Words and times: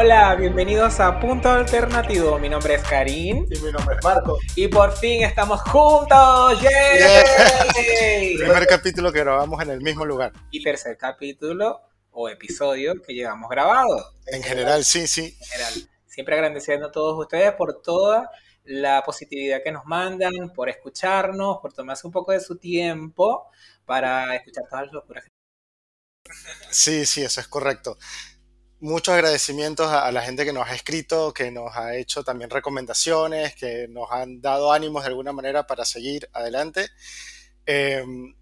Hola, 0.00 0.36
bienvenidos 0.36 1.00
a 1.00 1.18
Punto 1.18 1.50
Alternativo. 1.50 2.38
Mi 2.38 2.48
nombre 2.48 2.74
es 2.74 2.82
Karim. 2.84 3.44
Y 3.50 3.58
mi 3.58 3.72
nombre 3.72 3.96
es 3.96 4.04
Marco. 4.04 4.38
Y 4.54 4.68
por 4.68 4.96
fin 4.96 5.24
estamos 5.24 5.60
juntos. 5.62 6.62
¡Yay! 6.62 8.36
Primer 8.38 8.64
capítulo 8.68 9.10
que 9.12 9.18
grabamos 9.18 9.60
en 9.60 9.70
el 9.70 9.80
mismo 9.80 10.04
lugar. 10.06 10.32
Y 10.52 10.62
tercer 10.62 10.96
capítulo 10.96 11.80
o 12.12 12.28
episodio 12.28 13.02
que 13.02 13.12
llevamos 13.12 13.50
grabado. 13.50 14.12
En 14.26 14.40
general, 14.40 14.84
sí, 14.84 15.08
sí. 15.08 15.36
En 15.40 15.46
general. 15.48 15.74
Siempre 16.06 16.36
agradeciendo 16.36 16.86
a 16.86 16.92
todos 16.92 17.18
ustedes 17.18 17.52
por 17.54 17.82
toda 17.82 18.30
la 18.62 19.02
positividad 19.02 19.64
que 19.64 19.72
nos 19.72 19.84
mandan, 19.84 20.52
por 20.54 20.68
escucharnos, 20.68 21.58
por 21.60 21.72
tomarse 21.72 22.06
un 22.06 22.12
poco 22.12 22.30
de 22.30 22.38
su 22.38 22.56
tiempo 22.56 23.50
para 23.84 24.36
escuchar 24.36 24.62
todas 24.70 24.84
las 24.84 24.92
locuras. 24.92 25.24
Sí, 26.70 27.04
sí, 27.04 27.24
eso 27.24 27.40
es 27.40 27.48
correcto. 27.48 27.98
Muchos 28.80 29.14
agradecimientos 29.14 29.90
a, 29.90 30.10
la 30.12 30.22
gente 30.22 30.44
que 30.44 30.52
nos 30.52 30.68
ha 30.68 30.74
escrito, 30.74 31.32
que 31.34 31.50
nos 31.50 31.76
ha 31.76 31.96
hecho 31.96 32.22
también 32.22 32.48
recomendaciones, 32.48 33.54
que 33.56 33.88
nos 33.88 34.10
han 34.12 34.40
dado 34.40 34.72
ánimos 34.72 35.02
de 35.02 35.08
alguna 35.08 35.32
manera 35.32 35.66
para 35.66 35.84
seguir 35.84 36.28
adelante. 36.32 36.86
Em, 37.66 38.34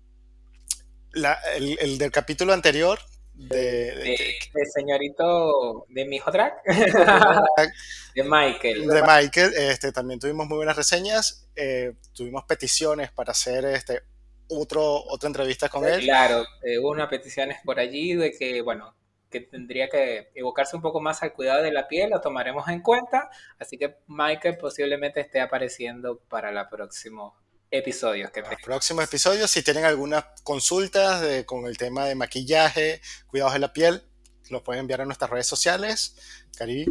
el, 1.55 1.99
del 1.99 2.11
capítulo 2.11 2.53
anterior 2.53 2.99
de, 3.33 3.95
de, 3.95 4.67
señorito 4.75 5.87
de 5.89 6.05
mi 6.07 6.17
hijo 6.17 6.31
track 6.31 6.63
de 8.15 8.23
Michael. 8.23 8.87
De 8.87 9.03
Michael 9.03 9.53
este 9.57 9.93
también 9.93 10.19
tuvimos 10.19 10.47
muy 10.47 10.57
buenas 10.57 10.77
reseñas. 10.77 11.47
Eh, 11.55 11.93
tuvimos 12.15 12.45
peticiones 12.45 13.11
para 13.13 13.33
hacer 13.33 13.65
este 13.67 14.03
otro 14.49 14.83
otra 14.83 15.27
entrevista 15.27 15.69
con 15.69 15.85
él. 15.85 16.01
claro 16.01 16.45
eh, 16.63 16.79
hubo 16.79 16.91
unas 16.91 17.09
peticiones 17.09 17.59
por 17.65 17.79
allí 17.81 18.15
de 18.15 18.33
que 18.33 18.63
bueno 18.63 18.95
que 19.41 19.47
tendría 19.47 19.89
que 19.89 20.31
evocarse 20.35 20.77
un 20.77 20.83
poco 20.83 21.01
más 21.01 21.23
al 21.23 21.33
cuidado 21.33 21.63
de 21.63 21.73
la 21.73 21.89
piel, 21.89 22.11
lo 22.11 22.21
tomaremos 22.21 22.69
en 22.69 22.83
cuenta, 22.83 23.31
así 23.59 23.79
que 23.79 23.97
Michael 24.07 24.59
posiblemente 24.59 25.21
esté 25.21 25.41
apareciendo 25.41 26.21
para 26.29 26.53
la 26.53 26.69
próximo 26.69 27.37
episodios 27.71 28.31
que 28.31 28.43
Los 28.43 28.63
próximos 28.63 29.05
episodios, 29.05 29.51
si 29.51 29.63
tienen 29.63 29.85
algunas 29.85 30.25
consultas 30.43 31.45
con 31.45 31.67
el 31.67 31.77
tema 31.77 32.07
de 32.07 32.15
maquillaje, 32.15 33.01
cuidados 33.27 33.55
de 33.55 33.59
la 33.59 33.73
piel, 33.73 34.03
los 34.51 34.63
pueden 34.63 34.81
enviar 34.81 35.01
a 35.01 35.05
nuestras 35.05 35.31
redes 35.31 35.47
sociales. 35.47 36.17
Cari. 36.57 36.87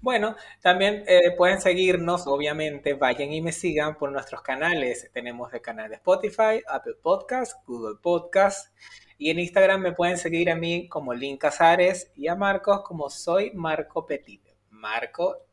Bueno, 0.00 0.36
también 0.60 1.04
eh, 1.06 1.32
pueden 1.36 1.60
seguirnos, 1.60 2.26
obviamente, 2.26 2.94
vayan 2.94 3.32
y 3.32 3.40
me 3.40 3.52
sigan 3.52 3.96
por 3.96 4.12
nuestros 4.12 4.42
canales. 4.42 5.10
Tenemos 5.12 5.52
el 5.52 5.60
canal 5.60 5.88
de 5.88 5.96
Spotify, 5.96 6.62
Apple 6.68 6.96
Podcast, 7.02 7.54
Google 7.66 7.98
Podcast. 8.00 8.74
Y 9.18 9.30
en 9.30 9.38
Instagram 9.38 9.80
me 9.80 9.92
pueden 9.92 10.18
seguir 10.18 10.50
a 10.50 10.56
mí 10.56 10.88
como 10.88 11.14
Link 11.14 11.40
Casares 11.40 12.10
y 12.14 12.28
a 12.28 12.34
Marcos 12.34 12.82
como 12.82 13.08
soy 13.08 13.50
Marco 13.54 14.06
Petit. 14.06 14.42
Marco. 14.70 15.46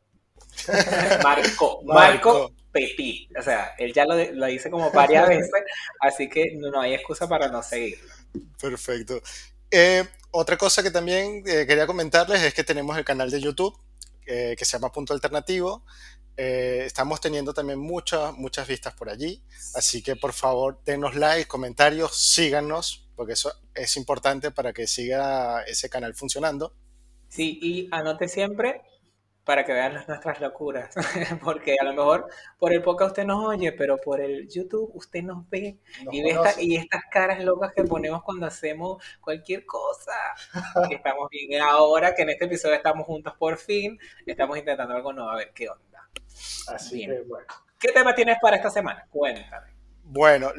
Marco. 1.22 1.82
Marco 1.84 2.52
Petit. 2.70 3.36
O 3.38 3.42
sea, 3.42 3.74
él 3.78 3.92
ya 3.92 4.04
lo, 4.04 4.14
lo 4.32 4.46
dice 4.46 4.70
como 4.70 4.90
varias 4.90 5.28
veces, 5.28 5.50
así 6.00 6.28
que 6.28 6.54
no, 6.56 6.80
hay 6.80 6.94
excusa 6.94 7.26
para 7.26 7.48
no 7.48 7.62
seguirlo. 7.62 8.12
Perfecto. 8.60 9.20
Eh, 9.70 10.04
otra 10.30 10.56
cosa 10.56 10.82
que 10.82 10.90
también 10.90 11.42
eh, 11.46 11.64
quería 11.66 11.86
comentarles 11.86 12.42
es 12.42 12.52
que 12.54 12.64
tenemos 12.64 12.96
el 12.98 13.04
canal 13.04 13.30
de 13.30 13.40
YouTube 13.40 13.76
eh, 14.26 14.54
que 14.56 14.64
se 14.64 14.72
llama 14.72 14.92
Punto 14.92 15.12
Alternativo. 15.12 15.84
estamos 16.36 17.20
teniendo 17.20 17.54
también 17.54 17.78
muchas, 17.78 18.36
muchas 18.36 18.66
vistas 18.66 18.94
por 18.94 19.08
allí, 19.08 19.40
así 19.74 20.02
que 20.02 20.16
por 20.16 20.32
favor 20.32 20.80
denos 20.84 21.14
like, 21.14 21.46
comentarios, 21.46 22.16
síganos, 22.16 23.08
porque 23.14 23.34
eso 23.34 23.52
es 23.74 23.96
importante 23.96 24.50
para 24.50 24.72
que 24.72 24.86
siga 24.86 25.62
ese 25.62 25.88
canal 25.88 26.14
funcionando. 26.14 26.74
Sí, 27.28 27.58
y 27.62 27.88
anote 27.92 28.28
siempre 28.28 28.82
para 29.44 29.64
que 29.64 29.72
vean 29.72 29.92
nuestras 29.92 30.40
locuras, 30.40 30.94
porque 31.44 31.76
a 31.78 31.84
lo 31.84 31.92
mejor 31.92 32.26
por 32.58 32.72
el 32.72 32.82
podcast 32.82 33.10
usted 33.10 33.24
nos 33.24 33.44
oye, 33.44 33.72
pero 33.72 33.98
por 33.98 34.20
el 34.20 34.48
YouTube 34.48 34.90
usted 34.94 35.22
nos 35.22 35.48
ve 35.50 35.78
y 36.10 36.22
ve 36.22 36.38
y 36.58 36.76
estas 36.76 37.02
caras 37.10 37.44
locas 37.44 37.72
que 37.74 37.84
ponemos 37.84 38.22
cuando 38.22 38.46
hacemos 38.46 39.02
cualquier 39.20 39.66
cosa. 39.66 40.12
que 40.88 40.94
estamos 40.96 41.28
bien 41.30 41.60
ahora, 41.60 42.14
que 42.14 42.22
en 42.22 42.30
este 42.30 42.46
episodio 42.46 42.74
estamos 42.74 43.06
juntos 43.06 43.34
por 43.38 43.58
fin, 43.58 43.98
estamos 44.24 44.56
intentando 44.56 44.94
algo 44.94 45.12
nuevo, 45.12 45.30
a 45.30 45.36
ver 45.36 45.52
qué 45.54 45.68
onda. 45.68 46.08
Así 46.68 47.06
que 47.06 47.20
bueno. 47.22 47.46
¿Qué 47.78 47.92
tema 47.92 48.14
tienes 48.14 48.38
para 48.40 48.56
esta 48.56 48.70
semana? 48.70 49.06
Cuéntame. 49.10 49.74
Bueno, 50.04 50.52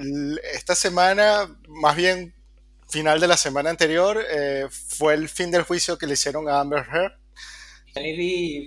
esta 0.53 0.75
semana, 0.75 1.47
más 1.67 1.95
bien 1.95 2.35
final 2.87 3.19
de 3.19 3.27
la 3.27 3.37
semana 3.37 3.71
anterior, 3.71 4.23
eh, 4.29 4.67
fue 4.69 5.15
el 5.15 5.27
fin 5.27 5.49
del 5.49 5.63
juicio 5.63 5.97
que 5.97 6.05
le 6.05 6.13
hicieron 6.13 6.47
a 6.47 6.59
Amber 6.59 6.85
Heard 6.91 7.24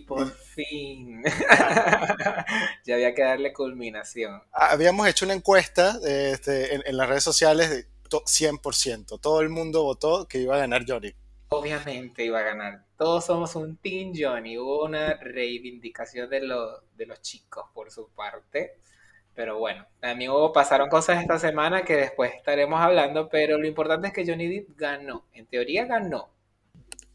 por 0.06 0.30
fin. 0.30 1.22
ya 2.84 2.94
había 2.94 3.14
que 3.14 3.22
darle 3.22 3.52
culminación. 3.52 4.42
Habíamos 4.52 5.06
hecho 5.06 5.26
una 5.26 5.34
encuesta 5.34 5.98
este, 6.02 6.74
en, 6.74 6.96
las 6.96 7.08
redes 7.08 7.24
sociales 7.24 7.70
de 7.70 7.86
100%. 8.08 9.20
Todo 9.20 9.40
el 9.42 9.50
mundo 9.50 9.82
votó 9.82 10.26
que 10.26 10.38
iba 10.38 10.56
a 10.56 10.58
ganar 10.58 10.84
Johnny. 10.88 11.12
Obviamente 11.50 12.24
iba 12.24 12.38
a 12.38 12.42
ganar. 12.42 12.84
Todos 12.96 13.26
somos 13.26 13.54
un 13.54 13.76
Team 13.76 14.12
Johnny. 14.16 14.56
Hubo 14.56 14.84
una 14.84 15.14
reivindicación 15.14 16.30
de, 16.30 16.40
de 16.96 17.06
los 17.06 17.20
chicos 17.20 17.66
por 17.74 17.90
su 17.90 18.08
parte. 18.08 18.78
Pero 19.34 19.58
bueno, 19.58 19.86
también 20.00 20.30
hubo, 20.30 20.52
pasaron 20.52 20.88
cosas 20.88 21.20
esta 21.20 21.38
semana 21.38 21.84
que 21.84 21.96
después 21.96 22.32
estaremos 22.34 22.80
hablando. 22.80 23.28
Pero 23.28 23.58
lo 23.58 23.66
importante 23.66 24.08
es 24.08 24.14
que 24.14 24.26
Johnny 24.26 24.48
Depp 24.48 24.70
ganó. 24.76 25.26
En 25.34 25.46
teoría 25.46 25.84
ganó 25.84 26.30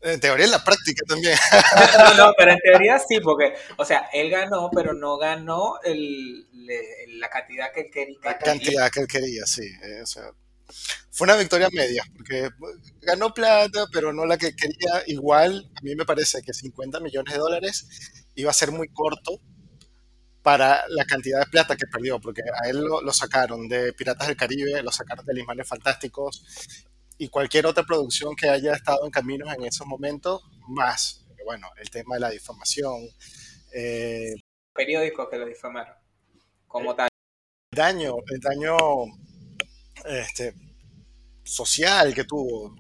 en 0.03 0.19
teoría 0.19 0.45
en 0.45 0.51
la 0.51 0.63
práctica 0.63 1.03
también. 1.07 1.37
No, 1.97 2.13
no, 2.15 2.33
pero 2.37 2.51
en 2.51 2.59
teoría 2.59 2.99
sí, 2.99 3.19
porque, 3.19 3.53
o 3.77 3.85
sea, 3.85 4.09
él 4.13 4.29
ganó, 4.29 4.69
pero 4.73 4.93
no 4.93 5.17
ganó 5.17 5.79
el, 5.83 6.47
la 7.19 7.29
cantidad 7.29 7.71
que 7.73 7.81
él 7.81 7.91
quería. 7.91 8.17
La 8.23 8.37
cantidad 8.37 8.91
que 8.91 8.99
él 9.01 9.07
quería, 9.07 9.45
sí. 9.45 9.65
Eh, 9.83 10.01
o 10.01 10.05
sea, 10.05 10.31
fue 11.11 11.25
una 11.25 11.35
victoria 11.35 11.69
media, 11.71 12.03
porque 12.15 12.49
ganó 13.01 13.33
plata, 13.33 13.85
pero 13.91 14.11
no 14.11 14.25
la 14.25 14.37
que 14.37 14.55
quería. 14.55 15.03
Igual, 15.07 15.71
a 15.75 15.81
mí 15.81 15.95
me 15.95 16.05
parece 16.05 16.41
que 16.41 16.53
50 16.53 16.99
millones 16.99 17.33
de 17.33 17.39
dólares 17.39 17.87
iba 18.35 18.51
a 18.51 18.53
ser 18.53 18.71
muy 18.71 18.89
corto 18.89 19.39
para 20.41 20.83
la 20.89 21.05
cantidad 21.05 21.39
de 21.39 21.45
plata 21.45 21.77
que 21.77 21.87
perdió, 21.87 22.19
porque 22.19 22.41
a 22.41 22.67
él 22.67 22.81
lo, 22.81 23.01
lo 23.01 23.13
sacaron 23.13 23.69
de 23.69 23.93
Piratas 23.93 24.27
del 24.27 24.35
Caribe, 24.35 24.83
lo 24.83 24.91
sacaron 24.91 25.25
de 25.25 25.33
Lismanes 25.33 25.67
Fantásticos, 25.67 26.43
y 27.17 27.29
cualquier 27.29 27.65
otra 27.65 27.83
producción 27.83 28.35
que 28.35 28.49
haya 28.49 28.73
estado 28.73 29.05
en 29.05 29.11
caminos 29.11 29.53
en 29.53 29.63
esos 29.65 29.85
momentos, 29.87 30.41
más. 30.67 31.25
Bueno, 31.45 31.67
el 31.77 31.89
tema 31.89 32.15
de 32.15 32.21
la 32.21 32.29
difamación. 32.29 33.01
Eh, 33.73 34.35
Periódicos 34.73 35.27
que 35.29 35.37
lo 35.37 35.45
difamaron, 35.45 35.95
como 36.67 36.95
tal. 36.95 37.09
El 37.71 37.77
daño, 37.77 38.15
el 38.31 38.39
daño 38.39 38.77
este, 40.05 40.53
social 41.43 42.13
que 42.13 42.23
tuvo. 42.23 42.75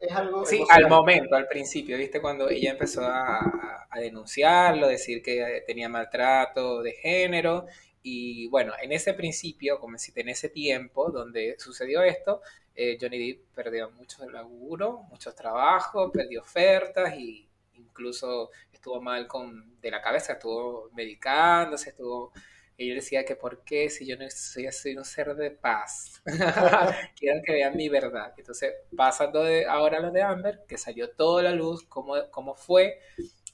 Es, 0.00 0.10
algo. 0.10 0.44
Sí, 0.44 0.64
al 0.68 0.88
momento, 0.88 1.36
al 1.36 1.48
principio, 1.48 1.96
¿viste? 1.96 2.20
Cuando 2.20 2.48
ella 2.50 2.72
empezó 2.72 3.02
a, 3.04 3.86
a 3.88 4.00
denunciarlo, 4.00 4.88
decir 4.88 5.22
que 5.22 5.62
tenía 5.66 5.88
maltrato 5.88 6.82
de 6.82 6.92
género 6.92 7.66
y 8.02 8.48
bueno, 8.48 8.72
en 8.82 8.92
ese 8.92 9.14
principio, 9.14 9.78
como 9.78 9.98
si 9.98 10.12
en 10.16 10.28
ese 10.28 10.48
tiempo 10.48 11.10
donde 11.10 11.56
sucedió 11.58 12.02
esto, 12.02 12.42
eh, 12.74 12.98
Johnny 13.00 13.32
Depp 13.32 13.54
perdió 13.54 13.90
mucho 13.90 14.28
laburo, 14.28 15.02
muchos 15.10 15.34
trabajos, 15.34 16.10
perdió 16.12 16.42
ofertas 16.42 17.14
y 17.16 17.48
incluso 17.74 18.50
estuvo 18.72 19.00
mal 19.00 19.26
con 19.28 19.80
de 19.80 19.90
la 19.90 20.00
cabeza, 20.02 20.34
estuvo 20.34 20.90
medicándose, 20.94 21.90
estuvo 21.90 22.32
y 22.76 22.90
él 22.90 22.96
decía 22.96 23.24
que 23.24 23.36
por 23.36 23.62
qué 23.64 23.90
si 23.90 24.06
yo 24.06 24.16
no 24.16 24.28
soy, 24.30 24.70
soy 24.72 24.96
un 24.96 25.04
ser 25.04 25.34
de 25.36 25.50
paz, 25.50 26.22
quiero 27.16 27.40
que 27.44 27.52
vean 27.52 27.76
mi 27.76 27.88
verdad. 27.88 28.32
Entonces, 28.36 28.74
pasando 28.96 29.44
de 29.44 29.66
ahora 29.66 29.98
a 29.98 30.00
lo 30.00 30.10
de 30.10 30.22
Amber, 30.22 30.64
que 30.66 30.78
salió 30.78 31.10
toda 31.10 31.42
la 31.42 31.52
luz, 31.52 31.84
cómo, 31.84 32.14
cómo 32.30 32.54
fue, 32.54 32.98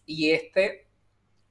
y 0.06 0.31
este 0.31 0.88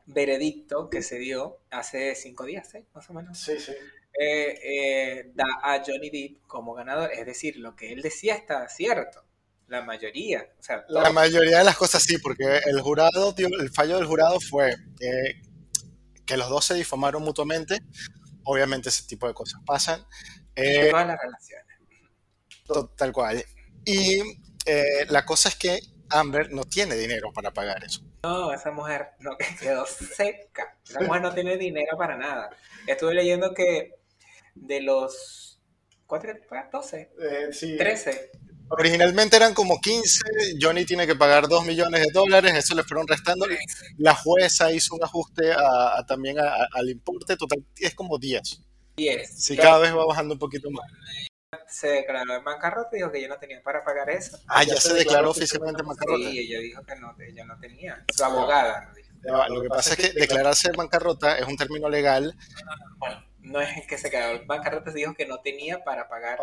veredicto 0.07 0.89
que 0.89 1.04
se 1.04 1.19
dio 1.19 1.59
hace 1.69 2.15
cinco 2.15 2.45
días, 2.45 2.74
¿eh? 2.74 2.86
más 2.94 3.09
o 3.09 3.13
menos. 3.13 3.38
Sí, 3.38 3.59
sí. 3.59 3.74
Eh, 4.19 4.59
eh, 4.63 5.31
da 5.36 5.45
a 5.62 5.83
Johnny 5.86 6.09
Depp 6.09 6.48
como 6.48 6.74
ganador. 6.74 7.12
Es 7.13 7.25
decir, 7.25 7.57
lo 7.57 7.75
que 7.75 7.94
él 7.94 8.01
decía 8.01 8.36
está 8.36 8.68
cierto. 8.69 9.24
La 9.68 9.83
mayoría. 9.83 10.48
O 10.57 10.63
sea, 10.63 10.86
La 10.88 11.12
mayoría 11.12 11.59
de 11.59 11.63
las 11.65 11.77
cosas 11.77 12.01
sí, 12.01 12.18
porque 12.18 12.62
el 12.65 12.80
jurado, 12.80 13.36
el 13.38 13.69
fallo 13.69 13.98
del 13.98 14.06
jurado 14.06 14.39
fue 14.39 14.74
que 16.25 16.38
los 16.38 16.50
dos 16.50 16.65
se 16.65 16.74
difamaron 16.74 17.21
mutuamente. 17.21 17.80
Obviamente 18.44 18.89
ese 18.89 19.04
tipo 19.04 19.27
de 19.27 19.33
cosas 19.33 19.62
pasan. 19.65 20.06
Eh, 20.56 20.89
todas 20.89 21.06
las 21.06 21.19
relaciones. 21.21 21.68
Tal 22.95 23.12
cual. 23.12 23.44
Y 23.86 24.21
la 25.09 25.25
cosa 25.25 25.50
es 25.50 25.56
que 25.56 25.80
Amber 26.09 26.51
no 26.51 26.63
tiene 26.63 26.95
dinero 26.95 27.33
para 27.33 27.51
pagar 27.51 27.83
eso. 27.83 28.06
No, 28.24 28.54
esa 28.54 28.72
mujer 28.72 29.10
no 29.19 29.38
quedó 29.60 29.86
seca. 29.86 30.78
Esa 30.88 31.02
mujer 31.02 31.22
no 31.22 31.34
tiene 31.34 31.58
dinero 31.58 31.98
para 31.98 32.18
nada. 32.18 32.50
Estuve 32.86 33.14
leyendo 33.14 33.54
que 33.54 33.96
de 34.56 34.81
los 34.81 35.60
¿cuántos? 36.06 36.38
12, 36.72 37.12
eh, 37.19 37.48
sí. 37.52 37.78
13, 37.78 38.31
Originalmente 38.69 39.38
eran 39.38 39.54
como 39.54 39.80
15, 39.80 40.22
Johnny 40.62 40.84
tiene 40.84 41.08
que 41.08 41.16
pagar 41.16 41.48
2 41.48 41.66
millones 41.66 42.02
de 42.02 42.12
dólares, 42.12 42.54
eso 42.54 42.75
le 42.75 42.84
fueron 42.84 43.08
restando. 43.08 43.46
La 43.98 44.14
jueza 44.14 44.72
hizo 44.74 44.96
un 44.96 45.04
ajuste 45.04 45.54
a, 45.54 46.04
también 46.06 46.38
al 46.40 46.90
importe, 46.90 47.38
total 47.38 47.64
es 47.78 47.94
como 47.96 48.18
10. 48.18 48.62
10. 48.98 49.44
Sí, 49.44 49.56
cada 49.56 49.80
vez 49.80 49.96
va 49.96 50.06
bajando 50.06 50.34
un 50.34 50.40
poquito 50.40 50.69
más. 50.69 50.86
Se 51.70 51.88
declaró 51.88 52.36
en 52.36 52.44
bancarrota 52.44 52.90
y 52.92 52.98
dijo 52.98 53.10
que 53.10 53.20
ella 53.20 53.30
no 53.30 53.40
tenía 53.40 53.64
para 53.64 53.82
pagar 53.82 54.10
eso. 54.10 54.38
Ah, 54.48 54.64
ya, 54.64 54.76
se, 54.76 54.94
declaró 54.94 55.30
oficialmente 55.30 55.82
en 55.82 55.88
bancarrota. 55.88 56.30
Sí, 56.30 56.40
ella 56.40 56.60
dijo 56.60 56.84
que 56.84 56.96
no, 56.98 57.16
ella 57.20 57.46
no 57.46 57.58
tenía. 57.58 58.04
Su 58.14 58.26
abogada. 58.26 58.94
lo 59.48 59.62
que 59.62 59.70
pasa 59.70 59.94
es 59.94 59.98
que 59.98 60.20
declararse 60.20 60.68
en 60.68 60.76
bancarrota 60.76 61.38
es 61.38 61.48
un 61.48 61.56
término 61.56 61.88
legal. 61.88 62.36
Bueno, 62.98 63.24
no 63.40 63.62
es 63.62 63.88
que 63.88 63.98
se 63.98 64.10
quedó 64.10 64.32
en 64.32 64.46
bancarrota, 64.46 64.92
se 64.92 64.98
dijo 64.98 65.14
que 65.14 65.26
no 65.26 65.40
tenía 65.40 65.86
para 65.86 66.10
pagar 66.10 66.38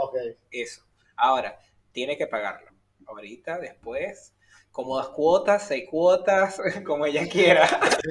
eso. 0.51 0.83
Ahora, 1.17 1.61
tiene 1.93 2.17
que 2.17 2.27
pagarlo. 2.27 2.71
Ahorita, 3.07 3.59
después, 3.59 4.33
como 4.75 4.97
dos 4.97 5.11
cuotas, 5.11 5.69
seis 5.69 5.85
cuotas, 5.89 6.61
como 6.85 7.07
ella 7.07 7.29
quiera. 7.29 7.65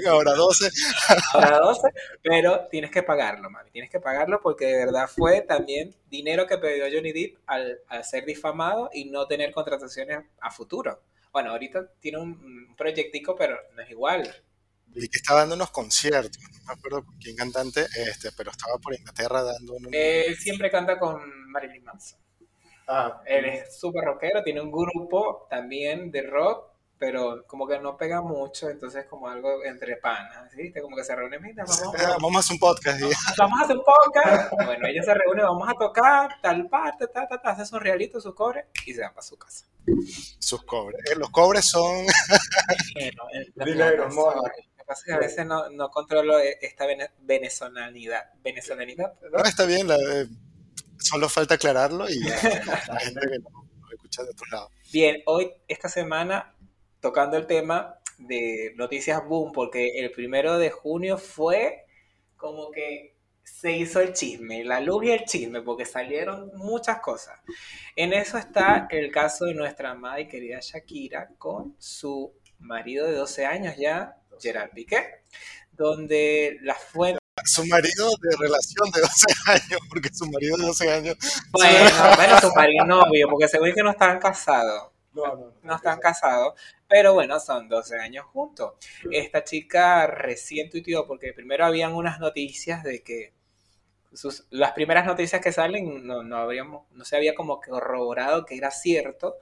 Ahora 0.07 0.31
12. 0.31 0.69
Ahora 1.33 1.59
12, 1.59 1.89
pero 2.21 2.67
tienes 2.71 2.89
que 2.89 3.03
pagarlo, 3.03 3.49
mami. 3.49 3.69
Tienes 3.69 3.91
que 3.91 3.99
pagarlo 3.99 4.39
porque 4.41 4.67
de 4.67 4.85
verdad 4.85 5.09
fue 5.13 5.41
también 5.41 5.93
dinero 6.09 6.47
que 6.47 6.57
pidió 6.57 6.85
Johnny 6.89 7.11
Depp 7.11 7.37
al, 7.47 7.81
ser 8.05 8.23
difamado 8.23 8.89
y 8.93 9.11
no 9.11 9.27
tener 9.27 9.51
contrataciones 9.51 10.19
a 10.39 10.51
futuro. 10.51 11.03
Bueno, 11.33 11.51
ahorita 11.51 11.85
tiene 11.99 12.19
un, 12.19 12.73
proyectico, 12.77 13.35
pero 13.35 13.57
no 13.75 13.81
es 13.81 13.89
igual. 13.89 14.33
Y 14.95 15.09
que 15.09 15.17
está 15.17 15.35
dando 15.35 15.55
unos 15.55 15.69
conciertos, 15.69 16.41
no 16.41 16.67
me 16.67 16.73
acuerdo 16.79 17.03
con 17.03 17.17
quién 17.17 17.35
cantante, 17.35 17.81
este, 17.93 18.29
pero 18.37 18.51
estaba 18.51 18.77
por 18.77 18.93
Inglaterra 18.95 19.43
dando 19.43 19.73
unos... 19.73 19.91
Él 19.91 20.37
siempre 20.37 20.71
canta 20.71 20.97
con 20.97 21.51
Marilyn 21.51 21.83
Manson. 21.83 22.22
Ah, 22.87 23.21
él 23.25 23.45
es 23.45 23.79
súper 23.79 24.03
rockero, 24.03 24.43
tiene 24.43 24.61
un 24.61 24.71
grupo 24.71 25.47
también 25.49 26.11
de 26.11 26.21
rock, 26.23 26.73
pero 26.97 27.45
como 27.47 27.67
que 27.67 27.79
no 27.79 27.97
pega 27.97 28.21
mucho, 28.21 28.69
entonces 28.69 29.05
como 29.05 29.27
algo 29.27 29.63
entre 29.65 29.97
panas, 29.97 30.53
¿viste? 30.55 30.81
Como 30.81 30.95
que 30.95 31.03
se 31.03 31.15
reúnen, 31.15 31.41
vamos, 31.55 31.81
vamos, 32.21 32.35
a 32.35 32.39
hacer 32.39 32.53
un 32.53 32.59
podcast. 32.59 33.01
Vamos 33.37 33.59
a 33.59 33.63
hacer 33.65 33.77
un 33.77 33.83
podcast. 33.83 34.53
bueno, 34.65 34.87
ellos 34.87 35.05
se 35.05 35.13
reúnen, 35.13 35.45
vamos 35.45 35.67
a 35.67 35.73
tocar 35.73 36.41
tal 36.41 36.69
parte, 36.69 37.07
ta, 37.07 37.27
ta, 37.27 37.41
ta, 37.41 37.51
hacen 37.51 37.65
sus 37.65 37.81
realitos, 37.81 38.23
sus 38.23 38.33
cobres 38.33 38.65
y 38.85 38.93
se 38.93 39.01
van 39.01 39.13
para 39.13 39.21
su 39.21 39.37
casa. 39.37 39.65
Sus 40.39 40.63
cobres. 40.63 41.01
Eh, 41.11 41.15
los 41.17 41.29
cobres 41.29 41.65
son... 41.65 42.05
Dinero, 43.55 44.07
Lo 44.07 44.43
que 44.77 44.83
pasa 44.85 45.01
es 45.01 45.03
que 45.05 45.13
a 45.13 45.19
veces 45.19 45.45
no, 45.45 45.69
no 45.69 45.89
controlo 45.89 46.39
esta 46.39 46.85
venezolanidad. 47.19 48.31
¿Venezolanidad? 48.41 49.13
No, 49.31 49.43
está 49.43 49.65
bien, 49.65 49.87
la, 49.87 49.97
solo 51.03 51.29
falta 51.29 51.55
aclararlo 51.55 52.09
y 52.09 52.19
la, 52.19 52.99
gente 52.99 53.19
que 53.21 53.39
nos 53.39 53.93
escucha 53.93 54.23
de 54.23 54.29
otros 54.29 54.49
lados. 54.51 54.71
Bien, 54.91 55.21
hoy, 55.25 55.51
esta 55.67 55.89
semana, 55.89 56.55
tocando 56.99 57.37
el 57.37 57.45
tema 57.45 57.99
de 58.17 58.73
Noticias 58.75 59.23
Boom, 59.25 59.51
porque 59.51 59.99
el 59.99 60.11
primero 60.11 60.57
de 60.57 60.69
junio 60.69 61.17
fue 61.17 61.85
como 62.37 62.71
que 62.71 63.15
se 63.43 63.71
hizo 63.73 63.99
el 63.99 64.13
chisme, 64.13 64.63
la 64.63 64.79
luz 64.79 65.05
y 65.05 65.11
el 65.11 65.25
chisme, 65.25 65.61
porque 65.61 65.85
salieron 65.85 66.51
muchas 66.55 66.99
cosas. 66.99 67.39
En 67.95 68.13
eso 68.13 68.37
está 68.37 68.87
el 68.89 69.11
caso 69.11 69.45
de 69.45 69.53
nuestra 69.53 69.91
amada 69.91 70.21
y 70.21 70.27
querida 70.27 70.59
Shakira 70.61 71.29
con 71.37 71.75
su 71.77 72.33
marido 72.59 73.05
de 73.05 73.13
12 73.13 73.45
años 73.45 73.75
ya, 73.77 74.17
Gerard 74.39 74.71
Piqué, 74.71 75.23
donde 75.71 76.57
las 76.61 76.79
fuentes 76.79 77.22
su 77.45 77.65
marido 77.65 78.09
de 78.21 78.37
relación 78.37 78.91
de 78.91 79.01
12 79.01 79.25
años, 79.47 79.79
porque 79.89 80.09
su 80.13 80.25
marido 80.25 80.57
de 80.57 80.65
12 80.67 80.91
años. 80.91 81.17
Bueno, 81.51 82.15
bueno, 82.15 82.39
su 82.39 82.53
marido 82.53 82.85
novio, 82.85 83.27
porque 83.29 83.47
se 83.47 83.59
ve 83.59 83.73
que 83.73 83.83
no 83.83 83.91
están 83.91 84.19
casados. 84.19 84.91
No, 85.13 85.27
no, 85.27 85.35
no, 85.35 85.53
no 85.61 85.75
están 85.75 85.99
casados, 85.99 86.59
pero 86.87 87.13
bueno, 87.13 87.39
son 87.39 87.69
12 87.69 87.99
años 87.99 88.25
juntos. 88.25 88.73
Esta 89.11 89.43
chica 89.43 90.07
recién 90.07 90.71
tuiteó, 90.71 91.05
porque 91.05 91.33
primero 91.33 91.65
habían 91.65 91.93
unas 91.93 92.19
noticias 92.19 92.83
de 92.83 93.03
que 93.03 93.33
sus, 94.13 94.47
las 94.49 94.71
primeras 94.71 95.05
noticias 95.05 95.41
que 95.41 95.51
salen 95.51 96.05
no, 96.05 96.23
no, 96.23 96.37
habríamos, 96.37 96.87
no 96.91 97.05
se 97.05 97.15
había 97.15 97.35
como 97.35 97.59
corroborado 97.61 98.45
que 98.45 98.57
era 98.57 98.71
cierto, 98.71 99.35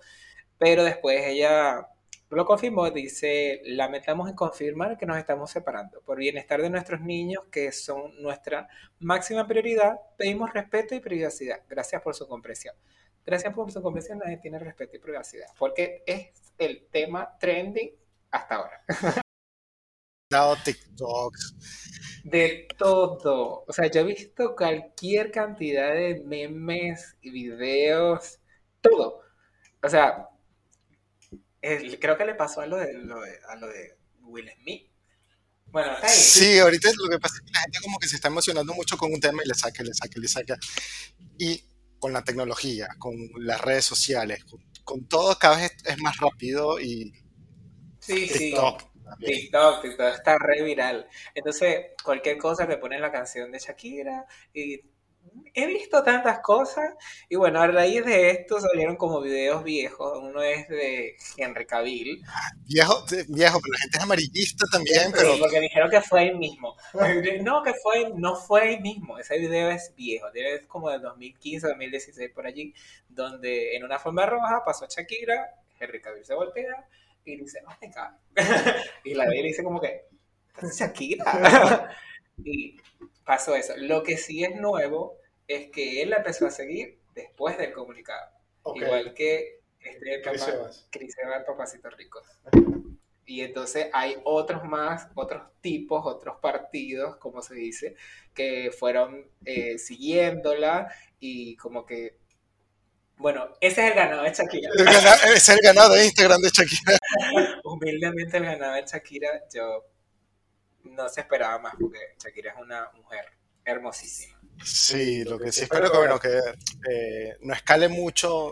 pero 0.58 0.84
después 0.84 1.26
ella 1.26 1.88
lo 2.38 2.46
confirmó, 2.46 2.90
dice, 2.92 3.62
lamentamos 3.66 4.30
en 4.30 4.36
confirmar 4.36 4.98
que 4.98 5.06
nos 5.06 5.18
estamos 5.18 5.52
separando. 5.52 6.02
Por 6.02 6.18
bienestar 6.18 6.62
de 6.62 6.70
nuestros 6.70 7.02
niños, 7.02 7.44
que 7.52 7.72
son 7.74 8.22
nuestra 8.22 8.70
máxima 9.00 9.46
prioridad, 9.46 10.00
pedimos 10.18 10.54
respeto 10.54 10.96
y 10.96 11.02
privacidad. 11.02 11.62
Gracias 11.68 12.02
por 12.02 12.16
su 12.16 12.28
comprensión. 12.28 12.74
Gracias 13.26 13.54
por 13.54 13.70
su 13.72 13.82
comprensión, 13.82 14.20
nadie 14.20 14.38
tiene 14.38 14.60
respeto 14.60 14.96
y 14.96 15.00
privacidad, 15.00 15.48
porque 15.60 16.04
es 16.06 16.30
el 16.58 16.88
tema 16.90 17.38
trending 17.38 17.92
hasta 18.32 18.56
ahora. 18.56 18.84
Dado 20.32 20.56
TikToks. 20.64 22.22
De 22.24 22.68
todo. 22.78 23.66
O 23.68 23.74
sea, 23.74 23.88
yo 23.88 24.02
he 24.02 24.06
visto 24.06 24.56
cualquier 24.56 25.32
cantidad 25.32 25.94
de 25.94 26.24
memes 26.26 27.18
y 27.20 27.32
videos, 27.32 28.40
todo. 28.80 29.20
O 29.84 29.90
sea, 29.90 30.30
creo 31.62 32.18
que 32.18 32.26
le 32.26 32.36
pasó 32.36 32.62
a 32.62 32.68
lo 32.68 32.78
de, 32.78 32.92
a 33.48 33.56
lo 33.56 33.68
de 33.68 33.98
Will 34.22 34.50
Smith. 34.62 34.92
Bueno, 35.68 35.94
Sí, 36.08 36.60
ahorita 36.60 36.90
lo 36.98 37.10
que 37.10 37.20
pasa 37.20 37.36
es 37.36 37.42
que 37.42 37.52
la 37.54 37.62
gente 37.62 37.80
como 37.82 37.98
que 37.98 38.08
se 38.08 38.18
está 38.18 38.28
emocionando 38.28 38.74
mucho 38.74 38.98
con 38.98 39.14
un 39.14 39.22
tema 39.22 39.42
y 39.44 39.48
le 39.48 39.54
saca, 39.54 39.84
le 39.84 39.94
saca, 39.94 40.20
le 40.20 40.28
saca. 40.28 40.58
Y 41.38 41.64
con 41.98 42.12
la 42.12 42.24
tecnología, 42.24 42.90
con 42.98 43.16
las 43.38 43.62
redes 43.62 43.86
sociales, 43.86 44.44
con, 44.84 45.08
todo 45.08 45.38
cada 45.40 45.58
vez 45.58 45.72
es, 45.86 45.98
más 46.00 46.18
rápido 46.18 46.80
y 46.80 47.14
sí, 48.00 48.28
TikTok. 48.28 48.82
Sí. 48.82 49.26
TikTok, 49.26 49.82
TikTok 49.82 50.14
está 50.14 50.38
re 50.38 50.64
viral. 50.64 51.08
Entonces, 51.36 51.92
cualquier 52.04 52.38
cosa 52.38 52.66
le 52.66 52.78
ponen 52.78 53.02
la 53.02 53.12
canción 53.12 53.52
de 53.52 53.60
Shakira 53.60 54.26
y 54.54 54.82
he 55.54 55.68
visto 55.68 56.04
tantas 56.04 56.40
cosas 56.40 56.94
y 57.28 57.36
bueno, 57.36 57.62
a 57.62 57.68
raíz 57.68 58.06
de 58.06 58.32
esto 58.32 58.60
salieron 58.60 58.96
como 58.96 59.22
videos 59.22 59.64
viejos. 59.64 60.18
Uno 60.22 60.42
es 60.42 60.68
de 60.70 61.16
Henry 61.38 61.66
Cavill. 61.66 62.22
Viejo, 62.68 63.04
viejo, 63.28 63.60
pero 63.62 63.74
la 63.74 63.80
gente 63.80 63.98
es 63.98 64.04
amarillista 64.04 64.66
también, 64.72 65.12
pero... 65.12 65.38
porque 65.40 65.60
dijeron 65.60 65.90
que 65.90 66.02
fue 66.02 66.30
el 66.30 66.38
mismo. 66.38 66.76
No, 67.42 67.64
que 67.64 67.74
fue, 67.74 68.12
no 68.16 68.36
fue 68.36 68.76
el 68.76 68.82
mismo. 68.82 69.18
Ese 69.18 69.38
video 69.38 69.70
es 69.70 69.94
viejo, 69.96 70.28
es 70.34 70.66
como 70.68 70.90
del 70.90 71.02
2015, 71.02 71.68
2016 71.68 72.32
por 72.34 72.46
allí, 72.46 72.74
donde 73.10 73.76
en 73.76 73.84
una 73.84 74.00
forma 74.00 74.26
roja 74.26 74.64
pasó 74.66 74.86
Shakira, 74.88 75.56
Henry 75.80 76.02
Cavill 76.02 76.26
se 76.26 76.36
voltea 76.36 76.88
y 77.26 77.38
dice, 77.38 77.62
no, 77.62 77.70
y 79.04 79.14
la 79.14 79.26
de 79.28 79.40
él 79.40 79.46
dice 79.46 79.64
como 79.64 79.80
que, 79.80 80.06
¿es 80.62 80.80
Shakira? 80.80 81.96
y 82.44 82.78
pasó 83.32 83.56
eso. 83.56 83.74
Lo 83.78 84.04
que 84.04 84.18
sí 84.18 84.44
es 84.44 84.58
nuevo 84.58 85.18
es 85.48 85.72
que 85.72 86.02
él 86.02 86.10
la 86.10 86.18
empezó 86.18 86.48
a 86.48 86.52
seguir 86.52 87.00
después 87.16 87.58
del 87.58 87.72
comunicado. 87.72 88.30
Igual 88.76 89.14
que 89.14 89.62
este 89.80 90.22
Chris 90.90 91.16
Evans, 91.18 91.46
Papacito 91.48 91.90
Rico. 91.92 92.22
Y 93.26 93.40
entonces 93.40 93.88
hay 93.94 94.18
otros 94.26 94.66
más, 94.66 95.08
otros 95.16 95.44
tipos, 95.62 96.02
otros 96.06 96.40
partidos, 96.42 97.16
como 97.20 97.42
se 97.42 97.56
dice, 97.56 97.96
que 98.34 98.70
fueron 98.78 99.26
eh, 99.46 99.78
siguiéndola 99.78 100.94
y 101.22 101.56
como 101.56 101.86
que 101.86 102.18
bueno, 103.16 103.56
ese 103.62 103.86
es 103.86 103.92
el 103.92 103.96
ganado 103.96 104.24
de 104.24 104.34
Shakira. 104.34 104.70
ese 104.76 105.34
es 105.36 105.50
el 105.50 105.60
ganado 105.64 105.94
de 105.94 106.04
Instagram 106.04 106.42
de 106.42 106.50
Shakira. 106.50 106.98
Humildemente 107.64 108.36
el 108.36 108.44
ganado 108.44 108.74
de 108.74 108.84
Shakira, 108.86 109.30
yo 109.54 109.86
no 110.84 111.10
se 111.10 111.22
esperaba 111.22 111.60
más 111.60 111.74
porque 111.80 112.00
Shakira 112.24 112.52
es 112.52 112.60
una 112.60 112.90
mujer 112.96 113.26
hermosísima. 113.64 114.40
Sí, 114.64 115.24
lo 115.24 115.40
que 115.40 115.52
sí 115.52 115.64
espero 115.64 115.92
que, 115.92 115.98
bueno, 115.98 116.20
que 116.20 116.40
eh, 116.90 117.38
no 117.42 117.54
escale 117.54 117.88
mucho, 117.88 118.52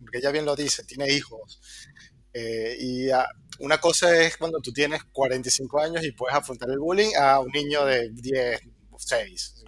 porque 0.00 0.18
ella 0.18 0.30
bien 0.30 0.44
lo 0.44 0.56
dice, 0.56 0.84
tiene 0.84 1.08
hijos. 1.12 1.60
Eh, 2.32 2.76
y 2.78 3.08
una 3.60 3.78
cosa 3.78 4.16
es 4.20 4.36
cuando 4.36 4.60
tú 4.60 4.72
tienes 4.72 5.04
45 5.04 5.80
años 5.80 6.04
y 6.04 6.12
puedes 6.12 6.36
afrontar 6.36 6.70
el 6.70 6.78
bullying 6.78 7.14
a 7.18 7.40
un 7.40 7.50
niño 7.50 7.84
de 7.84 8.10
10, 8.10 8.60
6. 8.96 9.64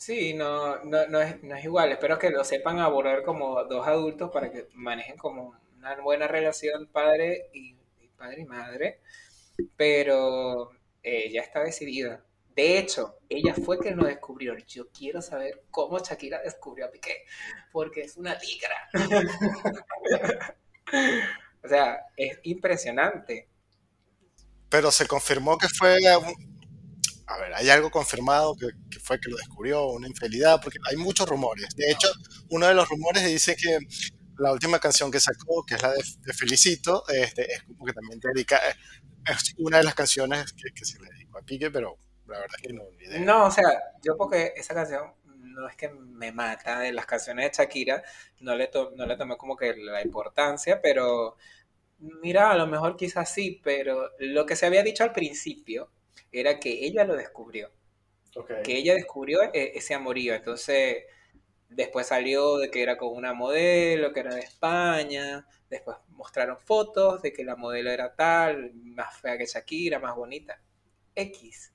Sí, 0.00 0.34
no, 0.34 0.82
no, 0.84 1.06
no, 1.08 1.20
es, 1.20 1.42
no 1.42 1.54
es 1.54 1.64
igual. 1.64 1.92
Espero 1.92 2.18
que 2.18 2.30
lo 2.30 2.42
sepan 2.42 2.78
abordar 2.78 3.22
como 3.22 3.62
dos 3.64 3.86
adultos 3.86 4.30
para 4.32 4.50
que 4.50 4.66
manejen 4.74 5.18
como 5.18 5.54
una 5.76 5.94
buena 6.00 6.26
relación 6.26 6.86
padre 6.86 7.50
y, 7.52 7.76
padre 8.16 8.42
y 8.42 8.44
madre. 8.46 9.00
Pero 9.76 10.70
ya 11.02 11.42
está 11.42 11.62
decidida. 11.62 12.24
De 12.54 12.78
hecho, 12.78 13.16
ella 13.28 13.54
fue 13.54 13.78
quien 13.78 13.96
lo 13.96 14.06
descubrió. 14.06 14.56
Yo 14.66 14.88
quiero 14.90 15.22
saber 15.22 15.64
cómo 15.70 15.98
Shakira 15.98 16.42
descubrió 16.42 16.86
a 16.86 16.90
Piqué, 16.90 17.24
porque 17.72 18.02
es 18.02 18.16
una 18.16 18.36
tigra. 18.38 18.76
o 21.64 21.68
sea, 21.68 22.00
es 22.16 22.38
impresionante. 22.42 23.48
Pero 24.68 24.90
se 24.90 25.06
confirmó 25.06 25.56
que 25.58 25.68
fue 25.68 25.98
a 27.30 27.38
ver, 27.38 27.54
hay 27.54 27.70
algo 27.70 27.90
confirmado 27.90 28.56
que, 28.56 28.98
fue 28.98 29.20
que 29.20 29.30
lo 29.30 29.36
descubrió, 29.36 29.86
una 29.86 30.08
infidelidad, 30.08 30.60
porque 30.60 30.78
hay 30.88 30.96
muchos 30.96 31.28
rumores. 31.28 31.68
De 31.76 31.88
hecho, 31.88 32.08
uno 32.48 32.66
de 32.66 32.74
los 32.74 32.88
rumores 32.88 33.24
dice 33.24 33.54
que 33.54 33.78
la 34.40 34.52
última 34.52 34.78
canción 34.78 35.10
que 35.10 35.20
sacó, 35.20 35.64
que 35.64 35.74
es 35.74 35.82
la 35.82 35.92
de, 35.92 36.32
Felicito, 36.32 37.04
este, 37.08 37.52
es 37.52 37.62
como 37.62 37.84
que 37.84 37.92
también 37.92 38.18
dedica, 38.20 38.58
es 39.26 39.54
una 39.58 39.78
de 39.78 39.84
las 39.84 39.94
canciones 39.94 40.52
que, 40.52 40.84
se 40.84 40.98
le 40.98 41.08
dedicó 41.10 41.38
a 41.38 41.42
Pique, 41.42 41.70
pero 41.70 41.98
la 42.26 42.40
verdad 42.40 42.56
es 42.56 42.66
que 42.66 42.72
no 42.72 42.82
olvidé. 42.82 43.20
No, 43.20 43.46
o 43.46 43.50
sea, 43.50 43.64
yo 44.02 44.16
porque 44.16 44.54
esa 44.56 44.74
canción 44.74 45.12
no 45.24 45.68
es 45.68 45.76
que 45.76 45.90
me 45.90 46.32
mata 46.32 46.80
de 46.80 46.92
las 46.92 47.06
canciones 47.06 47.50
de 47.50 47.62
Shakira, 47.62 48.02
no 48.40 48.56
le, 48.56 48.70
no 48.96 49.06
le 49.06 49.16
tomé 49.16 49.36
como 49.36 49.56
que 49.56 49.74
la 49.76 50.02
importancia, 50.02 50.80
pero 50.80 51.36
mira, 51.98 52.50
a 52.50 52.56
lo 52.56 52.66
mejor 52.66 52.96
quizás 52.96 53.32
sí, 53.32 53.60
pero 53.62 54.10
lo 54.18 54.46
que 54.46 54.56
se 54.56 54.66
había 54.66 54.82
dicho 54.82 55.04
al 55.04 55.12
principio 55.12 55.90
era 56.32 56.58
que 56.58 56.84
ella 56.86 57.04
lo 57.04 57.14
descubrió. 57.16 57.70
Que 58.64 58.78
ella 58.78 58.94
descubrió 58.94 59.42
e, 59.52 59.72
ese 59.74 59.92
amorío. 59.92 60.34
Entonces, 60.34 61.04
después 61.70 62.06
salió 62.08 62.58
de 62.58 62.70
que 62.70 62.82
era 62.82 62.96
con 62.96 63.16
una 63.16 63.32
modelo, 63.32 64.12
que 64.12 64.20
era 64.20 64.34
de 64.34 64.40
España. 64.40 65.46
Después 65.68 65.96
mostraron 66.10 66.58
fotos 66.58 67.22
de 67.22 67.32
que 67.32 67.44
la 67.44 67.56
modelo 67.56 67.90
era 67.90 68.14
tal, 68.14 68.72
más 68.74 69.16
fea 69.20 69.38
que 69.38 69.46
Shakira, 69.46 69.98
más 69.98 70.14
bonita. 70.16 70.60
X. 71.14 71.72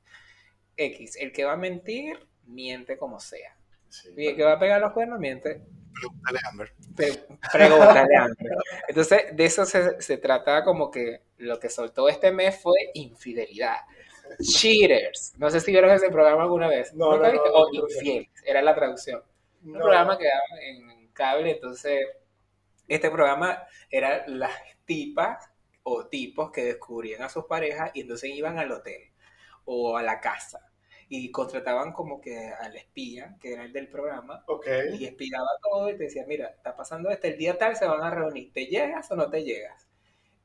X. 0.77 1.15
El 1.17 1.31
que 1.31 1.45
va 1.45 1.53
a 1.53 1.57
mentir, 1.57 2.19
miente 2.45 2.97
como 2.97 3.19
sea. 3.19 3.57
y 4.15 4.27
el 4.27 4.35
que 4.35 4.43
va 4.43 4.53
a 4.53 4.59
pegar 4.59 4.81
los 4.81 4.91
cuernos, 4.93 5.19
miente. 5.19 5.61
Pregúntale 5.93 6.39
a 6.43 6.49
Amber. 6.49 6.73
Pregúntale 7.51 8.15
a 8.17 8.23
Amber. 8.25 8.57
Entonces, 8.87 9.35
de 9.35 9.45
eso 9.45 9.65
se, 9.65 10.01
se 10.01 10.17
trata 10.17 10.63
como 10.63 10.91
que 10.91 11.21
lo 11.37 11.59
que 11.59 11.69
soltó 11.69 12.09
este 12.09 12.31
mes 12.31 12.59
fue 12.61 12.75
infidelidad. 12.93 13.77
Cheaters. 14.41 15.33
No 15.37 15.49
sé 15.49 15.59
si 15.61 15.71
vieron 15.71 15.91
ese 15.91 16.09
programa 16.09 16.43
alguna 16.43 16.67
vez. 16.67 16.93
No, 16.93 17.17
no, 17.17 17.27
O 17.53 17.69
Infieles, 17.73 18.29
era 18.45 18.61
la 18.61 18.75
traducción. 18.75 19.21
Un 19.65 19.73
programa 19.73 20.17
que 20.17 20.25
daba 20.25 20.61
en 20.61 21.07
cable, 21.09 21.51
entonces 21.51 22.07
este 22.87 23.09
programa 23.09 23.63
era 23.89 24.27
las 24.27 24.51
tipas 24.85 25.49
o 25.83 26.07
tipos 26.07 26.51
que 26.51 26.63
descubrían 26.63 27.23
a 27.23 27.29
sus 27.29 27.45
parejas 27.45 27.91
y 27.93 28.01
entonces 28.01 28.29
iban 28.31 28.59
al 28.59 28.71
hotel 28.71 29.11
o 29.65 29.97
a 29.97 30.03
la 30.03 30.19
casa 30.19 30.59
y 31.07 31.31
contrataban 31.31 31.93
como 31.93 32.19
que 32.19 32.51
al 32.59 32.75
espía, 32.75 33.37
que 33.39 33.53
era 33.53 33.63
el 33.63 33.73
del 33.73 33.89
programa, 33.89 34.43
y 34.97 35.05
espiaba 35.05 35.49
todo 35.61 35.89
y 35.89 35.97
te 35.97 36.05
decía, 36.05 36.25
mira, 36.27 36.47
está 36.47 36.75
pasando 36.75 37.11
este, 37.11 37.27
el 37.27 37.37
día 37.37 37.57
tal 37.57 37.75
se 37.75 37.85
van 37.85 38.01
a 38.01 38.09
reunir, 38.09 38.51
¿te 38.51 38.65
llegas 38.65 39.11
o 39.11 39.15
no 39.15 39.29
te 39.29 39.43
llegas? 39.43 39.87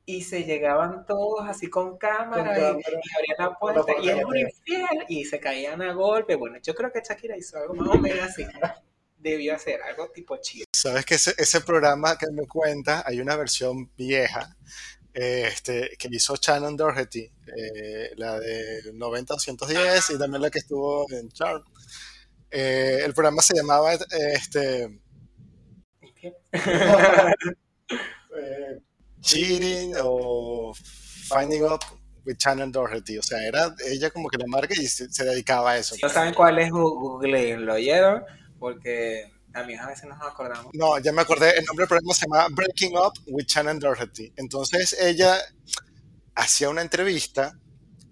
y 0.05 0.23
se 0.23 0.43
llegaban 0.43 1.05
todos 1.05 1.47
así 1.47 1.69
con 1.69 1.97
cámara, 1.97 2.57
y, 2.57 2.63
abrían 2.63 3.37
la 3.37 3.57
puerta 3.57 3.93
y 4.01 4.09
era 4.09 4.25
un 4.25 4.37
infiel 4.37 5.05
y 5.07 5.25
se 5.25 5.39
caían 5.39 5.81
a 5.81 5.93
golpe. 5.93 6.35
Bueno, 6.35 6.57
yo 6.61 6.73
creo 6.73 6.91
que 6.91 7.01
Shakira 7.01 7.37
hizo 7.37 7.57
algo 7.57 7.75
más 7.75 7.95
o 7.95 7.99
menos 7.99 8.23
así. 8.23 8.45
Debió 9.21 9.55
hacer 9.55 9.81
algo 9.83 10.09
tipo 10.09 10.37
chido. 10.37 10.65
Sabes 10.73 11.05
que 11.05 11.15
ese, 11.15 11.33
ese 11.37 11.61
programa 11.61 12.17
que 12.17 12.25
me 12.31 12.47
cuenta, 12.47 13.03
hay 13.05 13.19
una 13.19 13.35
versión 13.35 13.91
vieja 13.95 14.57
este, 15.13 15.95
que 15.97 16.07
hizo 16.11 16.35
Shannon 16.35 16.77
Doherty, 16.77 17.29
eh, 17.57 18.11
la 18.15 18.39
de 18.39 18.93
90-210 18.93 20.15
y 20.15 20.19
también 20.19 20.41
la 20.41 20.49
que 20.49 20.59
estuvo 20.59 21.05
en 21.11 21.29
Charm. 21.29 21.63
Eh, 22.49 22.99
el 23.03 23.13
programa 23.13 23.41
se 23.41 23.55
llamaba 23.55 23.93
este, 23.93 24.83
eh, 26.51 27.33
Cheating 29.21 29.95
o 30.01 30.73
Finding 30.73 31.63
Up 31.63 31.81
with 32.25 32.37
Shannon 32.37 32.71
Doherty. 32.71 33.17
O 33.17 33.23
sea, 33.23 33.45
era 33.45 33.73
ella 33.85 34.09
como 34.11 34.29
que 34.29 34.37
la 34.37 34.47
marca 34.47 34.73
y 34.77 34.87
se, 34.87 35.07
dedicaba 35.23 35.71
a 35.71 35.77
eso. 35.77 35.95
no 36.01 36.09
saben 36.09 36.33
cuál 36.33 36.59
es 36.59 36.71
Google, 36.71 37.57
lo 37.57 37.73
oyeron, 37.73 38.23
porque 38.61 39.33
también 39.51 39.79
a 39.79 39.87
veces 39.87 40.05
nos 40.05 40.21
acordamos. 40.21 40.71
No, 40.75 40.99
ya 40.99 41.11
me 41.11 41.23
acordé, 41.23 41.57
el 41.57 41.65
nombre 41.65 41.83
del 41.83 41.89
programa 41.89 42.13
se 42.13 42.27
llama 42.27 42.47
Breaking 42.51 42.95
Up 42.95 43.13
with 43.25 43.47
Shannon 43.47 43.79
Doherty. 43.79 44.31
Entonces 44.35 44.95
ella 45.01 45.35
hacía 46.35 46.69
una 46.69 46.83
entrevista 46.83 47.57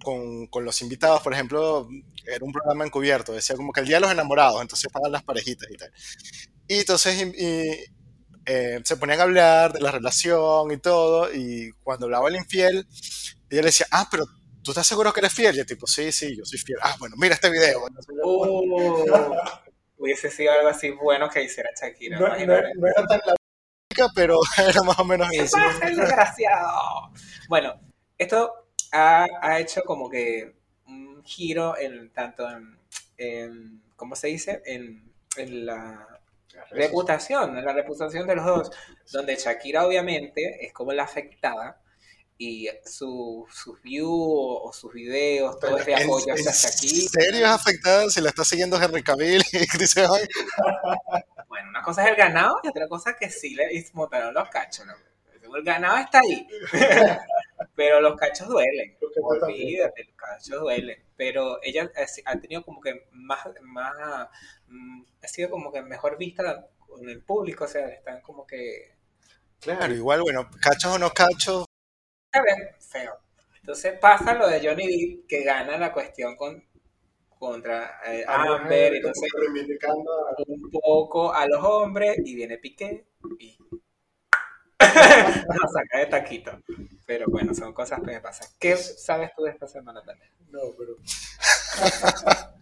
con, 0.03 0.48
con, 0.48 0.65
los 0.65 0.82
invitados, 0.82 1.22
por 1.22 1.34
ejemplo, 1.34 1.88
era 2.25 2.44
un 2.44 2.51
programa 2.51 2.84
encubierto, 2.84 3.32
decía 3.32 3.56
como 3.56 3.72
que 3.72 3.82
el 3.82 3.86
día 3.86 3.98
de 3.98 4.01
los 4.01 4.12
enamorados, 4.12 4.60
entonces 4.60 4.88
estaban 4.88 5.12
las 5.12 5.24
parejitas 5.24 5.70
y 5.70 5.77
tal. 5.77 5.91
Y 6.68 6.79
entonces 6.79 7.22
y, 7.38 7.86
eh, 8.48 8.82
se 8.84 8.98
ponían 8.98 9.20
a 9.20 9.24
hablar 9.24 9.72
de 9.72 9.82
la 9.82 9.91
relación 9.91 10.72
y 10.72 10.77
todo, 10.77 11.32
y 11.32 11.72
cuando 11.84 12.08
hablaba 12.08 12.27
el 12.27 12.38
infiel, 12.38 12.88
ella 13.51 13.62
le 13.62 13.68
decía, 13.68 13.86
ah, 13.91 14.08
pero 14.10 14.25
¿tú 14.63 14.72
estás 14.72 14.88
seguro 14.88 15.13
que 15.13 15.20
eres 15.20 15.34
fiel? 15.34 15.56
Y 15.56 15.60
el 15.60 15.68
tipo, 15.68 15.86
sí, 15.86 16.12
sí, 16.12 16.36
yo 16.36 16.44
soy 16.44 16.58
fiel. 16.58 16.79
Ah, 16.82 16.96
bueno, 16.98 17.15
mira 17.20 17.36
este 17.36 17.51
video. 17.51 17.86
Uh, 18.24 19.00
hubiese 20.00 20.32
sido 20.32 20.51
algo 20.53 20.70
así 20.70 20.89
bueno 20.89 21.29
que 21.29 21.44
hiciera 21.44 21.70
Shakira. 21.79 22.20
No, 22.20 22.34
era 22.36 22.72
tan 23.08 23.20
la 23.25 23.36
pero 24.15 24.39
era 24.58 24.82
más 24.84 24.98
o 25.00 25.06
menos 25.06 25.27
eso. 25.34 25.58
desgraciado! 25.82 27.12
Bueno, 27.48 27.79
esto 28.18 28.70
ha, 28.91 29.27
ha, 29.41 29.60
hecho 29.60 29.82
como 29.84 30.10
que 30.10 30.56
un 30.88 31.22
giro 31.24 31.77
en 31.77 32.10
tanto 32.12 32.50
en, 32.50 32.79
en 33.18 33.84
¿cómo 33.96 34.15
se 34.15 34.27
dice? 34.27 34.62
En, 34.65 35.12
en 35.36 35.65
la 35.65 36.08
reputación, 36.72 37.63
la 37.63 37.74
reputación 37.74 38.27
de 38.27 38.36
los 38.36 38.46
dos, 38.46 38.72
donde 39.12 39.36
Shakira 39.36 39.86
obviamente 39.86 40.65
es 40.65 40.74
como 40.74 40.94
la 40.94 41.03
afectada 41.03 41.82
y 42.41 42.69
sus 42.86 43.81
views 43.84 44.10
o 44.10 44.72
sus 44.74 44.93
videos, 44.93 45.60
todo 45.60 45.77
este 45.77 45.93
apoyo 45.93 46.34
hacia 46.34 46.53
Shakira. 46.53 47.03
¿En 47.03 47.10
serio 47.10 47.46
es 47.46 47.51
afectada 47.51 48.10
si 48.10 48.22
la 48.22 48.29
está 48.29 48.46
siguiendo 48.46 48.81
Henry 48.81 49.03
Cavill 49.03 49.43
y 49.51 49.67
Chris 49.67 49.93
Bueno, 51.50 51.69
una 51.69 51.81
cosa 51.84 52.05
es 52.05 52.12
el 52.12 52.15
ganado 52.15 52.55
y 52.63 52.69
otra 52.69 52.88
cosa 52.88 53.10
es 53.12 53.17
que 53.17 53.29
sí 53.29 53.55
le 53.55 53.67
montaron 53.93 54.34
los 54.34 54.48
cachos. 54.50 54.86
El 55.53 55.63
ganado 55.63 55.98
está 55.98 56.19
ahí. 56.19 56.48
Pero 57.75 58.00
los 58.00 58.15
cachos 58.17 58.48
duelen. 58.48 58.98
Olvídate, 59.22 60.05
los 60.05 60.15
cachos 60.15 60.62
duelen. 60.62 61.03
Pero 61.17 61.60
ella 61.62 61.91
ha 62.25 62.39
tenido 62.39 62.63
como 62.63 62.79
que 62.79 63.05
más, 63.12 63.39
más 63.63 64.29
mm, 64.67 65.01
ha 65.22 65.27
sido 65.27 65.50
como 65.50 65.74
que 65.74 65.81
mejor 65.81 66.17
vista 66.17 66.69
con 66.77 67.10
el 67.10 67.22
público, 67.22 67.65
o 67.65 67.67
sea, 67.67 67.89
están 67.89 68.22
como 68.22 68.48
que... 68.48 68.96
Claro, 69.60 69.93
igual, 69.93 70.22
bueno, 70.22 70.50
cachos 70.62 70.93
o 70.93 71.00
no 71.00 71.10
cachos. 71.10 71.65
Feo. 72.79 73.19
Entonces 73.55 74.00
pasa 74.00 74.33
lo 74.33 74.48
de 74.48 74.62
Johnny 74.65 74.88
Depp, 74.88 75.27
que 75.27 75.43
gana 75.43 75.77
la 75.77 75.93
cuestión 75.93 76.36
con, 76.36 76.63
contra 77.38 78.00
eh, 78.05 78.24
Amber, 78.27 78.95
entonces 78.95 79.29
un 80.48 80.69
poco 80.71 81.33
a 81.33 81.45
los 81.48 81.63
hombres, 81.63 82.17
y 82.24 82.36
viene 82.36 82.57
Piqué, 82.57 83.07
y 83.39 83.57
no, 84.79 85.69
saca 85.74 86.00
de 86.00 86.05
taquito. 86.07 86.51
Pero 87.05 87.25
bueno, 87.27 87.53
son 87.53 87.74
cosas 87.74 88.00
que 88.00 88.12
me 88.12 88.21
pasan. 88.21 88.48
¿Qué 88.59 88.77
sabes 88.77 89.31
tú 89.36 89.43
de 89.43 89.51
esta 89.51 89.67
semana 89.67 90.01
también? 90.03 90.31
No, 90.50 90.59
pero. 90.77 90.95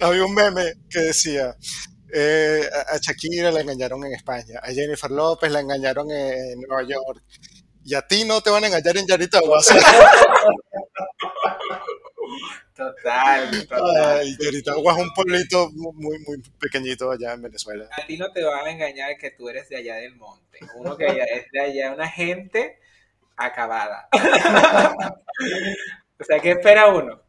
Había 0.00 0.24
un 0.24 0.34
meme 0.34 0.74
que 0.88 1.00
decía: 1.00 1.56
eh, 2.12 2.68
a 2.88 2.98
Shakira 2.98 3.50
la 3.50 3.60
engañaron 3.60 4.04
en 4.04 4.12
España, 4.14 4.60
a 4.62 4.70
Jennifer 4.70 5.10
López 5.10 5.50
la 5.50 5.60
engañaron 5.60 6.10
en 6.10 6.60
Nueva 6.60 6.82
York, 6.82 7.22
y 7.84 7.94
a 7.94 8.02
ti 8.02 8.24
no 8.24 8.40
te 8.40 8.50
van 8.50 8.64
a 8.64 8.66
engañar 8.68 8.96
en 8.96 9.06
Yaritawa. 9.06 9.60
Total, 12.74 13.68
total. 13.68 14.26
Y 14.26 14.36
Yaritawa 14.42 14.92
es 14.92 14.98
un 14.98 15.12
pueblito 15.14 15.70
muy, 15.72 16.18
muy 16.20 16.42
pequeñito 16.58 17.10
allá 17.10 17.34
en 17.34 17.42
Venezuela. 17.42 17.88
A 17.92 18.06
ti 18.06 18.16
no 18.16 18.32
te 18.32 18.42
van 18.42 18.66
a 18.66 18.70
engañar 18.70 19.16
que 19.18 19.30
tú 19.30 19.48
eres 19.48 19.68
de 19.68 19.76
allá 19.76 19.96
del 19.96 20.16
monte. 20.16 20.58
Uno 20.76 20.96
que 20.96 21.06
es 21.06 21.50
de 21.52 21.60
allá, 21.60 21.92
una 21.92 22.08
gente 22.08 22.78
acabada. 23.36 24.08
o 26.18 26.24
sea, 26.24 26.40
¿qué 26.40 26.52
espera 26.52 26.88
uno? 26.88 27.22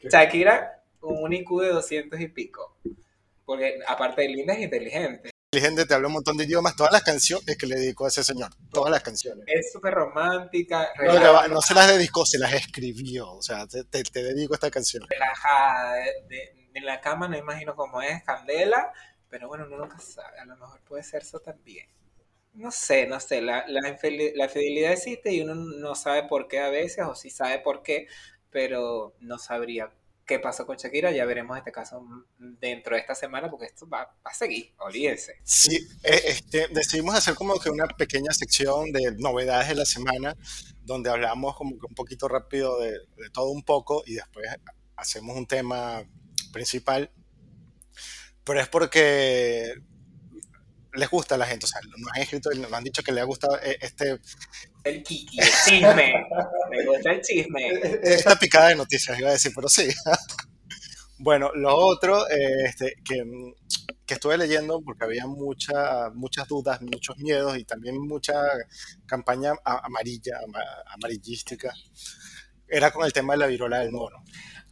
Shakira, 0.00 0.82
un 1.00 1.32
IQ 1.32 1.60
de 1.60 1.68
200 1.68 2.20
y 2.20 2.28
pico. 2.28 2.76
Porque 3.44 3.78
aparte 3.86 4.22
de 4.22 4.28
linda, 4.28 4.54
es 4.54 4.60
inteligente. 4.60 5.30
Inteligente, 5.56 5.86
te 5.86 5.94
habla 5.94 6.08
un 6.08 6.12
montón 6.12 6.36
de 6.36 6.44
idiomas. 6.44 6.76
Todas 6.76 6.92
las 6.92 7.02
canciones 7.02 7.56
que 7.56 7.66
le 7.66 7.76
dedicó 7.76 8.04
a 8.04 8.08
ese 8.08 8.22
señor. 8.22 8.50
Todas 8.70 8.90
las 8.90 9.02
canciones. 9.02 9.42
Es 9.46 9.72
súper 9.72 9.94
romántica. 9.94 10.90
No, 11.48 11.62
se 11.62 11.72
las 11.72 11.88
dedicó, 11.88 12.26
se 12.26 12.38
las 12.38 12.52
escribió. 12.52 13.32
O 13.32 13.40
sea, 13.40 13.66
te, 13.66 13.84
te, 13.84 14.22
dedico 14.22 14.52
esta 14.52 14.70
canción. 14.70 15.06
Relajada. 15.08 16.04
en 16.74 16.84
la 16.84 17.00
cama 17.00 17.26
no 17.26 17.38
imagino 17.38 17.74
cómo 17.74 18.02
es, 18.02 18.22
candela. 18.22 18.92
Pero 19.30 19.48
bueno, 19.48 19.64
uno 19.66 19.78
nunca 19.78 19.98
sabe. 19.98 20.38
A 20.40 20.44
lo 20.44 20.58
mejor 20.58 20.78
puede 20.82 21.02
ser 21.02 21.22
eso 21.22 21.40
también. 21.40 21.88
No 22.52 22.70
sé, 22.70 23.06
no 23.06 23.18
sé. 23.18 23.40
La, 23.40 23.64
la, 23.66 23.80
la 23.80 24.48
fidelidad 24.48 24.92
existe 24.92 25.32
y 25.32 25.40
uno 25.40 25.54
no 25.54 25.94
sabe 25.94 26.24
por 26.24 26.48
qué 26.48 26.60
a 26.60 26.68
veces, 26.68 27.06
o 27.06 27.14
sí 27.14 27.30
sabe 27.30 27.60
por 27.60 27.82
qué, 27.82 28.08
pero 28.50 29.16
no 29.20 29.38
sabría 29.38 29.90
qué 30.26 30.40
pasó 30.40 30.66
con 30.66 30.76
Shakira, 30.76 31.12
ya 31.12 31.24
veremos 31.24 31.56
este 31.56 31.70
caso 31.70 32.04
dentro 32.38 32.96
de 32.96 33.00
esta 33.00 33.14
semana, 33.14 33.48
porque 33.48 33.66
esto 33.66 33.88
va, 33.88 34.12
a 34.24 34.34
seguir, 34.34 34.74
olvídense. 34.78 35.36
Sí, 35.44 35.76
eh, 36.02 36.20
este, 36.24 36.66
decidimos 36.68 37.14
hacer 37.14 37.34
como 37.34 37.58
que 37.60 37.70
una 37.70 37.86
pequeña 37.86 38.32
sección 38.32 38.92
de 38.92 39.14
novedades 39.18 39.68
de 39.68 39.76
la 39.76 39.86
semana, 39.86 40.36
donde 40.82 41.10
hablamos 41.10 41.56
como 41.56 41.78
que 41.78 41.86
un 41.88 41.94
poquito 41.94 42.26
rápido 42.26 42.78
de, 42.80 42.98
todo 43.32 43.50
un 43.50 43.62
poco 43.62 44.02
y 44.04 44.14
después 44.14 44.46
hacemos 44.96 45.36
un 45.36 45.46
tema 45.46 46.04
principal, 46.52 47.10
pero 48.42 48.60
es 48.60 48.68
porque 48.68 49.74
les 50.96 51.08
gusta 51.08 51.34
a 51.34 51.38
la 51.38 51.46
gente, 51.46 51.66
o 51.66 51.68
sea, 51.68 51.80
nos 51.82 52.10
han 52.12 52.22
escrito 52.22 52.52
y 52.52 52.58
nos 52.58 52.72
han 52.72 52.84
dicho 52.84 53.02
que 53.02 53.12
les 53.12 53.22
ha 53.22 53.26
gustado 53.26 53.58
eh, 53.62 53.78
este... 53.80 54.18
El 54.84 55.02
kiki, 55.02 55.40
el 55.40 55.48
chisme, 55.64 56.12
me 56.70 56.84
gusta 56.84 57.12
el 57.12 57.20
chisme. 57.20 57.80
Esta 58.02 58.38
picada 58.38 58.68
de 58.68 58.76
noticias, 58.76 59.18
iba 59.18 59.28
a 59.28 59.32
decir, 59.32 59.52
pero 59.54 59.68
sí. 59.68 59.88
Bueno, 61.18 61.50
lo 61.54 61.74
otro 61.74 62.28
este, 62.28 62.96
que, 63.02 63.24
que, 64.04 64.14
estuve 64.14 64.36
leyendo, 64.36 64.82
porque 64.82 65.06
había 65.06 65.26
mucha, 65.26 66.10
muchas 66.10 66.46
dudas, 66.46 66.82
muchos 66.82 67.16
miedos 67.16 67.56
y 67.56 67.64
también 67.64 67.98
mucha 67.98 68.34
campaña 69.06 69.54
amarilla, 69.64 70.38
amarillística, 70.92 71.72
era 72.68 72.90
con 72.90 73.06
el 73.06 73.14
tema 73.14 73.32
de 73.32 73.38
la 73.38 73.46
viruela 73.46 73.78
del 73.78 73.92
mono. 73.92 74.22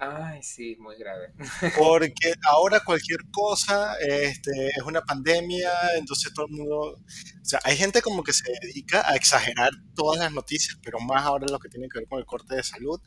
Ay, 0.04 0.42
sí, 0.42 0.76
muy 0.78 0.96
grave. 0.96 1.32
Porque 1.76 2.34
ahora 2.50 2.80
cualquier 2.80 3.20
cosa 3.30 3.96
este, 4.00 4.68
es 4.68 4.82
una 4.84 5.02
pandemia, 5.02 5.70
entonces 5.96 6.32
todo 6.34 6.46
el 6.46 6.52
mundo... 6.52 6.78
O 6.80 7.44
sea, 7.44 7.60
hay 7.64 7.76
gente 7.76 8.02
como 8.02 8.22
que 8.22 8.32
se 8.32 8.50
dedica 8.60 9.08
a 9.08 9.16
exagerar 9.16 9.70
todas 9.94 10.20
las 10.20 10.32
noticias, 10.32 10.78
pero 10.82 10.98
más 11.00 11.24
ahora 11.24 11.46
lo 11.50 11.58
que 11.58 11.68
tiene 11.68 11.88
que 11.88 12.00
ver 12.00 12.08
con 12.08 12.18
el 12.18 12.26
corte 12.26 12.56
de 12.56 12.62
salud. 12.62 13.00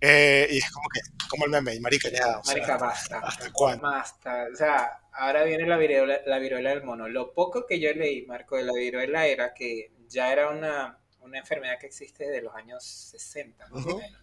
Eh, 0.00 0.48
y 0.50 0.58
es 0.58 0.70
como 0.70 0.88
que, 0.88 1.00
como 1.28 1.44
el 1.44 1.50
meme, 1.50 1.78
marica, 1.80 2.08
ya. 2.10 2.40
marica, 2.44 2.76
basta. 2.76 3.20
¿Hasta 3.20 3.52
cuándo? 3.52 3.82
Basta. 3.82 4.46
O 4.52 4.56
sea, 4.56 5.00
ahora 5.12 5.44
viene 5.44 5.66
la 5.66 5.76
viruela, 5.76 6.20
la 6.26 6.38
viruela 6.38 6.70
del 6.70 6.82
mono. 6.82 7.08
Lo 7.08 7.32
poco 7.32 7.66
que 7.66 7.78
yo 7.78 7.92
leí, 7.92 8.26
Marco, 8.26 8.56
de 8.56 8.64
la 8.64 8.72
viruela 8.72 9.26
era 9.26 9.54
que 9.54 9.92
ya 10.08 10.32
era 10.32 10.50
una, 10.50 10.98
una 11.20 11.38
enfermedad 11.38 11.78
que 11.78 11.86
existe 11.86 12.24
desde 12.24 12.42
los 12.42 12.54
años 12.54 12.82
60, 12.84 13.68
más 13.68 13.86
o 13.86 13.98
menos 13.98 14.20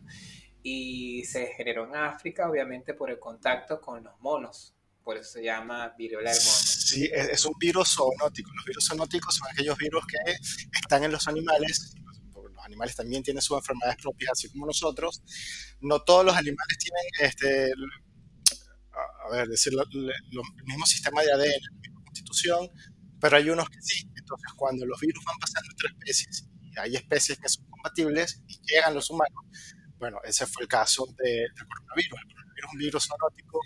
y 0.63 1.24
se 1.25 1.48
generó 1.48 1.86
en 1.86 1.96
África, 1.96 2.50
obviamente, 2.50 2.94
por 2.94 3.10
el 3.10 3.20
contacto 3.20 3.80
con 3.80 4.04
los 4.04 4.20
monos. 4.20 4.75
Por 5.04 5.18
eso 5.18 5.32
se 5.32 5.44
llama 5.44 5.94
viruela 5.98 6.32
del 6.32 6.39
mono. 6.39 6.54
Sí, 6.54 7.10
es 7.12 7.46
un 7.46 7.54
virus 7.60 7.96
zoonótico. 7.96 8.51
Los 8.54 8.66
virus 8.66 8.88
zoonóticos 8.88 9.36
son 9.36 9.48
aquellos 9.51 9.78
virus 9.78 10.04
que 10.06 10.34
están 10.80 11.04
en 11.04 11.12
los 11.12 11.28
animales. 11.28 11.94
Los 12.34 12.66
animales 12.66 12.96
también 12.96 13.24
tienen 13.24 13.42
sus 13.42 13.58
enfermedades 13.58 13.98
propias, 14.01 14.32
así 14.34 14.50
como 14.50 14.66
nosotros. 14.66 15.24
No 15.82 16.01
todos 16.01 16.25
los 16.25 16.36
animales 16.36 16.78
tienen 16.78 17.32
este, 17.32 17.72
a 18.92 19.32
ver, 19.32 19.48
decir, 19.48 19.74
el 19.74 20.66
mismo 20.66 20.86
sistema 20.86 21.22
de 21.22 21.32
ADN, 21.32 21.62
la 21.62 21.82
misma 21.82 22.04
constitución, 22.04 22.70
pero 23.20 23.38
hay 23.38 23.50
unos 23.50 23.70
que 23.70 23.82
sí. 23.82 24.10
Entonces, 24.16 24.51
cuando 24.56 24.86
los 24.86 25.00
virus 25.00 25.24
van 25.24 25.38
pasando 25.39 25.70
entre 25.72 25.89
especies, 25.89 26.50
y 26.62 26.80
hay 26.80 26.96
especies 26.96 27.39
que 27.39 27.50
son 27.50 27.66
compatibles 27.70 28.44
y 28.48 28.60
llegan 28.66 28.94
los 28.94 29.10
humanos, 29.10 29.46
bueno, 30.00 30.20
ese 30.24 30.46
fue 30.46 30.63
el 30.63 30.68
caso 30.68 31.06
de, 31.18 31.29
del 31.29 31.68
coronavirus. 31.68 32.20
El 32.20 32.27
coronavirus 32.27 32.65
es 32.65 32.72
un 32.72 32.79
virus 32.79 33.08
zoonótico. 33.08 33.60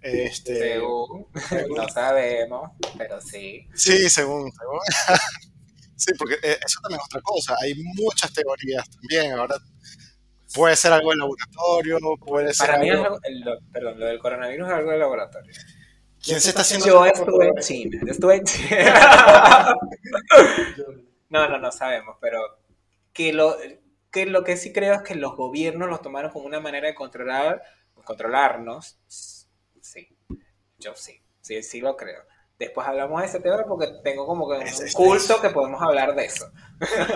Este, 0.00 0.72
según, 0.72 1.26
no 1.76 1.88
sabemos, 1.88 2.72
pero 2.98 3.20
sí. 3.20 3.68
Sí, 3.72 4.10
según, 4.10 4.50
según. 4.52 4.80
sí, 5.96 6.12
porque 6.18 6.34
eh, 6.42 6.58
eso 6.66 6.80
también 6.82 7.00
es 7.00 7.06
otra 7.06 7.20
cosa. 7.22 7.56
Hay 7.62 7.74
muchas 7.94 8.32
teorías 8.32 8.84
también. 8.90 9.32
Ahora 9.32 9.56
puede 10.52 10.74
ser 10.74 10.92
algo 10.92 11.10
de 11.10 11.16
laboratorio, 11.18 11.98
puede 12.18 12.52
ser. 12.52 12.66
Para 12.66 12.78
mí, 12.78 12.90
algo... 12.90 13.18
perdón, 13.72 14.00
lo 14.00 14.06
del 14.06 14.18
coronavirus 14.18 14.68
es 14.68 14.74
algo 14.74 14.90
de 14.90 14.98
laboratorio. 14.98 15.52
¿Quién 16.20 16.40
se 16.40 16.48
está 16.50 16.62
haciendo? 16.62 16.86
Yo 16.86 17.06
estuve 17.06 17.46
en 17.46 17.56
China. 17.56 18.00
Yo 18.04 18.12
estuve 18.12 18.36
en 18.36 18.44
China. 18.44 19.74
no, 21.30 21.48
no, 21.48 21.58
no 21.58 21.72
sabemos, 21.72 22.16
pero 22.20 22.40
que 23.12 23.32
lo, 23.32 23.56
que 24.12 24.26
lo 24.26 24.44
que 24.44 24.56
sí 24.56 24.72
creo 24.72 24.94
es 24.94 25.02
que 25.02 25.14
los 25.14 25.34
gobiernos 25.36 25.88
los 25.88 26.02
tomaron 26.02 26.30
como 26.30 26.46
una 26.46 26.60
manera 26.60 26.86
de 26.86 26.94
controlar, 26.94 27.62
controlarnos. 28.04 28.98
Sí, 29.08 30.16
yo 30.78 30.94
sí, 30.94 31.22
sí, 31.40 31.62
sí 31.62 31.80
lo 31.80 31.96
creo. 31.96 32.22
Después 32.58 32.86
hablamos 32.86 33.20
de 33.20 33.26
ese 33.26 33.40
tema 33.40 33.64
porque 33.66 33.88
tengo 34.04 34.24
como 34.24 34.48
que 34.48 34.58
un 34.58 34.92
culto 34.92 35.40
que 35.40 35.50
podemos 35.50 35.82
hablar 35.82 36.14
de 36.14 36.26
eso. 36.26 36.48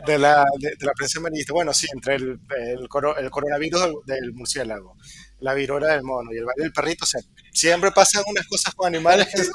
De 0.05 0.19
la, 0.19 0.45
de, 0.59 0.75
la 0.81 0.93
prensa 0.93 1.21
amarillista. 1.21 1.53
Bueno, 1.53 1.73
sí, 1.73 1.87
entre 1.93 2.17
el, 2.17 2.41
el, 2.57 2.89
coronavirus 2.89 4.05
del, 4.07 4.33
murciélago, 4.33 4.97
la 5.39 5.55
viruela 5.55 5.89
del 5.89 6.03
mono 6.03 6.33
y 6.33 6.39
el 6.39 6.47
baile 6.47 6.65
del 6.65 6.73
perrito, 6.73 7.05
o 7.05 7.07
sea, 7.07 7.21
siempre 7.53 7.93
pasan 7.93 8.25
unas 8.27 8.45
cosas 8.49 8.75
con 8.75 8.89
animales. 8.89 9.29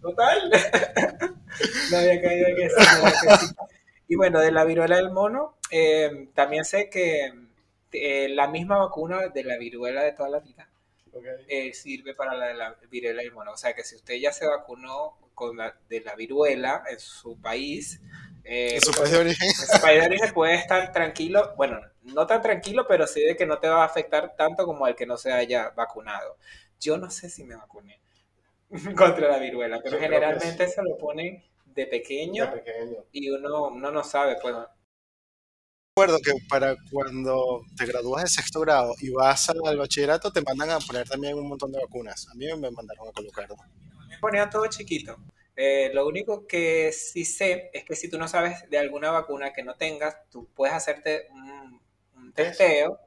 total. 0.00 0.50
no 1.90 1.96
había 1.98 2.22
caído 2.22 2.46
en 2.48 2.62
eso. 2.62 2.76
Y 4.08 4.16
bueno, 4.16 4.40
de 4.40 4.52
la 4.52 4.64
viruela 4.64 4.96
del 4.96 5.10
mono, 5.10 5.56
eh, 5.70 6.28
también 6.34 6.64
sé 6.64 6.90
que 6.90 7.32
eh, 7.92 8.28
la 8.28 8.48
misma 8.48 8.78
vacuna 8.78 9.28
de 9.28 9.44
la 9.44 9.56
viruela 9.56 10.02
de 10.02 10.12
toda 10.12 10.28
la 10.28 10.40
vida 10.40 10.68
eh, 11.48 11.72
sirve 11.72 12.14
para 12.14 12.34
la 12.34 12.48
de 12.48 12.54
la 12.54 12.76
viruela 12.90 13.22
del 13.22 13.32
mono. 13.32 13.52
O 13.52 13.56
sea 13.56 13.74
que 13.74 13.84
si 13.84 13.96
usted 13.96 14.14
ya 14.14 14.32
se 14.32 14.46
vacunó 14.46 15.18
con 15.34 15.56
la, 15.56 15.74
de 15.88 16.00
la 16.00 16.14
viruela 16.14 16.84
en 16.90 16.98
su 16.98 17.40
país, 17.40 18.00
en 18.44 18.80
su 18.80 18.92
país 18.92 19.12
de 19.12 19.18
origen. 19.18 19.48
En 19.48 19.54
su 19.54 19.80
país 19.80 20.00
de 20.00 20.06
origen 20.06 20.32
puede 20.34 20.54
estar 20.54 20.92
tranquilo, 20.92 21.54
bueno, 21.56 21.80
no 22.02 22.26
tan 22.26 22.42
tranquilo, 22.42 22.86
pero 22.86 23.06
sí 23.06 23.22
de 23.22 23.36
que 23.36 23.46
no 23.46 23.58
te 23.58 23.68
va 23.68 23.82
a 23.82 23.86
afectar 23.86 24.34
tanto 24.36 24.64
como 24.66 24.86
el 24.86 24.94
que 24.94 25.06
no 25.06 25.16
se 25.16 25.32
haya 25.32 25.70
vacunado. 25.70 26.36
Yo 26.80 26.98
no 26.98 27.10
sé 27.10 27.30
si 27.30 27.44
me 27.44 27.54
vacuné 27.54 28.00
contra 28.96 29.28
la 29.28 29.38
viruela, 29.38 29.80
pero 29.82 29.98
generalmente 29.98 30.66
se 30.68 30.82
lo 30.82 30.98
ponen 30.98 31.42
de 31.74 31.86
pequeño, 31.86 32.52
y 33.12 33.30
uno, 33.30 33.70
no 33.70 34.04
sabe, 34.04 34.36
pues. 34.40 34.54
Recuerdo 35.94 36.20
que 36.20 36.32
para 36.48 36.74
cuando 36.90 37.62
te 37.76 37.84
gradúas 37.84 38.22
de 38.22 38.30
sexto 38.30 38.60
grado 38.60 38.94
y 39.00 39.10
vas 39.10 39.50
al 39.50 39.76
bachillerato 39.76 40.32
te 40.32 40.40
mandan 40.40 40.70
a 40.70 40.78
poner 40.78 41.06
también 41.06 41.34
un 41.34 41.46
montón 41.46 41.70
de 41.70 41.78
vacunas. 41.78 42.28
A 42.30 42.34
mí 42.34 42.46
me 42.46 42.70
mandaron 42.70 43.08
a 43.08 43.12
colocar. 43.12 43.46
Me 44.08 44.18
ponían 44.18 44.48
todo 44.48 44.66
chiquito. 44.68 45.18
Eh, 45.54 45.90
lo 45.92 46.06
único 46.06 46.46
que 46.46 46.92
sí 46.92 47.26
sé 47.26 47.70
es 47.74 47.84
que 47.84 47.94
si 47.94 48.08
tú 48.08 48.18
no 48.18 48.26
sabes 48.26 48.68
de 48.70 48.78
alguna 48.78 49.10
vacuna 49.10 49.52
que 49.52 49.62
no 49.62 49.74
tengas, 49.74 50.16
tú 50.30 50.48
puedes 50.54 50.74
hacerte 50.74 51.28
un, 51.30 51.80
testeo 52.34 52.98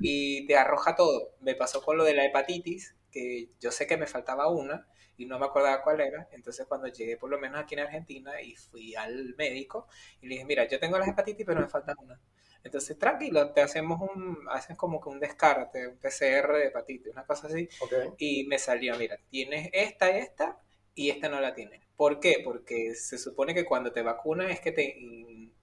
y 0.00 0.44
te 0.48 0.56
arroja 0.56 0.96
todo. 0.96 1.36
Me 1.40 1.54
pasó 1.54 1.80
con 1.80 1.96
lo 1.96 2.02
de 2.02 2.14
la 2.14 2.24
hepatitis, 2.24 2.96
que 3.12 3.50
yo 3.60 3.70
sé 3.70 3.86
que 3.86 3.96
me 3.96 4.08
faltaba 4.08 4.48
una 4.48 4.88
y 5.20 5.26
no 5.26 5.38
me 5.38 5.44
acordaba 5.44 5.82
cuál 5.82 6.00
era. 6.00 6.28
Entonces 6.32 6.66
cuando 6.66 6.88
llegué 6.88 7.18
por 7.18 7.28
lo 7.28 7.38
menos 7.38 7.60
aquí 7.60 7.74
en 7.74 7.80
Argentina 7.80 8.40
y 8.40 8.56
fui 8.56 8.94
al 8.94 9.34
médico 9.36 9.86
y 10.22 10.28
le 10.28 10.34
dije, 10.36 10.46
mira, 10.46 10.66
yo 10.66 10.80
tengo 10.80 10.98
la 10.98 11.06
hepatitis 11.06 11.44
pero 11.44 11.60
me 11.60 11.68
falta 11.68 11.94
una. 11.98 12.18
Entonces, 12.62 12.98
tranquilo, 12.98 13.52
te 13.52 13.62
hacemos 13.62 14.00
un, 14.02 14.46
hacen 14.50 14.76
como 14.76 15.00
que 15.00 15.08
un 15.08 15.18
descarte, 15.18 15.88
un 15.88 15.96
PCR 15.96 16.52
de 16.52 16.66
hepatitis, 16.66 17.12
una 17.12 17.24
cosa 17.24 17.46
así. 17.46 17.68
Y 18.18 18.44
me 18.44 18.58
salió, 18.58 18.96
mira, 18.98 19.18
tienes 19.30 19.70
esta, 19.72 20.10
esta 20.10 20.58
y 20.94 21.10
esta 21.10 21.28
no 21.30 21.40
la 21.40 21.54
tienes. 21.54 21.80
¿Por 21.96 22.20
qué? 22.20 22.42
Porque 22.44 22.94
se 22.94 23.16
supone 23.16 23.54
que 23.54 23.64
cuando 23.64 23.92
te 23.92 24.02
vacunan 24.02 24.50
es 24.50 24.60
que 24.60 24.72
te 24.72 24.98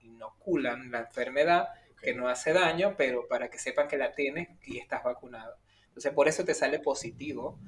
inoculan 0.00 0.90
la 0.90 1.00
enfermedad 1.00 1.68
que 2.00 2.14
no 2.14 2.28
hace 2.28 2.52
daño, 2.52 2.94
pero 2.96 3.28
para 3.28 3.48
que 3.48 3.58
sepan 3.58 3.86
que 3.86 3.96
la 3.96 4.12
tienes 4.12 4.48
y 4.64 4.78
estás 4.78 5.04
vacunado. 5.04 5.56
Entonces, 5.86 6.12
por 6.12 6.28
eso 6.28 6.44
te 6.44 6.54
sale 6.54 6.80
positivo 6.80 7.58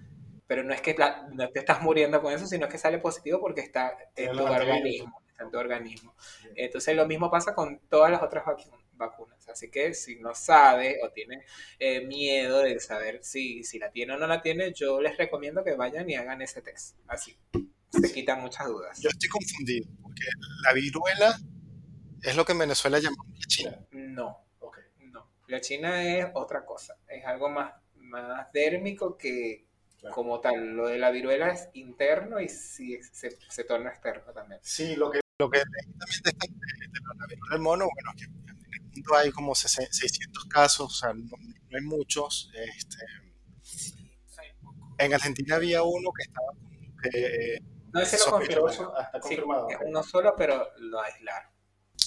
pero 0.51 0.65
no 0.65 0.75
es 0.75 0.81
que 0.81 0.97
no 1.33 1.49
te 1.51 1.61
estás 1.61 1.81
muriendo 1.81 2.21
con 2.21 2.33
eso, 2.33 2.45
sino 2.45 2.69
que 2.69 2.77
sale 2.77 2.99
positivo 2.99 3.39
porque 3.39 3.61
está 3.61 3.97
en 4.17 4.33
tu 4.33 4.43
organismo, 4.43 5.23
está 5.29 5.45
en 5.45 5.51
tu 5.53 5.59
organismo. 5.59 6.17
Entonces 6.57 6.97
lo 6.97 7.07
mismo 7.07 7.31
pasa 7.31 7.55
con 7.55 7.79
todas 7.89 8.11
las 8.11 8.21
otras 8.21 8.43
vacunas. 8.95 9.49
Así 9.49 9.71
que 9.71 9.95
si 9.95 10.17
no 10.17 10.35
sabe 10.35 10.99
o 11.05 11.11
tiene 11.13 11.45
eh, 11.79 12.05
miedo 12.05 12.63
de 12.63 12.81
saber 12.81 13.21
si, 13.23 13.63
si 13.63 13.79
la 13.79 13.93
tiene 13.93 14.15
o 14.15 14.19
no 14.19 14.27
la 14.27 14.43
tiene, 14.43 14.73
yo 14.73 15.01
les 15.01 15.17
recomiendo 15.17 15.63
que 15.63 15.77
vayan 15.77 16.11
y 16.11 16.17
hagan 16.17 16.43
ese 16.43 16.63
test. 16.63 16.97
Así 17.07 17.39
se 17.53 18.13
quitan 18.13 18.41
muchas 18.41 18.67
dudas. 18.67 19.01
Yo 19.01 19.09
estoy 19.09 19.29
confundido, 19.29 19.89
porque 20.03 20.25
la 20.65 20.73
viruela 20.73 21.39
es 22.25 22.35
lo 22.35 22.45
que 22.45 22.53
en 22.55 22.59
Venezuela 22.59 22.99
llamamos 22.99 23.39
la 23.39 23.47
China. 23.47 23.87
No, 23.93 24.45
okay. 24.59 24.83
no. 25.13 25.31
La 25.47 25.61
China 25.61 26.03
es 26.03 26.27
otra 26.35 26.65
cosa, 26.67 26.97
es 27.07 27.25
algo 27.25 27.49
más, 27.49 27.73
más 27.95 28.51
dérmico 28.53 29.17
que, 29.17 29.70
como 30.13 30.41
tal. 30.41 30.77
Lo 30.77 30.87
de 30.87 30.99
la 30.99 31.11
viruela 31.11 31.51
es 31.51 31.69
interno 31.75 32.41
y 32.41 32.49
sí 32.49 32.99
se, 33.13 33.37
se 33.49 33.65
torna 33.65 33.91
externo 33.91 34.33
también. 34.33 34.61
Sí, 34.63 34.97
lo 34.97 35.11
que, 35.11 35.21
lo 35.39 35.51
que 35.51 35.61
también 35.61 36.23
de, 36.25 36.33
de, 36.33 37.01
la 37.19 37.27
viruela 37.27 37.53
del 37.55 37.61
mono, 37.61 37.89
bueno, 37.93 38.11
que 38.17 38.25
en 38.25 38.75
el 38.75 38.83
mundo 38.83 39.17
hay 39.17 39.31
como 39.31 39.55
600 39.55 40.45
casos, 40.47 40.87
o 40.87 40.95
sea, 40.95 41.13
no, 41.13 41.37
hay 41.73 41.83
muchos. 41.83 42.51
Este, 42.55 43.05
en 44.99 45.15
Argentina 45.15 45.57
había 45.57 45.83
uno 45.83 46.11
que 46.13 46.23
estaba 46.23 46.53
que, 47.03 47.63
no, 47.93 48.01
ese 48.01 48.19
lo 48.19 48.31
confirmó, 48.31 48.69
está 48.69 49.21
confirmado. 49.21 49.69
Sí, 49.69 49.75
uno 49.85 50.03
solo, 50.03 50.35
pero 50.37 50.69
lo 50.79 51.01
aislaron. 51.01 51.51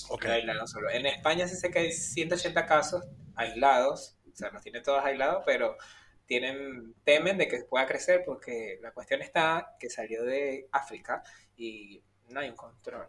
Okay. 0.09 0.27
Lo 0.27 0.35
aislaron 0.35 0.67
solo. 0.67 0.89
En 0.89 1.05
España 1.05 1.47
sí 1.47 1.55
sé 1.55 1.71
que 1.71 1.79
hay 1.79 1.91
180 1.91 2.65
casos 2.65 3.03
aislados, 3.35 4.17
o 4.31 4.35
sea, 4.35 4.49
los 4.51 4.61
tiene 4.61 4.81
todos 4.81 5.03
aislados, 5.03 5.43
pero 5.45 5.77
tienen, 6.39 6.95
temen 7.03 7.37
de 7.37 7.47
que 7.47 7.59
pueda 7.59 7.85
crecer 7.85 8.23
porque 8.25 8.79
la 8.81 8.91
cuestión 8.91 9.21
está 9.21 9.75
que 9.79 9.87
salió 9.87 10.23
de 10.23 10.67
África 10.71 11.21
y 11.55 12.01
no 12.29 12.39
hay 12.39 12.49
un 12.49 12.55
control. 12.55 13.07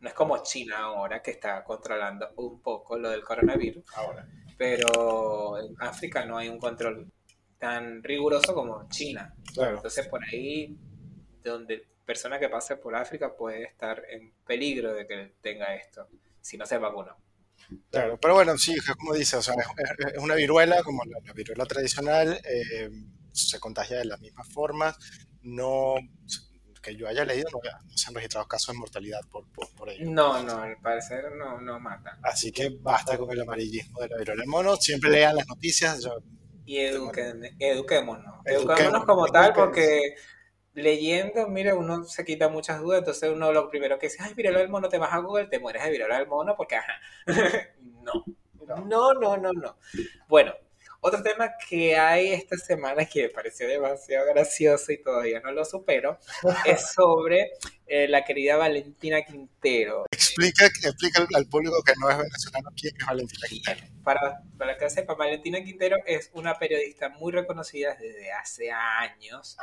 No 0.00 0.08
es 0.08 0.14
como 0.14 0.42
China 0.42 0.78
ahora 0.78 1.22
que 1.22 1.30
está 1.30 1.62
controlando 1.62 2.32
un 2.34 2.60
poco 2.60 2.98
lo 2.98 3.10
del 3.10 3.22
coronavirus. 3.22 3.84
Ahora. 3.94 4.26
pero 4.58 5.56
en 5.60 5.76
África 5.78 6.24
no 6.24 6.36
hay 6.36 6.48
un 6.48 6.58
control 6.58 7.12
tan 7.58 8.02
riguroso 8.02 8.52
como 8.52 8.88
China. 8.88 9.32
Entonces 9.56 10.08
por 10.08 10.24
ahí, 10.24 10.76
donde 11.44 11.86
persona 12.04 12.40
que 12.40 12.48
pase 12.48 12.76
por 12.76 12.96
África 12.96 13.36
puede 13.36 13.62
estar 13.62 14.02
en 14.08 14.32
peligro 14.44 14.92
de 14.94 15.06
que 15.06 15.34
tenga 15.40 15.76
esto, 15.76 16.08
si 16.40 16.58
no 16.58 16.66
se 16.66 16.78
vacunó. 16.78 17.16
Claro, 17.90 18.18
pero 18.20 18.34
bueno, 18.34 18.56
sí, 18.58 18.76
como 18.98 19.14
dice, 19.14 19.36
o 19.36 19.42
sea, 19.42 19.54
es, 19.54 20.22
una 20.22 20.34
viruela 20.34 20.82
como 20.82 21.02
la, 21.04 21.32
viruela 21.32 21.64
tradicional, 21.66 22.40
eh, 22.44 22.90
se 23.32 23.58
contagia 23.58 23.98
de 23.98 24.04
la 24.04 24.16
misma 24.18 24.44
forma, 24.44 24.96
no 25.42 25.96
que 26.84 26.94
yo 26.94 27.08
haya 27.08 27.24
leído, 27.24 27.48
no, 27.50 27.60
se 27.96 28.08
han 28.08 28.14
registrado 28.14 28.46
casos 28.46 28.74
de 28.74 28.78
mortalidad 28.78 29.20
por, 29.30 29.46
por, 29.74 29.88
ello. 29.88 30.04
No, 30.10 30.42
no, 30.42 30.58
al 30.58 30.76
parecer 30.76 31.32
no, 31.34 31.60
no 31.60 31.80
mata. 31.80 32.18
Así 32.22 32.52
que 32.52 32.76
basta 32.80 33.16
con 33.16 33.30
el 33.30 33.40
amarillismo 33.40 34.00
de 34.00 34.08
la 34.08 34.18
viruela 34.18 34.42
del 34.42 34.48
mono, 34.48 34.76
siempre 34.76 35.10
lean 35.10 35.36
las 35.36 35.48
noticias. 35.48 36.06
y 36.66 36.78
eduquémonos, 36.78 38.42
eduquémonos 38.44 39.04
como 39.06 39.26
tal, 39.28 39.54
porque 39.54 40.14
leyendo, 40.74 41.48
mire, 41.48 41.72
uno 41.72 42.04
se 42.04 42.24
quita 42.24 42.48
muchas 42.48 42.80
dudas, 42.80 42.98
entonces 42.98 43.30
uno 43.30 43.52
lo 43.52 43.70
primero 43.70 43.98
que 43.98 44.06
dice, 44.06 44.18
ay, 44.20 44.34
viruela 44.34 44.58
del 44.58 44.68
mono, 44.68 44.88
te 44.88 44.98
vas 44.98 45.12
a 45.12 45.18
Google, 45.18 45.46
te 45.46 45.58
mueres 45.58 45.84
de 45.84 45.90
viruela 45.90 46.18
del 46.18 46.28
mono, 46.28 46.56
porque 46.56 46.76
ajá. 46.76 47.00
no. 48.02 48.24
No, 48.86 49.12
no, 49.12 49.36
no, 49.36 49.52
no. 49.52 49.76
Bueno, 50.26 50.54
otro 51.06 51.22
tema 51.22 51.52
que 51.68 51.98
hay 51.98 52.32
esta 52.32 52.56
semana 52.56 53.04
que 53.04 53.24
me 53.24 53.28
pareció 53.28 53.68
demasiado 53.68 54.26
gracioso 54.32 54.90
y 54.90 55.02
todavía 55.02 55.38
no 55.40 55.52
lo 55.52 55.62
supero 55.66 56.18
es 56.64 56.92
sobre 56.92 57.50
eh, 57.86 58.08
la 58.08 58.24
querida 58.24 58.56
Valentina 58.56 59.22
Quintero. 59.22 60.06
Explica, 60.10 60.64
explica 60.64 61.26
al 61.34 61.46
público 61.46 61.76
que 61.84 61.92
no 62.00 62.08
es 62.08 62.16
venezolano 62.16 62.70
quién 62.74 62.94
es 62.98 63.06
Valentina 63.06 63.46
Quintero. 63.48 63.86
Para, 64.02 64.42
para 64.56 64.78
que 64.78 64.88
sepa, 64.88 65.12
Valentina 65.12 65.62
Quintero 65.62 65.98
es 66.06 66.30
una 66.32 66.58
periodista 66.58 67.10
muy 67.10 67.32
reconocida 67.32 67.94
desde 68.00 68.32
hace 68.32 68.70
años 68.70 69.58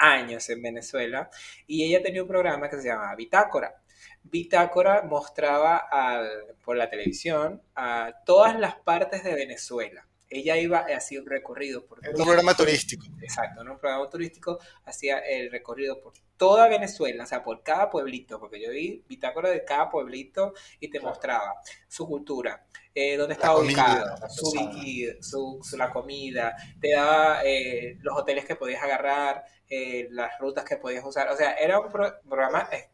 años 0.00 0.48
en 0.50 0.62
Venezuela 0.62 1.30
y 1.66 1.84
ella 1.84 2.02
tenía 2.02 2.22
un 2.22 2.28
programa 2.28 2.68
que 2.68 2.80
se 2.80 2.88
llamaba 2.88 3.14
Bitácora. 3.14 3.80
Bitácora 4.22 5.02
mostraba 5.02 5.76
al, 5.76 6.28
por 6.64 6.76
la 6.76 6.90
televisión 6.90 7.62
a 7.74 8.12
todas 8.24 8.58
las 8.58 8.76
partes 8.76 9.22
de 9.22 9.34
Venezuela. 9.34 10.06
Ella 10.28 10.56
iba, 10.56 10.78
hacía 10.78 11.20
un 11.20 11.26
recorrido 11.26 11.84
por... 11.84 11.98
un 11.98 12.24
programa 12.24 12.54
turístico. 12.54 13.04
Exacto, 13.20 13.62
un 13.62 13.78
programa 13.78 14.08
turístico 14.08 14.60
hacía 14.84 15.18
el 15.18 15.50
recorrido 15.50 16.00
por 16.00 16.12
toda 16.36 16.68
Venezuela, 16.68 17.24
o 17.24 17.26
sea, 17.26 17.42
por 17.42 17.64
cada 17.64 17.90
pueblito, 17.90 18.38
porque 18.38 18.62
yo 18.62 18.70
vi 18.70 19.04
bitácora 19.08 19.50
de 19.50 19.64
cada 19.64 19.90
pueblito 19.90 20.54
y 20.78 20.88
te 20.88 21.00
mostraba 21.00 21.56
su 21.88 22.06
cultura, 22.06 22.64
eh, 22.94 23.16
dónde 23.16 23.34
estaba 23.34 23.58
ubicado, 23.58 24.16
su, 24.28 25.58
su, 25.62 25.76
la 25.76 25.90
comida, 25.90 26.56
te 26.80 26.92
daba 26.92 27.42
eh, 27.44 27.98
los 28.00 28.16
hoteles 28.16 28.44
que 28.44 28.54
podías 28.54 28.82
agarrar, 28.82 29.44
eh, 29.70 30.08
las 30.10 30.38
rutas 30.40 30.64
que 30.64 30.76
podías 30.76 31.04
usar. 31.04 31.28
O 31.28 31.36
sea, 31.36 31.54
era 31.54 31.78
un 31.78 31.90
programa... 31.90 32.68
Eh, 32.72 32.90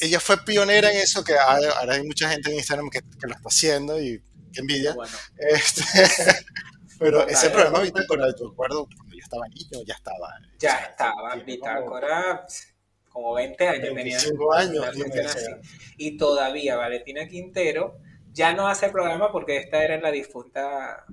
ella 0.00 0.20
fue 0.20 0.36
pionera 0.44 0.90
en 0.90 0.98
eso, 0.98 1.24
que 1.24 1.36
ahora 1.36 1.94
hay 1.94 2.02
mucha 2.04 2.28
gente 2.28 2.50
en 2.50 2.56
Instagram 2.56 2.90
que, 2.90 3.00
lo 3.00 3.34
está 3.34 3.48
haciendo 3.48 4.00
y 4.00 4.22
qué 4.52 4.60
envidia. 4.60 4.96
Este, 5.38 5.82
pero 6.98 7.26
ese 7.26 7.50
programa 7.50 7.80
Bitácora, 7.80 8.32
te 8.32 8.44
acuerdo, 8.44 8.86
cuando 8.96 9.14
yo 9.14 9.22
estaba 9.22 9.46
niño, 9.48 9.84
ya 9.86 9.94
estaba. 9.94 10.28
Ya 10.58 10.76
estaba, 10.76 11.34
Bitácora, 11.36 12.46
como 13.08 13.34
20 13.34 13.68
años 13.68 13.94
25 13.94 14.52
años. 14.54 14.86
Y 15.96 16.16
todavía 16.16 16.76
Valentina 16.76 17.26
Quintero 17.26 17.98
ya 18.32 18.52
no 18.52 18.68
hace 18.68 18.88
programa 18.88 19.32
porque 19.32 19.56
esta 19.56 19.84
era 19.84 19.94
en 19.94 20.02
la 20.02 20.10
difunta 20.10 21.04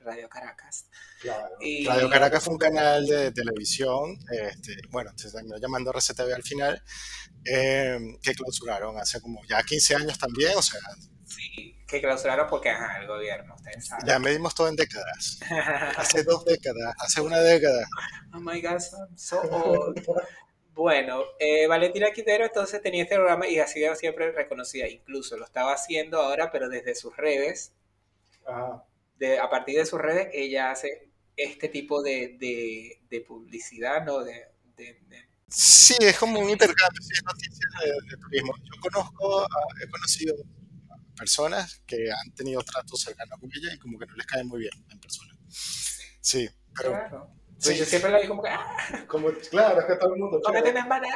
Radio 0.00 0.28
Caracas. 0.28 0.85
Radio 1.22 2.10
Caracas 2.10 2.44
fue 2.44 2.54
un 2.54 2.58
canal 2.58 3.06
de 3.06 3.32
televisión, 3.32 4.18
este, 4.30 4.76
bueno, 4.90 5.12
se 5.16 5.30
terminó 5.30 5.56
llamando 5.58 5.90
RCTV 5.92 6.34
al 6.34 6.42
final, 6.42 6.82
eh, 7.44 7.98
que 8.22 8.34
clausuraron 8.34 8.98
hace 8.98 9.20
como 9.20 9.42
ya 9.46 9.62
15 9.62 9.96
años 9.96 10.18
también, 10.18 10.52
o 10.56 10.62
sea... 10.62 10.80
Sí, 11.24 11.76
que 11.88 12.00
clausuraron 12.00 12.46
porque 12.48 12.70
ajá, 12.70 13.00
el 13.00 13.06
gobierno, 13.06 13.54
ustedes 13.56 13.86
saben. 13.86 14.06
Ya 14.06 14.18
medimos 14.18 14.54
todo 14.54 14.68
en 14.68 14.76
décadas. 14.76 15.40
hace 15.96 16.22
dos 16.22 16.44
décadas, 16.44 16.94
hace 16.98 17.20
una 17.20 17.40
década. 17.40 17.86
Oh 18.32 18.40
my 18.40 18.60
God, 18.60 18.80
I'm 18.92 19.16
so 19.16 19.40
old. 19.42 20.00
Bueno, 20.72 21.22
eh, 21.38 21.66
Valentina 21.66 22.10
Quintero 22.12 22.44
entonces 22.44 22.82
tenía 22.82 23.02
este 23.02 23.16
programa 23.16 23.48
y 23.48 23.58
ha 23.58 23.66
sido 23.66 23.94
siempre 23.94 24.30
reconocida, 24.32 24.86
incluso 24.86 25.36
lo 25.36 25.46
estaba 25.46 25.72
haciendo 25.72 26.20
ahora, 26.20 26.50
pero 26.52 26.68
desde 26.68 26.94
sus 26.94 27.16
redes. 27.16 27.72
Ajá 28.46 28.84
a 29.40 29.50
partir 29.50 29.78
de 29.78 29.86
sus 29.86 30.00
redes, 30.00 30.28
ella 30.32 30.70
hace 30.70 31.05
este 31.36 31.68
tipo 31.68 32.02
de, 32.02 32.36
de, 33.08 33.20
publicidad, 33.20 34.04
¿no? 34.04 34.24
De, 34.24 34.48
Sí, 35.48 35.94
es 36.00 36.18
como 36.18 36.40
un 36.40 36.50
intercambio 36.50 37.00
de 37.00 37.22
noticias 37.24 37.70
de, 38.10 38.16
turismo. 38.16 38.52
Yo 38.58 38.80
conozco, 38.80 39.46
he 39.80 39.88
conocido 39.88 40.34
personas 41.16 41.82
que 41.86 42.10
han 42.10 42.34
tenido 42.34 42.60
tratos 42.62 43.00
cercanos 43.00 43.38
con 43.40 43.48
ella 43.54 43.72
y 43.72 43.78
como 43.78 43.98
que 43.98 44.06
no 44.06 44.14
les 44.16 44.26
cae 44.26 44.44
muy 44.44 44.60
bien 44.60 44.72
en 44.90 44.98
persona. 44.98 45.36
Sí, 46.20 46.48
pero... 46.74 47.36
Sí, 47.58 47.74
yo 47.74 47.86
siempre 47.86 48.10
la 48.10 48.18
digo 48.18 48.36
como 48.36 48.42
que, 48.42 48.50
¡ah! 48.50 49.06
Como, 49.08 49.30
claro, 49.50 49.80
es 49.80 49.86
que 49.86 49.96
todo 49.96 50.12
el 50.14 50.20
mundo. 50.20 50.40
¿Cómo 50.44 50.62
tienes 50.62 50.86
maná? 50.86 51.08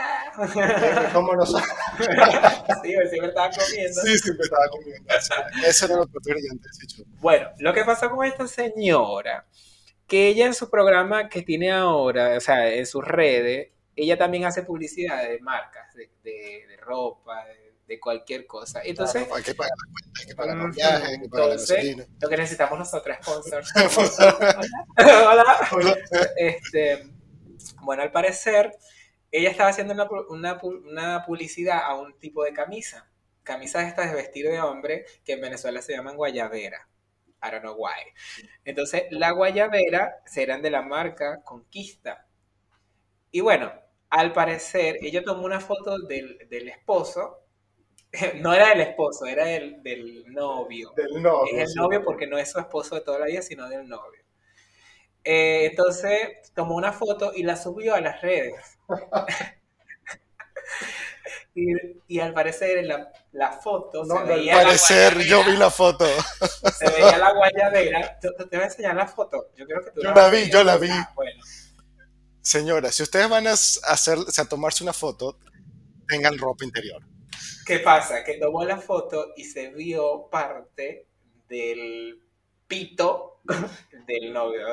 ¿Cómo 1.12 1.34
no 1.34 1.44
sabes? 1.44 1.68
sí, 2.82 2.94
siempre 3.10 3.28
estaba 3.28 3.50
comiendo. 3.50 4.00
Sí, 4.00 4.18
siempre 4.18 4.44
estaba 4.44 4.68
comiendo. 4.70 5.14
Eso 5.66 5.84
era 5.84 5.96
lo 5.96 6.06
que 6.06 6.12
tú 6.12 6.30
dicho. 6.80 7.02
Bueno, 7.18 7.50
lo 7.58 7.74
que 7.74 7.84
pasó 7.84 8.10
con 8.10 8.24
esta 8.24 8.48
señora, 8.48 9.46
que 10.10 10.28
ella 10.28 10.44
en 10.44 10.54
su 10.54 10.68
programa 10.68 11.30
que 11.30 11.40
tiene 11.40 11.70
ahora, 11.70 12.36
o 12.36 12.40
sea, 12.40 12.68
en 12.68 12.84
sus 12.84 13.02
redes, 13.02 13.70
ella 13.96 14.18
también 14.18 14.44
hace 14.44 14.62
publicidad 14.62 15.22
de 15.22 15.40
marcas, 15.40 15.94
de, 15.94 16.10
de, 16.22 16.66
de 16.68 16.76
ropa, 16.76 17.46
de 17.46 17.70
de 17.90 17.98
cualquier 17.98 18.46
cosa. 18.46 18.80
Entonces, 18.84 19.26
hay 19.34 19.42
que 19.42 19.52
pagar 19.52 19.72
la 19.76 19.92
cuenta, 19.92 20.20
hay 20.20 20.26
que 20.26 20.34
pagar 20.36 20.56
los 20.56 20.76
viajes, 20.76 21.08
hay 21.08 21.20
que 21.20 21.28
pagar 21.28 21.48
la 21.48 22.06
Lo 22.20 22.28
que 22.28 22.36
necesitamos 22.36 22.78
nosotros 22.78 23.16
sponsors. 23.20 23.72
Hola. 24.96 25.44
Hola. 25.72 25.98
Este, 26.36 27.10
bueno, 27.82 28.04
al 28.04 28.12
parecer, 28.12 28.78
ella 29.32 29.50
estaba 29.50 29.70
haciendo 29.70 29.92
una, 29.92 30.08
una, 30.28 30.60
una, 30.62 31.26
publicidad 31.26 31.80
a 31.82 31.96
un 31.96 32.16
tipo 32.16 32.44
de 32.44 32.52
camisa. 32.52 33.10
Camisas 33.42 33.88
estas 33.88 34.10
de 34.10 34.14
vestir 34.14 34.46
de 34.46 34.60
hombre 34.60 35.04
que 35.24 35.32
en 35.32 35.40
Venezuela 35.40 35.82
se 35.82 35.92
llaman 35.92 36.16
guayabera. 36.16 36.88
I 37.42 37.50
don't 37.50 37.62
know 37.62 37.74
why. 37.76 37.94
Entonces, 38.64 39.04
la 39.10 39.32
guayabera 39.32 40.22
serán 40.26 40.62
de 40.62 40.70
la 40.70 40.82
marca 40.82 41.42
Conquista. 41.44 42.26
Y 43.30 43.40
bueno, 43.40 43.72
al 44.10 44.32
parecer, 44.32 44.98
ella 45.02 45.22
tomó 45.24 45.44
una 45.44 45.60
foto 45.60 45.98
del, 45.98 46.46
del 46.48 46.68
esposo 46.68 47.40
no 48.40 48.52
era 48.52 48.70
del 48.70 48.80
esposo, 48.80 49.26
era 49.26 49.44
del, 49.44 49.82
del 49.82 50.24
novio. 50.32 50.92
Del 50.96 51.22
novio. 51.22 51.56
Es 51.56 51.70
el 51.70 51.74
novio 51.76 52.02
porque 52.02 52.26
no 52.26 52.38
es 52.38 52.50
su 52.50 52.58
esposo 52.58 52.96
de 52.96 53.02
toda 53.02 53.20
la 53.20 53.26
vida, 53.26 53.42
sino 53.42 53.68
del 53.68 53.88
novio. 53.88 54.22
Eh, 55.22 55.66
entonces 55.66 56.52
tomó 56.54 56.74
una 56.76 56.92
foto 56.92 57.32
y 57.34 57.42
la 57.42 57.56
subió 57.56 57.94
a 57.94 58.00
las 58.00 58.20
redes. 58.22 58.78
y, 61.54 62.20
al 62.20 62.32
parecer 62.32 62.84
la, 62.84 63.10
la 63.32 63.52
foto 63.52 64.04
no, 64.04 64.18
se 64.18 64.24
veía 64.24 64.58
al 64.58 64.66
parecer 64.66 65.18
yo 65.26 65.44
vi 65.44 65.56
la 65.56 65.70
foto. 65.70 66.06
se 66.78 66.90
veía 66.90 67.18
la 67.18 67.32
guayabera. 67.32 68.18
Te, 68.20 68.28
te, 68.32 68.56
voy 68.56 68.60
a 68.60 68.64
enseñar 68.64 68.96
la 68.96 69.06
foto. 69.06 69.50
Yo 69.56 69.66
creo 69.66 69.84
que 69.84 69.90
tú 69.90 70.02
yo 70.02 70.12
la, 70.12 70.28
vi, 70.28 70.50
yo 70.50 70.64
la 70.64 70.76
vi. 70.76 70.88
Ah, 70.90 71.12
bueno. 71.14 71.42
Señora, 72.42 72.90
si 72.90 73.02
ustedes 73.02 73.28
van 73.28 73.46
a, 73.46 73.52
hacer, 73.52 74.18
a 74.18 74.44
tomarse 74.46 74.82
una 74.82 74.92
foto, 74.92 75.38
tengan 76.08 76.38
ropa 76.38 76.64
interior. 76.64 77.02
¿Qué 77.66 77.78
pasa? 77.80 78.24
Que 78.24 78.38
tomó 78.38 78.64
la 78.64 78.78
foto 78.78 79.32
y 79.36 79.44
se 79.44 79.68
vio 79.70 80.28
parte 80.30 81.06
del 81.48 82.20
pito 82.70 83.40
del 84.06 84.32
novio. 84.32 84.66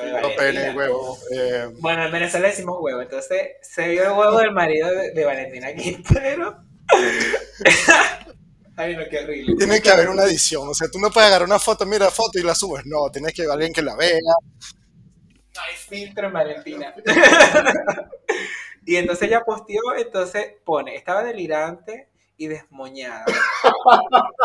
Huevo. 0.76 1.18
Eh. 1.32 1.68
Bueno, 1.80 2.06
en 2.06 2.12
Venezuela 2.12 2.48
decimos 2.48 2.78
huevo, 2.80 3.02
entonces 3.02 3.54
se 3.62 3.90
vio 3.90 4.04
el 4.04 4.12
huevo 4.12 4.38
del 4.38 4.54
marido 4.54 4.88
de, 4.90 5.26
Valentina 5.26 5.74
Quintero. 5.74 6.64
Ay, 8.78 8.96
no, 8.96 9.04
qué 9.10 9.20
horrible. 9.20 9.56
Tiene 9.58 9.82
que 9.82 9.90
haber 9.90 10.08
una 10.10 10.24
edición, 10.24 10.70
o 10.70 10.74
sea, 10.74 10.88
tú 10.90 11.00
no 11.00 11.10
puedes 11.10 11.28
agarrar 11.28 11.48
una 11.48 11.58
foto, 11.58 11.86
mira 11.88 12.12
foto 12.12 12.38
y 12.40 12.44
la 12.44 12.54
subes, 12.54 12.86
no, 12.86 13.10
tienes 13.12 13.34
que 13.34 13.44
alguien 13.44 13.74
que 13.74 13.82
la 13.82 13.96
vea. 13.96 14.20
No 14.20 15.62
hay 15.62 15.76
filtro 15.76 16.28
en 16.28 16.34
Valentina. 16.34 16.94
y 18.86 18.96
entonces 18.98 19.28
ella 19.28 19.42
posteó, 19.44 19.96
entonces 19.98 20.54
pone, 20.64 20.96
estaba 20.96 21.24
delirante, 21.24 22.10
y 22.38 22.48
desmoñada 22.48 23.26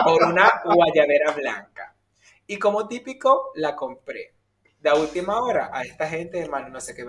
por 0.05 0.23
una 0.25 0.51
guayabera 0.65 1.33
blanca. 1.33 1.72
Y 2.53 2.59
como 2.59 2.87
típico, 2.87 3.51
la 3.55 3.75
compré. 3.75 4.35
de 4.79 4.93
última 4.93 5.41
hora 5.41 5.71
a 5.73 5.85
esta 5.85 6.07
gente 6.07 6.39
de 6.39 6.49
no 6.49 6.81
sé 6.83 6.95
qué, 6.95 7.03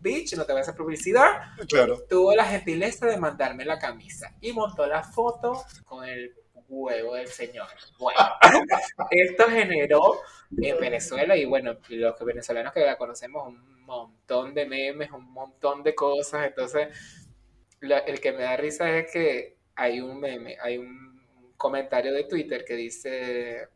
Beach, 0.00 0.34
no 0.34 0.44
te 0.44 0.52
voy 0.52 0.58
a 0.58 0.62
hacer 0.62 0.74
publicidad. 0.74 1.54
Claro. 1.68 2.02
Tuvo 2.08 2.34
la 2.34 2.44
gentileza 2.44 3.06
de 3.06 3.16
mandarme 3.16 3.64
la 3.64 3.78
camisa 3.78 4.34
y 4.40 4.52
montó 4.52 4.86
la 4.86 5.04
foto 5.04 5.62
con 5.84 6.04
el 6.04 6.34
huevo 6.68 7.14
del 7.14 7.28
señor. 7.28 7.68
Bueno, 7.96 8.18
esto 9.12 9.44
generó 9.48 10.20
en 10.60 10.80
Venezuela 10.80 11.36
y 11.36 11.44
bueno, 11.44 11.76
los 11.90 12.18
venezolanos 12.18 12.72
que 12.72 12.80
la 12.80 12.98
conocemos 12.98 13.46
un 13.46 13.84
montón 13.84 14.52
de 14.52 14.66
memes, 14.66 15.12
un 15.12 15.30
montón 15.32 15.84
de 15.84 15.94
cosas. 15.94 16.44
Entonces, 16.44 16.88
el 17.80 18.20
que 18.20 18.32
me 18.32 18.42
da 18.42 18.56
risa 18.56 18.98
es 18.98 19.12
que 19.12 19.58
hay 19.76 20.00
un 20.00 20.18
meme, 20.18 20.56
hay 20.60 20.78
un 20.78 21.22
comentario 21.56 22.12
de 22.12 22.24
Twitter 22.24 22.64
que 22.64 22.74
dice 22.74 23.68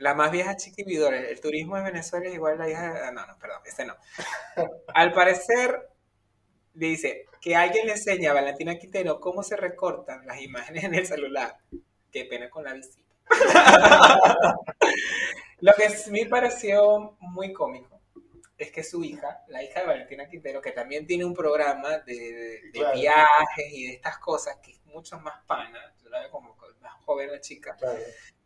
la 0.00 0.14
más 0.14 0.32
vieja 0.32 0.56
chiquibidora, 0.56 1.18
el 1.18 1.40
turismo 1.40 1.76
en 1.76 1.84
Venezuela 1.84 2.26
es 2.26 2.34
igual 2.34 2.54
a 2.54 2.64
la 2.64 2.70
hija 2.70 2.92
de... 2.94 3.00
Ah, 3.00 3.12
no, 3.12 3.26
no, 3.26 3.38
perdón, 3.38 3.60
este 3.66 3.84
no. 3.84 3.94
Al 4.94 5.12
parecer, 5.12 5.90
dice 6.72 7.26
que 7.38 7.54
alguien 7.54 7.86
le 7.86 7.92
enseña 7.92 8.30
a 8.30 8.34
Valentina 8.34 8.78
Quintero 8.78 9.20
cómo 9.20 9.42
se 9.42 9.56
recortan 9.56 10.26
las 10.26 10.40
imágenes 10.40 10.84
en 10.84 10.94
el 10.94 11.06
celular. 11.06 11.58
Qué 12.10 12.24
pena 12.24 12.48
con 12.48 12.64
la 12.64 12.72
visita. 12.72 13.10
Lo 15.60 15.72
que 15.74 15.90
me 16.10 16.24
pareció 16.24 17.18
muy 17.20 17.52
cómico 17.52 18.00
es 18.56 18.72
que 18.72 18.82
su 18.82 19.04
hija, 19.04 19.44
la 19.48 19.62
hija 19.62 19.80
de 19.80 19.86
Valentina 19.86 20.26
Quintero, 20.30 20.62
que 20.62 20.72
también 20.72 21.06
tiene 21.06 21.26
un 21.26 21.34
programa 21.34 21.98
de, 21.98 22.70
viajes 22.72 23.66
y 23.70 23.86
de 23.86 23.92
estas 23.92 24.16
cosas, 24.18 24.56
que 24.62 24.72
es 24.72 24.84
mucho 24.86 25.20
más 25.20 25.44
pana, 25.44 25.94
yo 26.02 26.08
la 26.08 26.20
veo 26.20 26.30
como 26.30 26.56
más 26.80 26.94
joven 27.04 27.30
la 27.30 27.40
chica, 27.40 27.76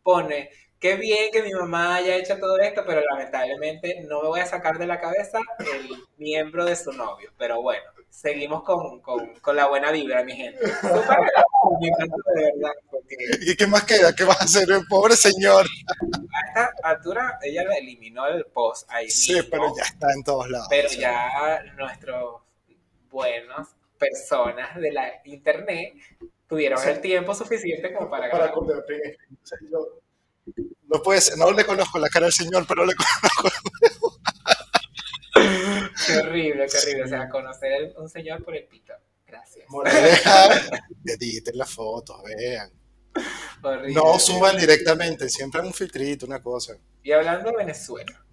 pone 0.03 0.49
qué 0.85 0.97
bien 0.97 1.31
que 1.31 1.41
mi 1.41 1.51
mamá 1.51 1.95
haya 1.95 2.15
hecho 2.15 2.37
todo 2.37 2.59
esto, 2.59 2.83
pero 2.85 3.01
lamentablemente 3.01 4.05
no 4.07 4.21
me 4.21 4.27
voy 4.27 4.39
a 4.39 4.45
sacar 4.45 4.77
de 4.77 4.85
la 4.85 4.99
cabeza 4.99 5.39
el 5.57 5.89
miembro 6.17 6.63
de 6.63 6.75
su 6.75 6.91
novio. 6.91 7.31
Pero 7.39 7.59
bueno, 7.63 7.89
seguimos 8.07 8.61
con, 8.61 9.01
con, 9.01 9.33
con 9.39 9.55
la 9.55 9.65
buena 9.65 9.89
vibra, 9.89 10.23
mi 10.23 10.33
gente. 10.33 10.59
¿Y 13.41 13.55
qué 13.55 13.65
más 13.65 13.83
queda? 13.85 14.13
¿Qué 14.13 14.25
vas 14.25 14.39
a 14.39 14.43
hacer, 14.43 14.69
el 14.69 14.85
pobre 14.85 15.15
señor? 15.15 15.65
A 15.65 16.47
esta 16.49 16.71
altura, 16.83 17.39
ella 17.41 17.63
le 17.63 17.79
eliminó 17.79 18.27
el 18.27 18.45
post 18.45 18.87
ahí. 18.91 19.09
Sí, 19.09 19.41
pero 19.49 19.73
ya 19.75 19.85
está 19.85 20.13
en 20.13 20.23
todos 20.23 20.47
lados. 20.51 20.67
Pero 20.69 20.89
ya 20.89 21.63
nuestros 21.77 22.43
buenos 23.09 23.69
personas 23.97 24.75
de 24.75 24.91
la 24.91 25.13
internet 25.23 25.95
tuvieron 26.47 26.79
el 26.87 27.01
tiempo 27.01 27.33
suficiente 27.33 27.91
como 27.91 28.07
para... 28.07 28.29
Para 28.29 28.51
convertir 28.51 29.17
no 30.87 31.01
puede 31.01 31.21
ser, 31.21 31.37
no 31.37 31.51
le 31.51 31.65
conozco 31.65 31.99
la 31.99 32.09
cara 32.09 32.27
al 32.27 32.33
señor, 32.33 32.65
pero 32.67 32.85
le 32.85 32.93
conozco. 32.95 34.19
qué 36.07 36.17
horrible, 36.17 36.67
qué 36.67 36.77
horrible. 36.77 37.03
O 37.03 37.07
sea, 37.07 37.29
conocer 37.29 37.93
a 37.95 38.01
un 38.01 38.09
señor 38.09 38.43
por 38.43 38.55
el 38.55 38.65
pito. 38.65 38.93
Gracias. 39.25 39.65
editen 41.05 41.57
las 41.57 41.69
fotos, 41.69 42.21
vean. 42.23 42.71
No 43.93 44.19
suban 44.19 44.57
directamente, 44.57 45.29
siempre 45.29 45.61
un 45.61 45.73
filtrito, 45.73 46.25
una 46.25 46.41
cosa. 46.41 46.77
Y 47.03 47.11
hablando 47.11 47.51
de 47.51 47.57
Venezuela. 47.57 48.25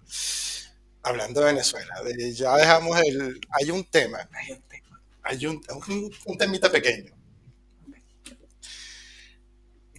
Hablando 1.01 1.41
de 1.41 1.47
Venezuela, 1.47 1.93
ya 2.33 2.55
dejamos 2.57 2.99
el. 3.01 3.39
Hay 3.51 3.71
un 3.71 3.83
tema. 3.85 4.27
Hay 4.31 4.51
un 4.51 4.61
tema. 4.63 5.01
Hay 5.23 5.45
un, 5.45 5.61
un 6.25 6.37
temita 6.37 6.69
pequeño. 6.69 7.13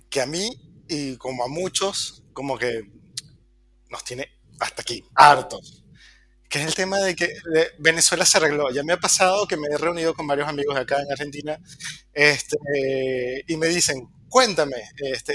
Que 0.08 0.20
a 0.20 0.26
mí, 0.26 0.48
y 0.94 1.16
como 1.16 1.44
a 1.44 1.48
muchos, 1.48 2.24
como 2.32 2.56
que 2.58 2.82
nos 3.90 4.04
tiene 4.04 4.28
hasta 4.60 4.82
aquí, 4.82 5.04
hartos. 5.14 5.84
Que 6.48 6.60
es 6.60 6.66
el 6.66 6.74
tema 6.74 6.98
de 6.98 7.16
que 7.16 7.34
Venezuela 7.78 8.24
se 8.24 8.38
arregló. 8.38 8.70
Ya 8.70 8.84
me 8.84 8.92
ha 8.92 8.96
pasado 8.96 9.46
que 9.46 9.56
me 9.56 9.66
he 9.68 9.76
reunido 9.76 10.14
con 10.14 10.26
varios 10.26 10.48
amigos 10.48 10.76
de 10.76 10.82
acá 10.82 11.00
en 11.00 11.10
Argentina 11.10 11.58
este, 12.12 12.56
y 13.48 13.56
me 13.56 13.66
dicen, 13.66 14.08
cuéntame, 14.28 14.76
este, 14.96 15.34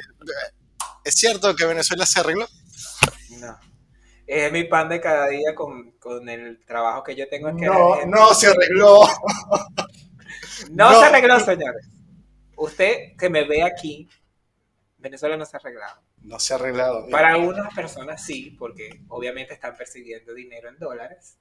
¿es 1.03 1.15
cierto 1.15 1.55
que 1.55 1.65
Venezuela 1.65 2.05
se 2.05 2.21
arregló? 2.21 2.47
No. 3.31 3.57
Es 4.25 4.51
mi 4.51 4.63
pan 4.65 4.87
de 4.87 5.01
cada 5.01 5.27
día 5.27 5.55
con, 5.55 5.91
con 5.93 6.29
el 6.29 6.63
trabajo 6.63 7.03
que 7.03 7.15
yo 7.15 7.27
tengo. 7.27 7.53
Que 7.55 7.65
no, 7.65 8.05
no 8.05 8.33
se 8.33 8.47
arregló. 8.47 9.01
no, 10.71 10.91
no 10.91 10.99
se 10.99 11.05
arregló, 11.05 11.39
señores. 11.39 11.87
Usted 12.55 13.17
que 13.17 13.29
me 13.29 13.47
ve 13.47 13.63
aquí, 13.63 14.07
Venezuela 14.99 15.37
no 15.37 15.45
se 15.45 15.57
ha 15.57 15.59
arreglado 15.59 16.01
no 16.23 16.39
se 16.39 16.53
ha 16.53 16.57
arreglado. 16.57 17.07
Para 17.09 17.33
algunas 17.33 17.73
personas 17.73 18.23
sí, 18.23 18.55
porque 18.57 19.01
obviamente 19.09 19.53
están 19.53 19.75
percibiendo 19.75 20.33
dinero 20.33 20.69
en 20.69 20.77
dólares 20.77 21.37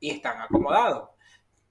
y 0.00 0.10
están 0.10 0.40
acomodados. 0.40 1.10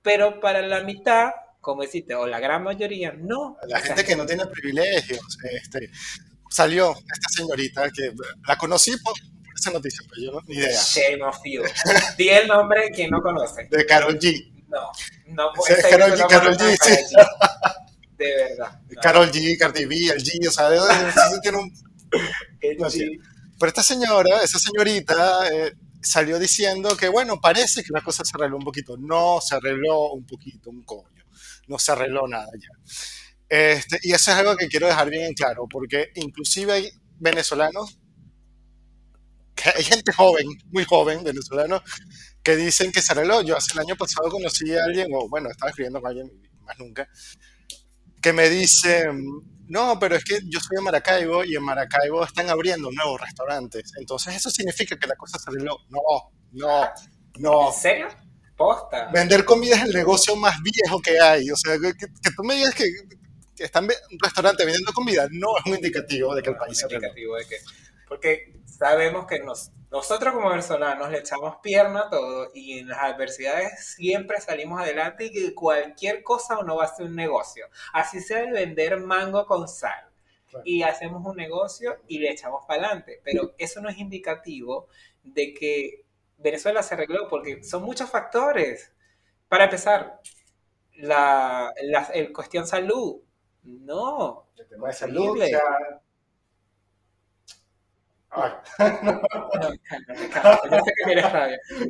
Pero 0.01 0.39
para 0.39 0.61
la 0.61 0.81
mitad, 0.81 1.31
como 1.59 1.83
deciste, 1.83 2.15
o 2.15 2.27
la 2.27 2.39
gran 2.39 2.63
mayoría, 2.63 3.13
no. 3.13 3.57
La 3.67 3.79
gente 3.79 4.03
que 4.03 4.15
no 4.15 4.25
tiene 4.25 4.45
privilegios. 4.47 5.37
Este, 5.43 5.89
salió 6.49 6.91
esta 6.91 7.29
señorita 7.29 7.89
que 7.91 8.13
la 8.47 8.57
conocí 8.57 8.97
por, 8.97 9.13
esa 9.55 9.71
noticia, 9.71 10.01
pero 10.09 10.21
yo 10.21 10.31
no 10.31 10.41
ni 10.47 10.55
idea. 10.55 10.81
Shame 10.81 11.23
of 11.23 11.39
you. 11.45 11.63
Di 12.17 12.29
el 12.29 12.47
nombre 12.47 12.89
quien 12.91 13.11
no 13.11 13.21
conoce. 13.21 13.67
De 13.69 13.85
Carol 13.85 14.17
G. 14.17 14.51
No, 14.67 14.91
no 15.27 15.51
puede 15.53 15.81
ser. 15.81 15.91
Carol 15.91 16.17
G, 16.17 16.27
Carol 16.27 16.57
G, 16.57 16.77
sí. 16.81 17.15
De 18.25 18.36
verdad. 18.49 18.81
Carol 19.01 19.31
G, 19.31 19.57
Cardi 19.57 19.86
B, 19.86 19.95
el 20.07 20.23
G, 20.23 20.47
o 20.47 20.51
sea, 20.51 20.69
de, 20.69 20.79
tiene 21.41 21.57
un 21.57 21.71
pero 23.60 23.69
esta 23.69 23.84
señora, 23.84 24.41
esa 24.43 24.60
señorita, 24.60 25.47
eh, 25.51 25.73
salió 26.01 26.39
diciendo 26.39 26.97
que, 26.97 27.10
bueno, 27.10 27.39
parece 27.39 27.84
que 27.84 27.93
la 27.93 28.01
cosa 28.01 28.23
se 28.25 28.31
arregló 28.36 28.57
un 28.57 28.63
poquito. 28.63 28.97
No 28.97 29.39
se 29.41 29.55
arregló 29.55 30.13
un 30.13 30.25
poquito, 30.25 30.69
un 30.69 30.84
coño. 30.84 31.25
No 31.67 31.77
se 31.77 31.91
arregló 31.91 32.27
nada 32.27 32.49
ya. 32.60 32.69
Este, 33.47 33.99
y 34.03 34.13
eso 34.13 34.31
es 34.31 34.38
algo 34.38 34.55
que 34.55 34.67
quiero 34.67 34.88
dejar 34.88 35.10
bien 35.10 35.25
en 35.25 35.34
claro, 35.34 35.67
porque 35.69 36.10
inclusive 36.15 36.71
hay 36.71 36.89
venezolanos, 37.19 37.99
hay 39.75 39.84
gente 39.84 40.12
joven, 40.13 40.47
muy 40.71 40.86
joven, 40.86 41.23
venezolanos, 41.23 41.81
que 42.41 42.55
dicen 42.55 42.91
que 42.91 43.01
se 43.01 43.12
arregló. 43.12 43.41
Yo 43.41 43.57
hace 43.57 43.73
el 43.73 43.79
año 43.79 43.95
pasado 43.95 44.29
conocí 44.29 44.73
a 44.73 44.86
alguien, 44.86 45.07
o 45.13 45.27
bueno, 45.29 45.49
estaba 45.49 45.69
escribiendo 45.69 46.01
con 46.01 46.10
alguien, 46.10 46.31
más 46.62 46.79
nunca, 46.79 47.07
que 48.21 48.34
me 48.34 48.49
dice, 48.49 49.10
no, 49.67 49.97
pero 49.99 50.15
es 50.15 50.23
que 50.23 50.39
yo 50.47 50.60
soy 50.60 50.75
de 50.75 50.81
Maracaibo 50.81 51.43
y 51.43 51.55
en 51.55 51.63
Maracaibo 51.63 52.23
están 52.23 52.49
abriendo 52.49 52.91
nuevos 52.91 53.21
restaurantes. 53.21 53.93
Entonces 53.97 54.36
eso 54.36 54.49
significa 54.49 54.97
que 54.97 55.07
la 55.07 55.15
cosa 55.15 55.39
se 55.39 55.49
arregló. 55.49 55.77
No, 55.89 56.01
no, 56.51 56.89
no. 57.39 57.67
¿En 57.67 57.73
serio? 57.73 58.07
Posta. 58.57 59.10
Vender 59.12 59.43
comida 59.45 59.75
es 59.75 59.84
el 59.84 59.93
negocio 59.93 60.36
más 60.36 60.55
viejo 60.62 61.01
que 61.01 61.19
hay. 61.19 61.49
O 61.49 61.55
sea, 61.55 61.77
que, 61.79 62.07
tú 62.36 62.43
me 62.43 62.55
digas 62.55 62.75
que, 62.75 62.86
están 63.57 63.86
un 63.86 64.19
restaurante 64.19 64.65
vendiendo 64.65 64.91
comida 64.91 65.27
no 65.31 65.55
es 65.57 65.65
un 65.67 65.75
indicativo 65.75 66.34
de 66.36 66.41
que 66.41 66.49
el 66.49 66.57
país 66.57 66.77
se 66.77 66.86
arregló. 66.86 67.07
indicativo 67.07 67.36
de 67.38 67.45
que, 67.45 67.55
porque 68.12 68.60
sabemos 68.65 69.26
que 69.26 69.39
nos, 69.39 69.71
nosotros 69.89 70.34
como 70.34 70.50
venezolanos 70.50 71.10
le 71.10 71.19
echamos 71.19 71.56
pierna 71.63 72.02
a 72.02 72.10
todo 72.10 72.52
y 72.54 72.80
en 72.80 72.89
las 72.89 73.00
adversidades 73.00 73.95
siempre 73.95 74.41
salimos 74.41 74.82
adelante 74.82 75.28
y 75.28 75.32
que 75.32 75.56
cualquier 75.56 76.21
cosa 76.21 76.60
uno 76.60 76.76
va 76.76 76.84
a 76.84 76.88
hacer 76.88 77.06
un 77.06 77.15
negocio. 77.15 77.67
Así 77.93 78.19
sea 78.19 78.41
de 78.41 78.52
vender 78.52 78.97
mango 79.00 79.45
con 79.45 79.65
sal. 79.69 80.10
Y 80.65 80.84
hacemos 80.84 81.26
un 81.26 81.38
negocio 81.38 82.02
y 82.06 82.19
le 82.19 82.32
echamos 82.32 82.65
para 82.67 82.84
adelante. 82.84 83.21
Pero 83.24 83.56
eso 83.58 83.80
no 83.80 83.88
es 83.88 83.97
indicativo 83.97 84.89
de 85.24 85.54
que 85.54 86.04
Venezuela 86.38 86.84
se 86.84 86.95
arregló 86.95 87.30
porque 87.30 87.63
son 87.63 87.84
muchos 87.84 88.10
factores. 88.10 88.91
Para 89.47 89.63
empezar, 89.63 90.19
la, 90.97 91.74
la 91.82 92.12
cuestión 92.34 92.67
salud. 92.67 93.21
No. 93.63 94.50
El 94.58 94.67
tema 94.67 94.89
de 94.89 94.93
salud, 94.95 95.41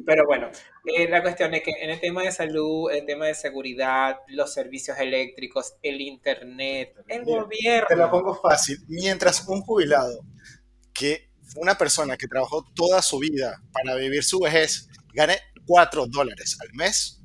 Pero 0.05 0.25
bueno, 0.25 0.49
eh, 0.85 1.07
la 1.07 1.21
cuestión 1.21 1.53
es 1.53 1.61
que 1.61 1.71
en 1.79 1.91
el 1.91 1.99
tema 1.99 2.23
de 2.23 2.31
salud, 2.31 2.89
el 2.91 3.05
tema 3.05 3.27
de 3.27 3.35
seguridad, 3.35 4.17
los 4.27 4.53
servicios 4.53 4.97
eléctricos, 4.99 5.75
el 5.83 6.01
internet, 6.01 6.95
el 7.07 7.25
gobierno. 7.25 7.87
Te 7.87 7.95
lo 7.95 8.09
pongo 8.09 8.33
fácil. 8.35 8.79
Mientras 8.87 9.47
un 9.47 9.61
jubilado, 9.61 10.25
que 10.93 11.29
una 11.57 11.77
persona 11.77 12.17
que 12.17 12.27
trabajó 12.27 12.65
toda 12.73 13.01
su 13.01 13.19
vida 13.19 13.61
para 13.71 13.95
vivir 13.95 14.23
su 14.23 14.39
vejez, 14.39 14.87
gane 15.13 15.37
4 15.65 16.07
dólares 16.07 16.57
al 16.61 16.73
mes, 16.73 17.20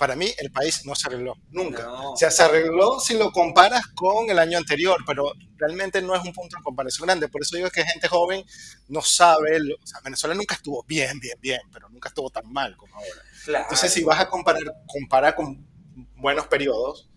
para 0.00 0.16
mí 0.16 0.32
el 0.38 0.50
país 0.50 0.86
no 0.86 0.94
se 0.94 1.08
arregló, 1.08 1.36
nunca. 1.50 1.92
O 1.92 2.16
sea, 2.16 2.30
se 2.30 2.42
arregló 2.42 2.98
si 3.00 3.18
lo 3.18 3.30
comparas 3.30 3.86
con 3.88 4.30
el 4.30 4.38
año 4.38 4.56
anterior, 4.56 4.96
pero 5.06 5.34
realmente 5.58 6.00
no 6.00 6.14
es 6.14 6.24
un 6.24 6.32
punto 6.32 6.56
de 6.56 6.62
comparación 6.62 7.04
grande. 7.06 7.28
Por 7.28 7.42
eso 7.42 7.54
digo 7.54 7.68
que 7.68 7.84
gente 7.84 8.08
joven 8.08 8.42
no 8.88 9.02
sabe, 9.02 9.58
o 9.58 9.86
sea, 9.86 10.00
Venezuela 10.02 10.34
nunca 10.34 10.54
estuvo 10.54 10.82
bien, 10.84 11.20
bien, 11.20 11.36
bien, 11.38 11.60
pero 11.70 11.90
nunca 11.90 12.08
estuvo 12.08 12.30
tan 12.30 12.50
mal 12.50 12.74
como 12.78 12.94
ahora. 12.94 13.60
Entonces, 13.60 13.92
si 13.92 14.02
vas 14.02 14.18
a 14.20 14.30
comparar, 14.30 14.62
compara 14.86 15.36
con 15.36 15.68
buenos 16.16 16.46
periodos, 16.46 17.10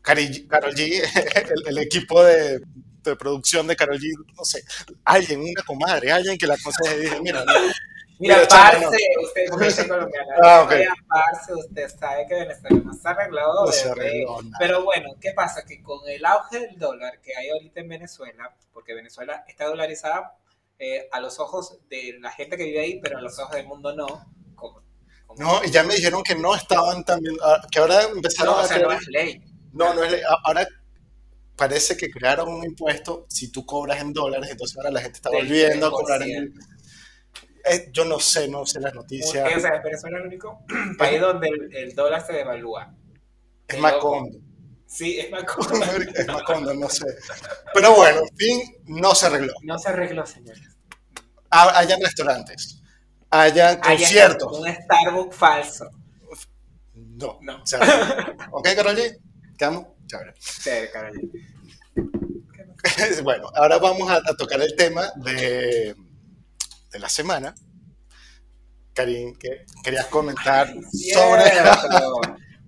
Carol 0.00 0.24
G, 0.74 1.02
el, 1.66 1.76
equipo 1.76 2.24
de, 2.24 2.62
producción 3.18 3.66
de 3.66 3.76
Carol 3.76 4.00
G, 4.00 4.10
no 4.38 4.44
sé, 4.46 4.64
alguien, 5.04 5.40
una 5.40 5.62
comadre, 5.66 6.12
alguien 6.12 6.38
que 6.38 6.46
la 6.46 6.54
y 6.54 6.98
dice, 6.98 7.20
mira, 7.20 7.44
Mira, 8.22 8.46
Parce, 8.48 8.86
usted, 8.86 9.42
porque 9.50 9.66
es 9.66 9.84
colombiana, 9.88 10.34
ah, 10.44 10.62
okay. 10.62 10.84
Parce, 11.08 11.52
usted 11.54 11.88
sabe 11.88 12.24
que 12.28 12.34
Venezuela 12.34 12.82
no 12.84 12.94
se 12.94 13.08
arregló. 13.08 13.64
No 13.66 13.72
se 13.72 13.90
arregló 13.90 14.38
Pero 14.60 14.84
bueno, 14.84 15.10
¿qué 15.20 15.32
pasa? 15.32 15.64
Que 15.64 15.82
con 15.82 16.08
el 16.08 16.24
auge 16.24 16.60
del 16.60 16.78
dólar 16.78 17.20
que 17.20 17.34
hay 17.34 17.50
ahorita 17.50 17.80
en 17.80 17.88
Venezuela, 17.88 18.54
porque 18.72 18.94
Venezuela 18.94 19.44
está 19.48 19.66
dolarizada 19.66 20.36
eh, 20.78 21.08
a 21.10 21.18
los 21.18 21.40
ojos 21.40 21.78
de 21.90 22.16
la 22.20 22.30
gente 22.30 22.56
que 22.56 22.62
vive 22.62 22.80
ahí, 22.80 23.00
pero 23.00 23.18
a 23.18 23.20
los 23.20 23.36
ojos 23.40 23.56
del 23.56 23.66
mundo 23.66 23.92
no. 23.92 24.06
no, 25.36 25.64
y 25.64 25.72
ya 25.72 25.82
me 25.82 25.96
dijeron 25.96 26.22
que 26.22 26.36
no 26.36 26.54
estaban 26.54 27.04
también, 27.04 27.34
ah, 27.42 27.60
que 27.72 27.80
ahora 27.80 28.04
empezaron 28.04 28.54
a... 28.54 28.78
no 28.78 28.92
es 28.92 29.06
ley. 29.08 29.42
No, 29.72 29.94
no 29.94 30.04
es 30.04 30.12
ley. 30.12 30.20
Ahora 30.44 30.64
parece 31.56 31.96
que 31.96 32.08
crearon 32.08 32.48
un 32.48 32.64
impuesto 32.64 33.26
si 33.28 33.50
tú 33.50 33.66
cobras 33.66 34.00
en 34.00 34.12
dólares, 34.12 34.48
entonces 34.48 34.76
ahora 34.76 34.92
la 34.92 35.00
gente 35.00 35.16
está 35.16 35.30
volviendo 35.30 35.88
a 35.88 35.90
cobrar 35.90 36.22
en... 36.22 36.54
Eh, 37.64 37.88
yo 37.92 38.04
no 38.04 38.18
sé, 38.18 38.48
no 38.48 38.66
sé 38.66 38.80
las 38.80 38.94
noticias. 38.94 39.56
O 39.56 39.60
sea, 39.60 39.80
Venezuela 39.80 40.18
es 40.18 40.22
el 40.22 40.28
único 40.28 40.64
país 40.98 41.20
donde 41.20 41.48
el, 41.72 41.94
dólar 41.94 42.24
se 42.26 42.32
devalúa. 42.32 42.94
Es 43.68 43.78
Macondo. 43.78 44.38
Sí, 44.86 45.18
es 45.18 45.30
Macondo. 45.30 45.84
es 46.14 46.26
Macondo, 46.26 46.74
no 46.74 46.88
sé. 46.88 47.06
Pero 47.72 47.94
bueno, 47.94 48.20
en 48.20 48.36
fin, 48.36 48.76
no 48.86 49.14
se 49.14 49.26
arregló. 49.26 49.52
No 49.62 49.78
se 49.78 49.88
arregló, 49.88 50.26
señores. 50.26 50.62
Hayan 51.50 52.00
restaurantes, 52.00 52.82
hayan 53.30 53.78
conciertos. 53.78 54.58
Un 54.58 54.68
Starbucks 54.68 55.36
falso. 55.36 55.90
No. 56.94 57.38
No. 57.42 57.62
¿Ok, 58.52 58.68
Carolina? 58.74 59.14
¿Quedamos? 59.58 59.86
Chévere. 60.06 60.34
Sí, 60.38 60.70
bueno, 63.22 63.48
ahora 63.54 63.78
vamos 63.78 64.10
a, 64.10 64.20
tocar 64.34 64.60
el 64.60 64.74
tema 64.76 65.10
de, 65.16 65.94
de 66.92 66.98
la 66.98 67.08
semana. 67.08 67.54
Karim, 68.94 69.34
que 69.36 69.64
querías 69.82 70.06
comentar 70.06 70.68
sobre... 71.12 71.44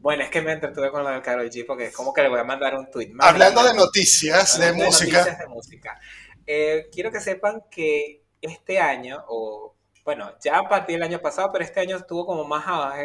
Bueno, 0.04 0.22
es 0.22 0.28
que 0.28 0.42
me 0.42 0.52
entretuve 0.52 0.90
con 0.90 1.02
lo 1.02 1.08
del 1.08 1.22
Karol 1.22 1.48
G 1.48 1.64
porque 1.66 1.86
es 1.86 1.94
como 1.96 2.12
que 2.12 2.20
le 2.20 2.28
voy 2.28 2.38
a 2.38 2.44
mandar 2.44 2.74
un 2.74 2.90
tweet. 2.90 3.12
Hablando 3.20 3.64
de 3.64 3.72
noticias, 3.72 4.58
de, 4.58 4.74
música. 4.74 5.18
Noticias 5.20 5.38
de 5.38 5.46
música. 5.46 5.98
Eh, 6.46 6.90
quiero 6.92 7.10
que 7.10 7.20
sepan 7.20 7.62
que 7.70 8.22
este 8.42 8.78
año, 8.78 9.24
o 9.28 9.74
bueno, 10.04 10.34
ya 10.42 10.58
a 10.58 10.68
partir 10.68 10.96
del 10.96 11.04
año 11.04 11.20
pasado, 11.20 11.50
pero 11.50 11.64
este 11.64 11.80
año 11.80 11.96
estuvo 11.96 12.26
como 12.26 12.44
más 12.44 12.66
abajo, 12.66 13.00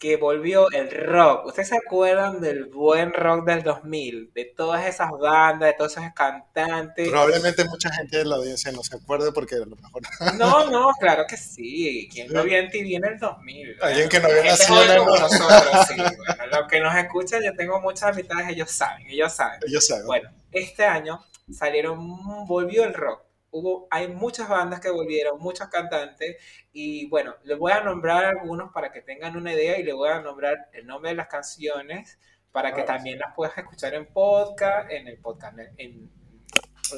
que 0.00 0.16
volvió 0.16 0.70
el 0.70 0.90
rock. 0.90 1.46
¿Ustedes 1.46 1.68
se 1.68 1.76
acuerdan 1.76 2.40
del 2.40 2.64
buen 2.64 3.12
rock 3.12 3.44
del 3.44 3.62
2000? 3.62 4.32
De 4.32 4.46
todas 4.56 4.86
esas 4.86 5.10
bandas, 5.10 5.68
de 5.68 5.74
todos 5.74 5.92
esos 5.92 6.14
cantantes. 6.14 7.10
Probablemente 7.10 7.66
mucha 7.66 7.92
gente 7.92 8.16
de 8.16 8.24
la 8.24 8.36
audiencia 8.36 8.72
no 8.72 8.82
se 8.82 8.96
acuerde 8.96 9.30
porque 9.30 9.56
a 9.56 9.58
lo 9.58 9.76
mejor... 9.76 10.02
No, 10.38 10.70
no, 10.70 10.90
claro 10.98 11.24
que 11.28 11.36
sí. 11.36 12.08
¿Quién 12.10 12.32
no 12.32 12.42
vio 12.44 12.56
en 12.56 12.70
TV 12.70 12.96
en 12.96 13.04
el 13.04 13.18
2000? 13.18 13.76
Alguien 13.82 14.08
que 14.08 14.20
no 14.20 14.28
había 14.28 14.44
nacido 14.44 14.82
en 14.82 14.90
el 14.90 15.04
nosotros, 15.04 15.86
sí. 15.86 15.94
Bueno, 15.96 16.46
los 16.50 16.68
que 16.68 16.80
nos 16.80 16.96
escuchan, 16.96 17.42
yo 17.42 17.54
tengo 17.54 17.78
muchas 17.80 18.04
amistades, 18.04 18.48
ellos 18.48 18.70
saben, 18.70 19.06
ellos 19.06 19.32
saben. 19.34 19.60
Ellos 19.66 19.86
saben. 19.86 20.06
Bueno, 20.06 20.30
este 20.50 20.86
año 20.86 21.22
salieron, 21.52 22.46
volvió 22.46 22.84
el 22.84 22.94
rock 22.94 23.29
hubo, 23.50 23.88
hay 23.90 24.08
muchas 24.08 24.48
bandas 24.48 24.80
que 24.80 24.90
volvieron, 24.90 25.38
muchos 25.40 25.68
cantantes, 25.68 26.36
y 26.72 27.08
bueno, 27.08 27.34
les 27.44 27.58
voy 27.58 27.72
a 27.72 27.82
nombrar 27.82 28.24
algunos 28.24 28.72
para 28.72 28.92
que 28.92 29.02
tengan 29.02 29.36
una 29.36 29.52
idea 29.52 29.78
y 29.78 29.82
les 29.82 29.94
voy 29.94 30.08
a 30.08 30.20
nombrar 30.20 30.68
el 30.72 30.86
nombre 30.86 31.10
de 31.10 31.16
las 31.16 31.28
canciones 31.28 32.18
para 32.52 32.74
que 32.74 32.82
también 32.82 33.18
las 33.18 33.34
puedas 33.34 33.56
escuchar 33.56 33.94
en 33.94 34.06
podcast, 34.06 34.90
en 34.90 35.08
el 35.08 35.18
podcast, 35.18 35.56
en, 35.76 36.10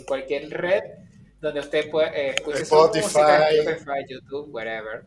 cualquier 0.07 0.49
red 0.49 0.83
donde 1.39 1.61
usted 1.61 1.91
puede 1.91 2.09
eh, 2.09 2.31
escuchar 2.31 2.63
Spotify. 2.63 3.03
música, 3.03 3.51
Spotify, 3.51 4.05
YouTube, 4.09 4.49
whatever. 4.55 5.05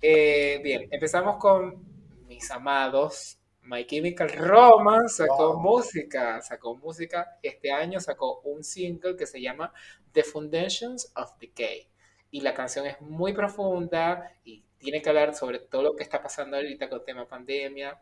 Eh, 0.00 0.58
bien, 0.62 0.88
empezamos 0.90 1.36
con 1.36 1.84
mis 2.26 2.50
amados 2.50 3.41
My 3.62 3.86
Chemical 3.86 4.28
Romance 4.30 5.24
sacó 5.24 5.54
música, 5.54 6.40
sacó 6.42 6.74
música, 6.76 7.38
este 7.42 7.70
año 7.70 8.00
sacó 8.00 8.40
un 8.40 8.64
single 8.64 9.16
que 9.16 9.26
se 9.26 9.40
llama 9.40 9.72
The 10.12 10.24
Foundations 10.24 11.12
of 11.14 11.38
Decay. 11.38 11.88
Y 12.30 12.40
la 12.40 12.54
canción 12.54 12.86
es 12.86 13.00
muy 13.00 13.32
profunda 13.32 14.36
y 14.44 14.64
tiene 14.78 15.00
que 15.00 15.08
hablar 15.08 15.34
sobre 15.34 15.60
todo 15.60 15.82
lo 15.82 15.94
que 15.94 16.02
está 16.02 16.20
pasando 16.20 16.56
ahorita 16.56 16.88
con 16.88 17.00
el 17.00 17.04
tema 17.04 17.28
pandemia, 17.28 18.00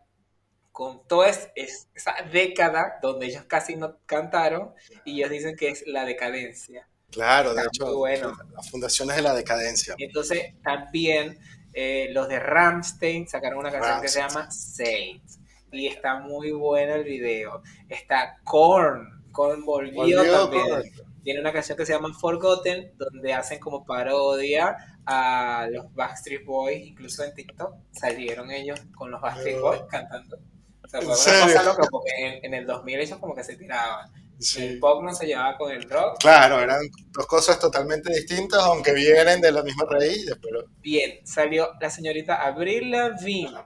con 0.73 1.07
toda 1.07 1.29
esa 1.29 2.15
década 2.33 2.99
donde 3.03 3.27
ellos 3.27 3.45
casi 3.45 3.77
no 3.77 3.99
cantaron 4.07 4.73
y 5.05 5.19
ellos 5.19 5.31
dicen 5.31 5.57
que 5.57 5.69
es 5.69 5.87
la 5.87 6.05
decadencia. 6.05 6.89
Claro, 7.11 7.53
de 7.55 7.63
hecho, 7.63 7.97
bueno. 7.99 8.33
las 8.55 8.71
fundaciones 8.71 9.17
de 9.17 9.23
la 9.23 9.35
decadencia. 9.35 9.95
Entonces, 9.99 10.55
también 10.63 11.39
eh, 11.75 12.09
los 12.13 12.29
de 12.29 12.39
Ramstein 12.39 13.29
sacaron 13.29 13.59
una 13.59 13.71
canción 13.71 14.01
que 14.01 14.09
se 14.09 14.21
llama 14.21 14.51
Saints 14.51 15.40
y 15.73 15.87
está 15.87 16.21
muy 16.21 16.51
bueno 16.53 16.95
el 16.95 17.05
video. 17.05 17.63
Está 17.89 18.39
Korn, 18.45 19.23
Korn 19.33 19.65
volvió, 19.65 20.23
también. 20.31 20.93
Tiene 21.23 21.41
una 21.41 21.53
canción 21.53 21.77
que 21.77 21.85
se 21.85 21.93
llama 21.93 22.15
Forgotten, 22.15 22.93
donde 22.97 23.35
hacen 23.35 23.61
como 23.61 23.85
parodia 23.85 24.77
a 25.05 25.69
los 25.71 25.93
Backstreet 25.95 26.45
Boys, 26.45 26.87
incluso 26.87 27.25
en 27.25 27.35
TikTok 27.35 27.75
salieron 27.91 28.51
ellos 28.51 28.81
con 28.95 29.11
los 29.11 29.21
Backstreet 29.21 29.61
Boys 29.61 29.83
cantando. 29.91 30.39
O 30.83 30.89
sea, 30.89 31.01
fue 31.03 31.09
una 31.09 31.45
cosa 31.45 31.63
loca 31.63 31.89
porque 31.91 32.41
en, 32.43 32.55
el 32.55 32.67
2000 32.67 33.01
ellos 33.01 33.19
como 33.19 33.35
que 33.35 33.45
se 33.45 33.57
tiraban. 33.57 34.11
El 34.57 34.79
pop 34.79 35.03
no 35.03 35.13
se 35.13 35.27
llevaba 35.27 35.59
con 35.59 35.71
el 35.71 35.89
rock. 35.89 36.19
Claro, 36.19 36.61
eran 36.61 36.81
dos 37.13 37.27
cosas 37.27 37.61
totalmente 37.61 38.11
distintas, 38.11 38.63
aunque 38.63 38.95
vienen 38.95 39.43
de 39.43 39.53
la 39.53 39.63
misma 39.63 39.85
raíz. 39.85 40.33
Pero... 40.41 40.65
Bien, 40.81 41.21
salió 41.25 41.69
la 41.79 41.91
señorita 41.91 42.43
Avril 42.47 42.91
Lavigne 42.91 43.59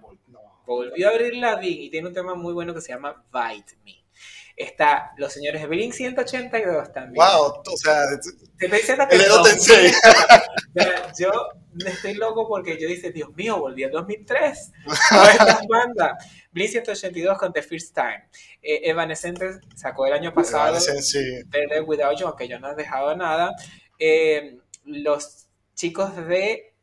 volvió 0.67 1.09
a 1.09 1.13
abrir 1.13 1.37
la 1.37 1.57
VIN 1.57 1.83
y 1.83 1.91
tiene 1.91 2.09
un 2.09 2.15
tema 2.15 2.35
muy 2.35 2.53
bueno 2.53 2.75
que 2.75 2.81
se 2.81 2.93
llama 2.93 3.25
Bite 3.33 3.77
Me. 3.85 4.05
Está 4.57 5.13
los 5.17 5.33
señores 5.33 5.63
de 5.63 5.67
Blink 5.67 5.93
182 5.93 6.93
también. 6.93 7.15
Wow, 7.15 7.63
o 7.67 7.77
sea, 7.77 8.05
te 8.57 8.67
estoy 8.67 8.79
diciendo 8.79 9.05
que 9.11 9.19
yo 11.19 11.33
estoy 11.87 12.15
loco 12.15 12.47
porque 12.47 12.81
yo 12.81 12.87
dice, 12.87 13.11
Dios 13.11 13.35
mío, 13.35 13.59
volví 13.59 13.83
al 13.83 13.91
2003 13.91 14.73
con 15.11 15.29
estas 15.29 15.67
bandas. 15.69 16.13
Blink 16.53 16.71
182 16.71 17.37
con 17.37 17.53
The 17.53 17.63
First 17.63 17.97
Time. 17.97 18.29
Eh, 18.63 18.83
Evanescence 18.85 19.59
sacó 19.75 20.07
el 20.07 20.13
año 20.13 20.33
pasado 20.33 20.79
sí. 20.79 21.43
Better 21.47 21.83
Without 21.83 22.17
You, 22.17 22.29
aunque 22.29 22.47
yo 22.47 22.61
no 22.61 22.71
he 22.71 22.77
dejado 22.77 23.17
nada. 23.17 23.51
Eh, 23.99 24.59
los 24.85 25.49
chicos 25.75 26.15
de 26.29 26.74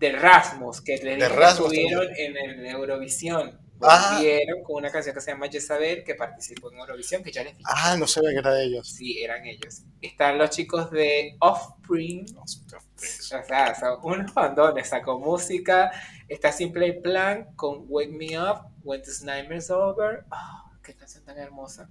de 0.00 0.12
Rasmus, 0.12 0.80
que 0.80 0.96
les 0.96 1.22
estuvieron 1.22 2.08
en 2.16 2.36
el 2.36 2.66
Eurovisión. 2.66 3.60
Ah. 3.82 4.14
Volvieron 4.14 4.62
con 4.62 4.76
una 4.76 4.90
canción 4.90 5.14
que 5.14 5.20
se 5.20 5.30
llama 5.30 5.48
Jezabel, 5.48 6.04
que 6.04 6.14
participó 6.14 6.70
en 6.70 6.78
Eurovisión, 6.78 7.22
que 7.22 7.30
ya 7.30 7.44
les 7.44 7.56
dije. 7.56 7.70
Ah, 7.70 7.96
no 7.98 8.06
sabía 8.06 8.30
que 8.30 8.38
era 8.38 8.52
de 8.52 8.64
ellos. 8.64 8.88
Sí, 8.88 9.22
eran 9.22 9.46
ellos. 9.46 9.82
Están 10.00 10.38
los 10.38 10.50
chicos 10.50 10.90
de 10.90 11.36
Offspring. 11.40 12.26
O 12.36 12.44
sea, 12.46 13.74
son 13.74 13.98
unos 14.02 14.34
bandones, 14.34 14.88
sacó 14.88 15.18
música. 15.18 15.90
Está 16.28 16.50
Simple 16.50 16.94
Plan 16.94 17.54
con 17.56 17.84
Wake 17.88 18.12
Me 18.12 18.38
Up, 18.38 18.72
When 18.82 19.02
the 19.02 19.10
Nightmare's 19.24 19.70
Over. 19.70 20.24
Oh, 20.30 20.78
qué 20.82 20.94
canción 20.94 21.24
tan 21.24 21.38
hermosa. 21.38 21.88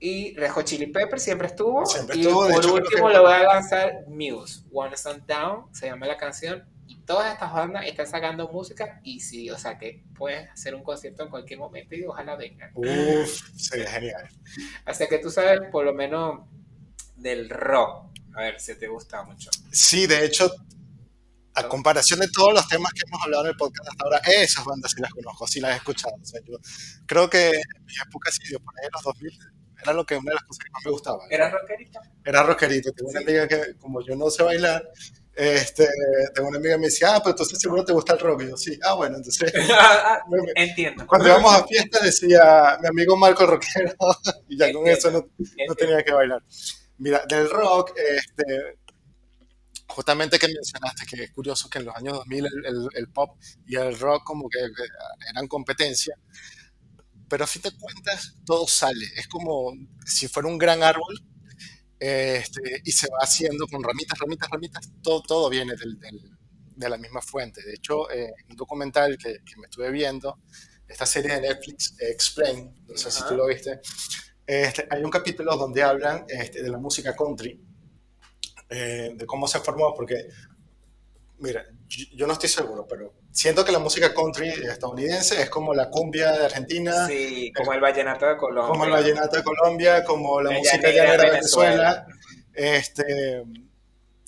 Y 0.00 0.36
Rejo 0.36 0.62
Chili 0.62 0.86
Pepper 0.86 1.18
siempre 1.18 1.48
estuvo. 1.48 1.84
Siempre 1.84 2.16
y 2.16 2.24
por 2.24 2.66
último 2.66 3.08
le 3.08 3.18
voy 3.18 3.32
a 3.32 3.42
lanzar 3.42 4.04
Muse, 4.06 4.62
One 4.72 4.96
Sun 4.96 5.24
Down, 5.26 5.74
se 5.74 5.86
llama 5.86 6.06
la 6.06 6.16
canción 6.16 6.77
todas 7.08 7.32
estas 7.32 7.50
bandas 7.54 7.86
están 7.86 8.06
sacando 8.06 8.48
música 8.48 9.00
y 9.02 9.18
sí, 9.20 9.48
o 9.48 9.58
sea 9.58 9.78
que 9.78 10.04
puedes 10.14 10.50
hacer 10.50 10.74
un 10.74 10.84
concierto 10.84 11.22
en 11.22 11.30
cualquier 11.30 11.58
momento 11.58 11.94
y 11.94 12.04
ojalá 12.04 12.36
vengan. 12.36 12.70
Uf, 12.74 13.50
sería 13.56 13.90
genial. 13.90 14.28
Así 14.84 15.06
que 15.08 15.16
tú 15.16 15.30
sabes 15.30 15.62
por 15.72 15.86
lo 15.86 15.94
menos 15.94 16.46
del 17.16 17.48
rock. 17.48 18.10
A 18.36 18.42
ver 18.42 18.60
si 18.60 18.74
te 18.78 18.88
gusta 18.88 19.22
mucho. 19.22 19.50
Sí, 19.72 20.06
de 20.06 20.22
hecho, 20.22 20.54
a 21.54 21.66
comparación 21.66 22.20
de 22.20 22.28
todos 22.28 22.52
los 22.52 22.68
temas 22.68 22.92
que 22.92 23.00
hemos 23.08 23.22
hablado 23.22 23.44
en 23.44 23.50
el 23.52 23.56
podcast 23.56 23.88
hasta 23.88 24.04
ahora, 24.04 24.18
esas 24.26 24.64
bandas 24.66 24.92
sí 24.92 25.00
las 25.00 25.10
conozco, 25.10 25.46
sí 25.46 25.60
las 25.60 25.72
he 25.72 25.76
escuchado. 25.76 26.14
O 26.20 26.24
sea, 26.26 26.40
yo 26.44 26.58
creo 27.06 27.30
que 27.30 27.48
en 27.48 27.84
mi 27.86 27.94
época, 28.06 28.30
sí, 28.30 28.54
por 28.58 28.78
ahí 28.78 28.84
en 28.84 28.90
los 28.92 29.02
2000, 29.02 29.38
era 29.82 29.92
lo 29.94 30.04
que 30.04 30.14
una 30.14 30.30
de 30.30 30.34
las 30.34 30.44
cosas 30.44 30.62
que 30.62 30.70
más 30.72 30.84
me 30.84 30.90
gustaba. 30.90 31.24
¿Era 31.30 31.48
rockerito? 31.48 32.00
Era 32.22 32.42
rockerito. 32.42 32.92
Tengo 32.92 33.10
una 33.10 33.20
amiga 33.20 33.48
que, 33.48 33.76
como 33.78 34.04
yo 34.04 34.14
no 34.14 34.28
sé 34.28 34.42
bailar, 34.42 34.86
este, 35.38 35.86
tengo 36.34 36.48
una 36.48 36.58
amiga 36.58 36.74
que 36.74 36.80
me 36.80 36.86
decía, 36.86 37.14
ah, 37.14 37.20
pero 37.22 37.30
entonces 37.30 37.60
seguro 37.60 37.84
te 37.84 37.92
gusta 37.92 38.14
el 38.14 38.18
rock. 38.18 38.42
Y 38.42 38.48
yo, 38.48 38.56
sí, 38.56 38.76
ah, 38.82 38.94
bueno, 38.94 39.18
entonces. 39.18 39.52
Ah, 39.70 40.20
entiendo. 40.56 41.06
Cuando 41.06 41.28
íbamos 41.28 41.54
a 41.54 41.64
fiesta 41.64 42.00
decía 42.02 42.76
mi 42.82 42.88
amigo 42.88 43.16
Marco 43.16 43.46
rockero, 43.46 43.94
y 44.48 44.58
ya 44.58 44.72
con 44.72 44.86
eso 44.88 45.12
no, 45.12 45.28
no, 45.68 45.74
tenía 45.76 46.02
que 46.02 46.12
bailar. 46.12 46.42
Mira, 46.98 47.22
del 47.28 47.48
rock, 47.48 47.92
este, 47.96 48.78
justamente 49.86 50.40
que 50.40 50.48
mencionaste, 50.48 51.06
que 51.06 51.22
es 51.22 51.30
curioso 51.30 51.70
que 51.70 51.78
en 51.78 51.84
los 51.84 51.94
años 51.94 52.14
2000 52.14 52.46
el, 52.46 52.88
el, 52.94 53.08
pop 53.08 53.38
y 53.64 53.76
el 53.76 53.96
rock 53.96 54.24
como 54.24 54.48
que 54.48 54.58
eran 55.30 55.46
competencia, 55.46 56.16
pero 57.28 57.44
a 57.44 57.46
fin 57.46 57.62
de 57.62 57.70
cuentas 57.78 58.34
todo 58.44 58.66
sale. 58.66 59.06
Es 59.16 59.28
como 59.28 59.72
si 60.04 60.26
fuera 60.26 60.48
un 60.48 60.58
gran 60.58 60.82
árbol 60.82 61.14
este, 61.98 62.82
y 62.84 62.92
se 62.92 63.08
va 63.08 63.18
haciendo 63.22 63.66
con 63.66 63.82
ramitas, 63.82 64.18
ramitas, 64.18 64.48
ramitas, 64.50 64.90
todo, 65.02 65.22
todo 65.22 65.50
viene 65.50 65.74
del, 65.74 65.98
de 66.78 66.88
la 66.88 66.96
misma 66.96 67.20
fuente. 67.20 67.62
De 67.62 67.74
hecho, 67.74 68.10
eh, 68.10 68.32
un 68.48 68.56
documental 68.56 69.18
que, 69.18 69.40
me 69.56 69.64
estuve 69.64 69.90
viendo, 69.90 70.38
esta 70.86 71.04
serie 71.04 71.34
de 71.34 71.40
Netflix, 71.42 71.94
Explain, 71.98 72.84
no 72.86 72.96
sé 72.96 73.10
si 73.10 73.22
tú 73.28 73.34
lo 73.34 73.46
viste, 73.46 73.80
este, 74.46 74.86
hay 74.88 75.04
un 75.04 75.10
capítulo 75.10 75.54
donde 75.56 75.82
hablan 75.82 76.24
este, 76.28 76.62
de 76.62 76.70
la 76.70 76.78
música 76.78 77.14
country, 77.14 77.60
eh, 78.70 79.12
de 79.14 79.26
cómo 79.26 79.46
se 79.46 79.58
formó, 79.58 79.92
porque, 79.94 80.28
mira, 81.38 81.64
yo, 81.86 82.26
no 82.26 82.32
estoy 82.32 82.48
seguro, 82.48 82.86
pero 82.88 83.14
siento 83.30 83.64
que 83.64 83.72
la 83.72 83.78
música 83.78 84.12
country 84.12 84.48
estadounidense 84.48 85.40
es 85.40 85.50
como 85.50 85.74
la 85.74 85.90
cumbia 85.90 86.32
de 86.32 86.44
Argentina. 86.46 87.06
Sí, 87.06 87.52
como 87.54 87.72
el 87.72 87.80
vallenato 87.80 88.26
de 88.26 88.36
Colombia. 88.36 88.68
Como 88.70 88.84
el 88.84 88.90
vallenato 88.90 89.36
de 89.36 89.42
Colombia, 89.42 90.04
como 90.04 90.40
la, 90.40 90.50
música 90.50 90.90
llanera 90.90 91.24
de 91.24 91.30
Venezuela. 91.30 92.06
Este, 92.52 93.44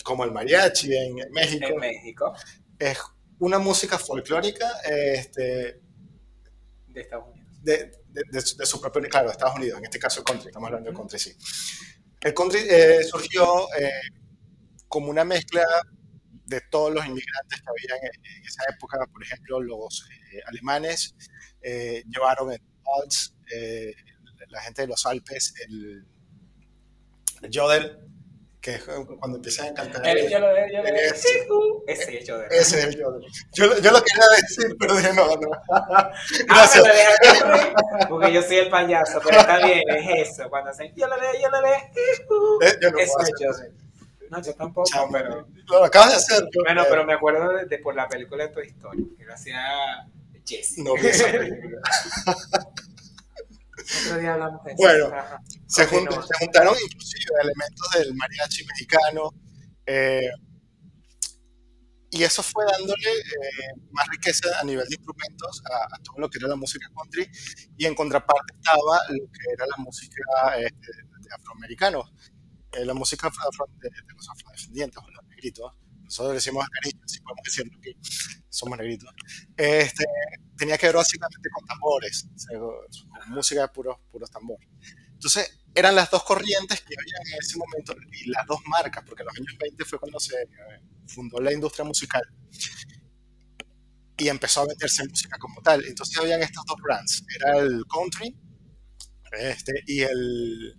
como 0.04 0.24
el 0.24 0.32
mariachi 0.32 0.94
en 0.94 1.16
México. 1.32 1.66
En 1.66 1.76
México. 1.76 2.34
Es 2.78 2.98
una 3.40 3.58
música 3.58 3.98
folclórica 3.98 4.68
este, 4.84 5.80
de 6.88 7.00
Estados 7.00 7.28
Unidos. 7.28 7.40
De, 7.62 8.00
de, 8.12 8.66
su 8.66 8.80
propio, 8.80 9.02
claro, 9.02 9.26
de 9.26 9.32
Estados 9.32 9.56
Unidos, 9.56 9.78
en 9.78 9.84
este 9.84 9.98
caso 9.98 10.20
el 10.20 10.24
country, 10.24 10.48
estamos 10.48 10.66
hablando 10.66 10.88
del 10.88 10.96
country, 10.96 11.18
sí. 11.18 11.32
El 12.20 12.34
country 12.34 12.60
eh, 12.68 13.04
surgió 13.04 13.68
eh, 13.78 13.90
como 14.88 15.10
una 15.10 15.24
mezcla 15.24 15.64
de 16.50 16.60
todos 16.70 16.92
los 16.92 17.06
inmigrantes 17.06 17.60
que 17.60 17.68
había 17.68 18.10
en, 18.10 18.44
esa 18.44 18.64
época, 18.74 18.98
por 19.12 19.22
ejemplo, 19.22 19.60
los 19.60 20.06
eh, 20.32 20.40
alemanes 20.46 21.14
llevaron 21.62 22.52
el 22.52 22.60
Alps, 23.02 23.34
la 24.48 24.60
gente 24.62 24.82
de 24.82 24.88
los 24.88 25.06
Alpes, 25.06 25.54
el, 25.64 26.04
el 27.42 27.50
Jodel, 27.52 27.98
que 28.60 28.74
es 28.74 28.84
cuando 28.84 29.36
empiezan 29.36 29.68
a 29.68 29.74
cantar. 29.74 30.06
El, 30.06 30.28
yo 30.28 30.38
lo, 30.38 30.48
yo 30.48 30.82
lo, 30.82 30.88
ese, 31.86 32.18
es 32.18 32.26
Yoder. 32.26 32.52
Ese 32.52 32.78
es 32.78 32.84
el 32.84 32.98
Yoder. 32.98 33.22
Yo, 33.52 33.80
yo 33.80 33.90
lo 33.90 34.02
quería 34.02 34.24
decir, 34.42 34.76
pero 34.78 34.96
dije 34.96 35.12
no, 35.14 35.28
no. 35.36 35.50
Gracias. 36.46 36.84
Ah, 37.42 38.06
porque 38.08 38.32
yo 38.32 38.42
soy 38.42 38.56
el 38.58 38.70
payaso, 38.70 39.20
pero 39.24 39.40
está 39.40 39.64
bien, 39.64 39.82
es 39.88 40.30
eso. 40.30 40.50
Cuando 40.50 40.70
hacen 40.70 40.92
yo 40.94 41.06
lo 41.06 41.16
leo, 41.16 41.32
yo 41.40 41.48
lo 41.48 41.62
leo. 41.62 41.74
Eh, 42.62 43.02
eso 43.02 43.20
es 43.22 43.32
Yoder. 43.40 43.72
No, 44.30 44.40
yo 44.40 44.54
tampoco, 44.54 44.88
Chamo, 44.88 45.10
pero. 45.10 45.48
Lo 45.66 45.84
acabas 45.84 46.10
de 46.10 46.16
hacer. 46.16 46.44
Yo, 46.52 46.62
bueno, 46.64 46.84
pero 46.88 47.04
me 47.04 47.14
acuerdo 47.14 47.52
de, 47.52 47.66
de, 47.66 47.78
por 47.78 47.94
la 47.96 48.08
película 48.08 48.46
de 48.46 48.54
Toy 48.54 48.68
Story, 48.68 49.14
que 49.18 49.24
lo 49.24 49.34
hacía 49.34 49.60
Jesse. 50.46 50.78
No 50.78 50.94
vi 50.94 51.08
esa 51.08 51.24
película. 51.32 51.80
Otro 54.04 54.18
día 54.18 54.34
hablamos 54.34 54.62
de 54.64 54.72
eso. 54.72 54.82
Bueno, 54.82 55.10
se, 55.66 55.86
juntaron 55.86 56.76
inclusive 56.84 57.34
elementos 57.42 57.90
del 57.98 58.14
mariachi 58.14 58.64
mexicano. 58.66 59.30
Eh, 59.86 60.30
y 62.12 62.24
eso 62.24 62.42
fue 62.42 62.64
dándole 62.64 63.10
eh, 63.10 63.80
más 63.92 64.06
riqueza 64.08 64.48
a 64.60 64.64
nivel 64.64 64.86
de 64.88 64.96
instrumentos 64.96 65.62
a, 65.64 65.96
todo 66.02 66.18
lo 66.18 66.28
que 66.28 66.38
era 66.38 66.48
la 66.48 66.56
música 66.56 66.88
country. 66.94 67.28
Y 67.76 67.86
en 67.86 67.94
contraparte 67.94 68.54
estaba 68.54 69.00
lo 69.10 69.26
que 69.26 69.52
era 69.52 69.66
la 69.66 69.76
música 69.82 70.22
este, 70.56 70.92
de 71.20 71.34
afroamericanos. 71.34 72.12
Eh, 72.72 72.84
la 72.84 72.94
música 72.94 73.28
de, 73.28 73.90
los 74.14 74.28
afrodescendientes 74.28 75.02
o 75.02 75.10
los 75.10 75.24
negritos. 75.26 75.72
Nosotros 76.04 76.34
decimos 76.34 76.68
cariño, 76.68 77.02
si 77.06 77.20
podemos 77.20 77.42
decirlo 77.44 77.72
aquí, 77.78 77.96
somos 78.48 78.78
negritos. 78.78 79.12
Este, 79.56 80.04
tenía 80.56 80.76
que 80.78 80.86
ver 80.86 80.96
básicamente 80.96 81.48
con 81.50 81.64
tambores, 81.66 82.26
con 82.48 83.32
música 83.34 83.62
de 83.62 83.68
puros, 83.68 83.96
puros 84.10 84.30
tambores. 84.30 84.68
Entonces, 85.12 85.60
eran 85.74 85.94
las 85.94 86.10
dos 86.10 86.24
corrientes 86.24 86.80
que 86.80 86.94
había 86.98 87.14
en 87.32 87.38
ese 87.38 87.58
momento 87.58 87.94
y 88.12 88.30
las 88.30 88.46
dos 88.46 88.60
marcas, 88.66 89.04
porque 89.04 89.22
en 89.22 89.26
los 89.26 89.36
años 89.36 89.56
20 89.60 89.84
fue 89.84 89.98
cuando 89.98 90.18
se 90.18 90.34
eh, 90.34 90.46
fundó 91.06 91.40
la 91.40 91.52
industria 91.52 91.84
musical 91.84 92.22
y 94.16 94.28
empezó 94.28 94.62
a 94.62 94.66
venderse 94.66 95.06
música 95.08 95.38
como 95.38 95.60
tal. 95.62 95.84
Entonces, 95.84 96.16
habían 96.18 96.42
estos 96.42 96.64
dos 96.66 96.76
brands: 96.82 97.24
era 97.36 97.58
el 97.58 97.84
country 97.86 98.36
este, 99.32 99.72
y 99.86 100.00
el, 100.00 100.76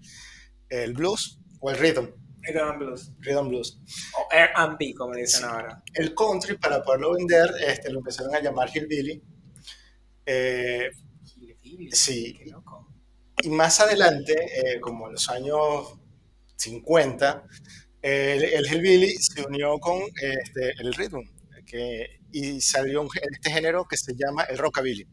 el 0.70 0.94
blues 0.94 1.41
o 1.62 1.70
el 1.70 1.78
rhythm. 1.78 2.08
Rhythm 2.42 2.70
and 2.70 2.80
blues. 2.80 3.12
Rhythm 3.20 3.48
blues. 3.48 3.80
O 4.18 4.28
R&B, 4.32 4.94
como 4.96 5.14
dicen 5.16 5.46
ahora. 5.46 5.82
El 5.94 6.14
country, 6.14 6.58
para 6.58 6.84
poderlo 6.84 7.14
vender, 7.14 7.50
este, 7.66 7.92
lo 7.92 8.00
empezaron 8.00 8.36
a 8.36 8.42
llamar 8.42 8.70
hillbilly 8.76 9.22
eh, 10.26 10.92
sí. 11.92 12.38
Y 13.44 13.50
más 13.50 13.80
adelante, 13.80 14.34
eh, 14.34 14.80
como 14.80 15.08
en 15.08 15.14
los 15.14 15.30
años 15.30 16.00
50, 16.56 17.44
el, 18.02 18.44
el 18.44 18.66
hillbilly 18.66 19.16
se 19.18 19.46
unió 19.46 19.80
con 19.80 20.02
este, 20.22 20.74
el 20.80 20.94
rhythm 20.94 21.22
que, 21.66 22.20
y 22.32 22.62
salió 22.62 23.02
un, 23.02 23.10
este 23.32 23.52
género 23.52 23.88
que 23.88 23.98
se 23.98 24.14
llama 24.16 24.44
el 24.44 24.58
rockabilly. 24.58 25.08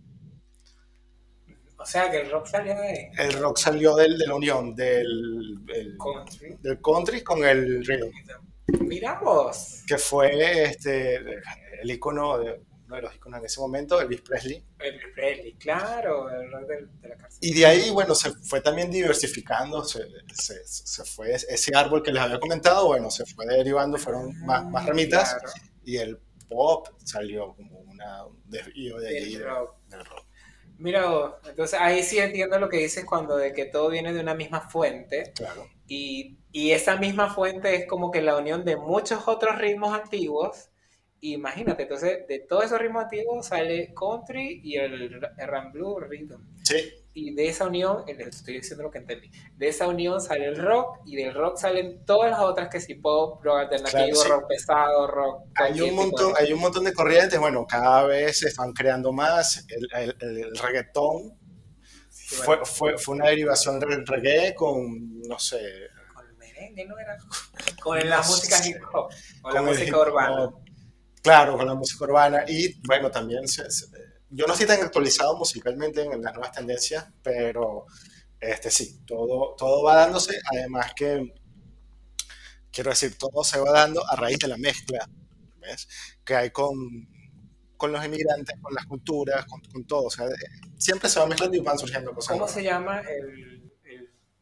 O 1.78 1.86
sea, 1.86 2.10
que 2.10 2.20
el 2.20 2.30
rock 2.30 2.46
salió 2.46 2.74
de... 2.74 3.10
El 3.16 3.32
rock 3.34 3.56
salió 3.56 3.94
del, 3.94 4.18
de 4.18 4.26
la 4.26 4.34
unión 4.34 4.74
del, 4.74 5.58
country. 5.98 6.56
del 6.60 6.80
country 6.82 7.22
con 7.22 7.44
el 7.44 7.84
rhythm. 7.86 8.10
Miramos. 8.80 9.84
Que 9.86 9.96
fue 9.96 10.64
este, 10.64 11.16
el 11.80 11.90
icono 11.90 12.38
de 12.38 12.60
uno 12.88 12.96
de 12.96 13.02
los 13.02 13.14
iconos 13.14 13.40
en 13.40 13.46
ese 13.46 13.60
momento, 13.60 14.00
Elvis 14.00 14.22
Presley. 14.22 14.64
Elvis 14.78 15.04
Presley, 15.14 15.54
claro, 15.56 16.30
el 16.30 16.50
rock 16.50 16.62
de, 16.62 17.08
la 17.08 17.16
cárcel. 17.16 17.38
Y 17.42 17.52
de 17.52 17.66
ahí, 17.66 17.90
bueno, 17.90 18.14
se 18.14 18.30
fue 18.32 18.62
también 18.62 18.90
diversificando, 18.90 19.84
se, 19.84 20.06
se, 20.32 20.54
se, 20.64 21.04
fue 21.04 21.34
ese 21.34 21.76
árbol 21.76 22.02
que 22.02 22.10
les 22.10 22.22
había 22.22 22.40
comentado, 22.40 22.86
bueno, 22.86 23.10
se 23.10 23.26
fue 23.26 23.44
derivando, 23.46 23.98
fueron 23.98 24.34
más, 24.44 24.64
más 24.64 24.86
ramitas, 24.86 25.36
y 25.84 25.98
el 25.98 26.18
pop 26.48 26.88
salió 27.04 27.54
como 27.54 27.78
una, 27.80 28.24
un 28.24 28.40
desvío 28.46 28.98
de 28.98 29.08
ahí 29.08 29.34
del 29.34 29.44
rock. 29.44 30.27
Mira 30.78 31.38
entonces 31.46 31.78
ahí 31.80 32.02
sí 32.02 32.18
entiendo 32.18 32.58
lo 32.58 32.68
que 32.68 32.78
dices 32.78 33.04
cuando 33.04 33.36
de 33.36 33.52
que 33.52 33.64
todo 33.64 33.90
viene 33.90 34.12
de 34.12 34.20
una 34.20 34.34
misma 34.34 34.60
fuente. 34.68 35.32
Claro. 35.34 35.68
Y, 35.86 36.38
y 36.52 36.70
esa 36.70 36.96
misma 36.96 37.34
fuente 37.34 37.74
es 37.74 37.86
como 37.86 38.10
que 38.10 38.22
la 38.22 38.36
unión 38.36 38.64
de 38.64 38.76
muchos 38.76 39.26
otros 39.26 39.58
ritmos 39.58 39.92
antiguos 39.92 40.70
Imagínate, 41.20 41.82
entonces 41.82 42.28
de 42.28 42.38
todos 42.38 42.66
esos 42.66 42.78
ritmos 42.78 43.04
antiguos 43.04 43.46
sale 43.46 43.92
country 43.92 44.60
y 44.62 44.76
el 44.76 45.20
R&B 45.36 45.80
rhythm. 46.08 46.40
Sí. 46.62 46.76
Y 47.20 47.34
de 47.34 47.48
esa 47.48 47.66
unión, 47.66 48.04
estoy 48.06 48.54
diciendo 48.54 48.84
lo 48.84 48.92
que 48.92 48.98
entendí, 48.98 49.28
de 49.56 49.68
esa 49.68 49.88
unión 49.88 50.20
sale 50.20 50.46
el 50.46 50.56
rock 50.56 51.00
y 51.04 51.16
del 51.16 51.34
rock 51.34 51.56
salen 51.56 52.04
todas 52.04 52.30
las 52.30 52.38
otras 52.38 52.68
que 52.68 52.80
sí 52.80 52.94
pop, 52.94 53.42
rock 53.42 53.58
alternativo, 53.58 54.22
rock 54.22 54.46
pesado, 54.46 55.08
rock... 55.08 55.42
Hay 55.56 55.80
un, 55.80 55.96
montón, 55.96 56.32
hay 56.38 56.52
un 56.52 56.60
montón 56.60 56.84
de 56.84 56.92
corrientes, 56.92 57.40
bueno, 57.40 57.66
cada 57.66 58.04
vez 58.04 58.38
se 58.38 58.46
están 58.46 58.72
creando 58.72 59.12
más, 59.12 59.66
el, 59.68 60.14
el, 60.20 60.56
reggaetón 60.56 61.36
fue, 62.08 62.64
fue, 62.64 62.96
fue, 62.96 63.16
una 63.16 63.26
derivación 63.26 63.80
del 63.80 64.06
reggae 64.06 64.54
con, 64.54 65.20
no 65.22 65.40
sé... 65.40 65.58
Con 66.14 66.24
el 66.24 66.36
merengue, 66.36 66.86
¿no 66.86 67.00
era? 67.00 67.16
Con 67.82 68.08
la 68.08 68.18
música 68.18 68.64
hip 68.64 68.76
hop, 68.92 69.10
con 69.42 69.54
la 69.54 69.62
música 69.62 69.98
urbana. 69.98 70.50
Claro, 71.22 71.56
con 71.56 71.66
la 71.66 71.74
música 71.74 72.04
urbana. 72.04 72.44
Y 72.46 72.80
bueno, 72.86 73.10
también 73.10 73.46
yo 74.30 74.46
no 74.46 74.52
estoy 74.52 74.66
tan 74.66 74.82
actualizado 74.82 75.36
musicalmente 75.36 76.02
en 76.02 76.22
las 76.22 76.34
nuevas 76.34 76.52
tendencias, 76.52 77.06
pero 77.22 77.86
este 78.40 78.70
sí, 78.70 79.00
todo, 79.06 79.54
todo 79.56 79.82
va 79.82 79.96
dándose, 79.96 80.38
además 80.52 80.92
que 80.94 81.32
quiero 82.70 82.90
decir, 82.90 83.16
todo 83.16 83.42
se 83.42 83.58
va 83.58 83.72
dando 83.72 84.02
a 84.08 84.16
raíz 84.16 84.38
de 84.38 84.48
la 84.48 84.56
mezcla 84.56 85.08
¿ves? 85.56 85.88
que 86.24 86.34
hay 86.34 86.50
con, 86.50 86.76
con 87.76 87.92
los 87.92 88.04
inmigrantes, 88.04 88.56
con 88.60 88.74
las 88.74 88.86
culturas, 88.86 89.44
con, 89.46 89.60
con 89.62 89.86
todo, 89.86 90.04
o 90.04 90.10
sea, 90.10 90.26
siempre 90.76 91.08
se 91.08 91.18
va 91.20 91.26
mezclando 91.26 91.56
y 91.56 91.60
van 91.60 91.78
surgiendo 91.78 92.12
cosas. 92.12 92.32
¿Cómo 92.32 92.48
se 92.48 92.62
llama 92.62 93.00
el 93.00 93.58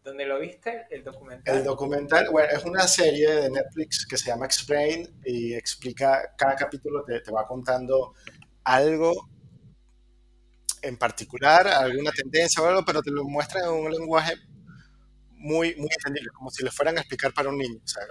¿Dónde 0.06 0.24
lo 0.24 0.38
viste? 0.38 0.86
¿El 0.88 1.02
documental? 1.02 1.56
El 1.56 1.64
documental, 1.64 2.28
bueno, 2.30 2.48
es 2.56 2.64
una 2.64 2.86
serie 2.86 3.28
de 3.28 3.50
Netflix 3.50 4.06
que 4.06 4.16
se 4.16 4.26
llama 4.26 4.46
Explain 4.46 5.20
y 5.24 5.52
explica, 5.52 6.32
cada 6.38 6.54
capítulo 6.54 7.02
te, 7.02 7.18
te 7.22 7.32
va 7.32 7.44
contando 7.44 8.14
algo 8.62 9.28
en 10.82 10.96
particular, 10.96 11.66
alguna 11.68 12.12
tendencia 12.12 12.62
o 12.62 12.66
algo, 12.66 12.84
pero 12.84 13.02
te 13.02 13.10
lo 13.10 13.24
muestra 13.24 13.60
en 13.60 13.70
un 13.70 13.90
lenguaje 13.90 14.34
muy, 15.30 15.74
muy 15.76 15.88
entendible, 15.90 16.30
como 16.34 16.50
si 16.50 16.64
le 16.64 16.70
fueran 16.70 16.96
a 16.98 17.00
explicar 17.00 17.32
para 17.32 17.48
un 17.48 17.58
niño. 17.58 17.80
O 17.84 17.88
sea, 17.88 18.02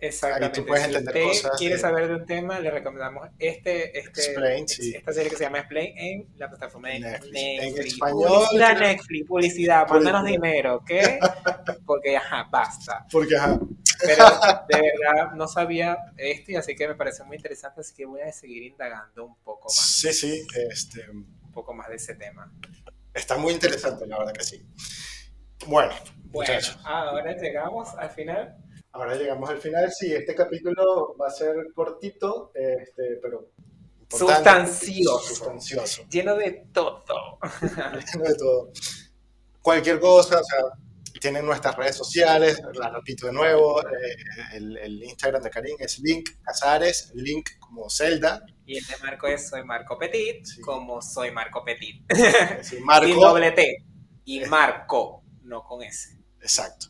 Exactamente. 0.00 0.62
si 0.62 1.28
usted 1.30 1.48
quiere 1.58 1.78
saber 1.78 2.06
de 2.06 2.14
un 2.14 2.26
tema, 2.26 2.60
le 2.60 2.70
recomendamos 2.70 3.28
este, 3.38 3.98
este, 3.98 4.96
esta 4.96 5.12
serie 5.12 5.28
que 5.28 5.36
se 5.36 5.44
llama 5.44 5.58
Explain 5.58 5.98
en 5.98 6.28
la 6.36 6.48
plataforma 6.48 6.90
de 6.90 7.00
Netflix. 7.00 7.36
En 7.36 7.78
español. 7.78 8.28
Publicidad 8.28 8.78
Netflix, 8.78 9.26
publicidad, 9.26 9.88
mándanos 9.88 10.24
dinero, 10.24 10.76
¿ok? 10.76 10.90
Porque, 11.84 12.16
ajá, 12.16 12.46
basta. 12.50 13.06
Porque, 13.10 13.36
ajá. 13.36 13.58
Pero 14.00 14.24
de 14.68 14.80
verdad 14.80 15.32
no 15.34 15.48
sabía 15.48 15.98
esto 16.16 16.52
y 16.52 16.56
así 16.56 16.76
que 16.76 16.86
me 16.86 16.94
parece 16.94 17.24
muy 17.24 17.36
interesante, 17.36 17.80
así 17.80 17.92
que 17.94 18.06
voy 18.06 18.20
a 18.20 18.30
seguir 18.30 18.62
indagando 18.62 19.24
un 19.24 19.36
poco 19.42 19.64
más. 19.64 19.74
Sí, 19.74 20.12
sí, 20.12 20.46
este... 20.70 21.04
Un 21.48 21.52
poco 21.52 21.74
más 21.74 21.88
de 21.88 21.96
ese 21.96 22.14
tema. 22.14 22.50
Está 23.12 23.36
muy 23.36 23.52
interesante, 23.52 24.06
la 24.06 24.18
verdad 24.18 24.32
que 24.32 24.44
sí. 24.44 24.64
Bueno, 25.66 25.92
bueno 26.30 26.52
ahora 26.84 27.36
llegamos 27.36 27.88
al 27.96 28.10
final 28.10 28.56
Ahora 28.92 29.14
llegamos 29.14 29.48
al 29.48 29.58
final. 29.58 29.92
Sí, 29.92 30.12
este 30.12 30.34
capítulo 30.34 31.16
va 31.16 31.28
a 31.28 31.30
ser 31.30 31.54
cortito, 31.74 32.50
este, 32.54 33.18
pero 33.22 33.50
sustancioso, 34.08 35.20
sustancioso. 35.20 36.02
Lleno 36.10 36.34
de 36.36 36.66
todo. 36.72 37.04
Lleno 38.12 38.24
de 38.24 38.34
todo. 38.34 38.72
Cualquier 39.60 40.00
cosa, 40.00 40.40
o 40.40 40.44
sea, 40.44 40.58
tienen 41.18 41.44
nuestras 41.44 41.76
redes 41.76 41.96
sociales, 41.96 42.60
la 42.74 42.90
repito 42.90 43.26
de 43.26 43.32
nuevo, 43.32 43.82
eh, 43.82 44.16
el, 44.54 45.02
Instagram 45.02 45.42
de 45.42 45.50
Karim 45.50 45.76
es 45.78 45.98
Link 46.00 46.30
Casares, 46.42 47.12
Link 47.14 47.50
como 47.58 47.88
Zelda. 47.90 48.42
Y 48.66 48.76
el 48.78 48.84
de 48.84 48.96
Marco 49.02 49.26
es 49.26 49.48
Soy 49.48 49.64
Marco 49.64 49.98
Petit, 49.98 50.60
como 50.62 51.00
Soy 51.00 51.30
Marco 51.30 51.64
Petit. 51.64 52.04
Sí, 52.62 52.78
Marco. 52.80 53.06
Sin 53.06 53.16
doble 53.20 53.52
T. 53.52 53.76
Y 54.24 54.44
Marco, 54.44 55.24
no 55.42 55.64
con 55.64 55.82
S. 55.82 56.18
Exacto. 56.40 56.88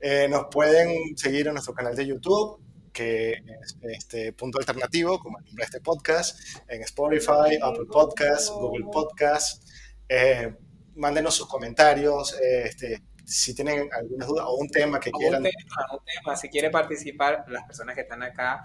Eh, 0.00 0.28
nos 0.28 0.46
pueden 0.50 1.16
seguir 1.16 1.46
en 1.46 1.54
nuestro 1.54 1.72
canal 1.72 1.96
de 1.96 2.06
YouTube, 2.06 2.60
que 2.92 3.32
es 3.32 3.76
este 3.82 4.32
punto 4.34 4.58
alternativo, 4.58 5.18
como 5.18 5.38
el 5.38 5.44
nombre 5.46 5.62
de 5.62 5.66
este 5.66 5.80
podcast, 5.80 6.38
en 6.68 6.82
Spotify, 6.82 7.58
Apple 7.62 7.86
Podcasts, 7.90 8.50
Google 8.50 8.86
Podcasts. 8.92 9.60
Eh, 10.08 10.54
mándenos 10.96 11.34
sus 11.34 11.48
comentarios, 11.48 12.36
este, 12.40 13.02
si 13.24 13.54
tienen 13.54 13.88
alguna 13.92 14.26
duda 14.26 14.46
o 14.46 14.56
un 14.56 14.68
tema 14.68 15.00
que 15.00 15.10
quieran. 15.10 15.42
Un 15.42 15.50
tema, 15.50 15.86
un 15.92 16.04
tema, 16.04 16.36
si 16.36 16.48
quiere 16.48 16.70
participar, 16.70 17.44
las 17.48 17.64
personas 17.64 17.94
que 17.94 18.02
están 18.02 18.22
acá, 18.22 18.64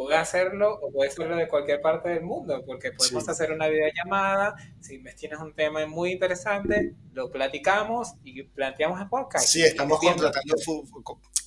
puede 0.00 0.16
hacerlo 0.16 0.78
o 0.80 0.90
puede 0.90 1.10
hacerlo 1.10 1.36
de 1.36 1.46
cualquier 1.46 1.82
parte 1.82 2.08
del 2.08 2.22
mundo, 2.22 2.62
porque 2.64 2.90
podemos 2.92 3.28
hacer 3.28 3.52
una 3.52 3.68
videollamada, 3.68 4.54
si 4.80 4.98
me 4.98 5.12
tienes 5.12 5.38
un 5.40 5.54
tema 5.54 5.86
muy 5.86 6.12
interesante, 6.12 6.94
lo 7.12 7.30
platicamos 7.30 8.14
y 8.24 8.42
planteamos 8.44 8.98
el 8.98 9.08
podcast. 9.10 9.46
Sí, 9.46 9.62
estamos 9.62 9.98
contratando 9.98 10.54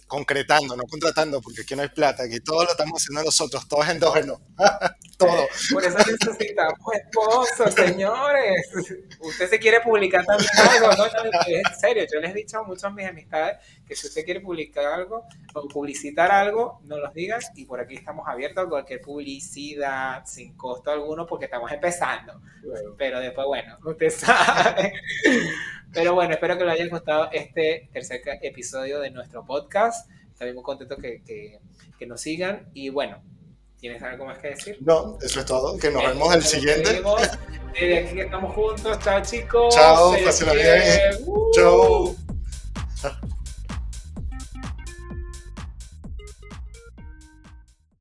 concretando, 0.07 0.75
no 0.75 0.83
contratando, 0.83 1.41
porque 1.41 1.61
aquí 1.61 1.75
no 1.75 1.81
hay 1.81 1.89
plata, 1.89 2.23
aquí 2.23 2.39
todo 2.39 2.63
lo 2.63 2.71
estamos 2.71 3.01
haciendo 3.01 3.23
nosotros, 3.23 3.67
todo 3.69 3.83
es 3.83 3.89
endógeno, 3.89 4.41
todo. 5.17 5.47
Por 5.71 5.83
eso 5.83 5.97
necesitamos 5.97 6.79
esposos, 6.93 7.73
señores. 7.73 8.69
Usted 9.19 9.49
se 9.49 9.59
quiere 9.59 9.81
publicar 9.81 10.25
también 10.25 10.49
algo, 10.57 10.87
no, 10.95 11.05
en 11.47 11.79
serio, 11.79 12.05
yo 12.11 12.19
les 12.19 12.31
he 12.31 12.33
dicho 12.33 12.59
a 12.59 12.63
muchos 12.63 12.83
de 12.83 12.89
mis 12.91 13.07
amistades 13.07 13.57
que 13.87 13.95
si 13.95 14.07
usted 14.07 14.23
quiere 14.23 14.39
publicar 14.41 14.85
algo 14.85 15.25
o 15.53 15.67
publicitar 15.67 16.31
algo, 16.31 16.81
nos 16.85 16.99
lo 16.99 17.11
digas 17.11 17.51
y 17.55 17.65
por 17.65 17.79
aquí 17.79 17.95
estamos 17.95 18.27
abiertos 18.27 18.65
a 18.65 18.69
cualquier 18.69 19.01
publicidad 19.01 20.25
sin 20.25 20.55
costo 20.55 20.91
alguno 20.91 21.25
porque 21.25 21.45
estamos 21.45 21.71
empezando. 21.71 22.41
Pero 22.97 23.19
después, 23.19 23.47
bueno, 23.47 23.77
usted 23.83 24.09
sabe. 24.09 24.93
Pero 25.93 26.15
bueno, 26.15 26.33
espero 26.33 26.57
que 26.57 26.65
les 26.65 26.73
haya 26.73 26.87
gustado 26.89 27.29
este 27.31 27.89
tercer 27.93 28.21
episodio 28.41 28.99
de 28.99 29.11
nuestro 29.11 29.45
podcast. 29.45 30.09
Estoy 30.31 30.53
muy 30.53 30.63
contento 30.63 30.97
que, 30.97 31.21
que, 31.23 31.59
que 31.97 32.07
nos 32.07 32.19
sigan. 32.19 32.69
Y 32.73 32.89
bueno, 32.89 33.21
¿tienes 33.79 34.01
algo 34.01 34.25
más 34.25 34.39
que 34.39 34.49
decir? 34.49 34.77
No, 34.81 35.17
eso 35.21 35.39
es 35.39 35.45
todo. 35.45 35.77
Que 35.77 35.91
nos 35.91 36.03
vemos 36.03 36.33
el 36.35 36.43
siguiente. 36.43 37.01
Desde 37.73 37.99
aquí 37.99 38.19
estamos 38.19 38.53
juntos. 38.53 38.97
Chao, 38.99 39.21
chicos. 39.21 39.75
Chao, 39.75 40.15
pásenla 40.25 40.53
bien. 40.53 41.23
Uh. 41.25 41.51
Chao. 41.53 42.15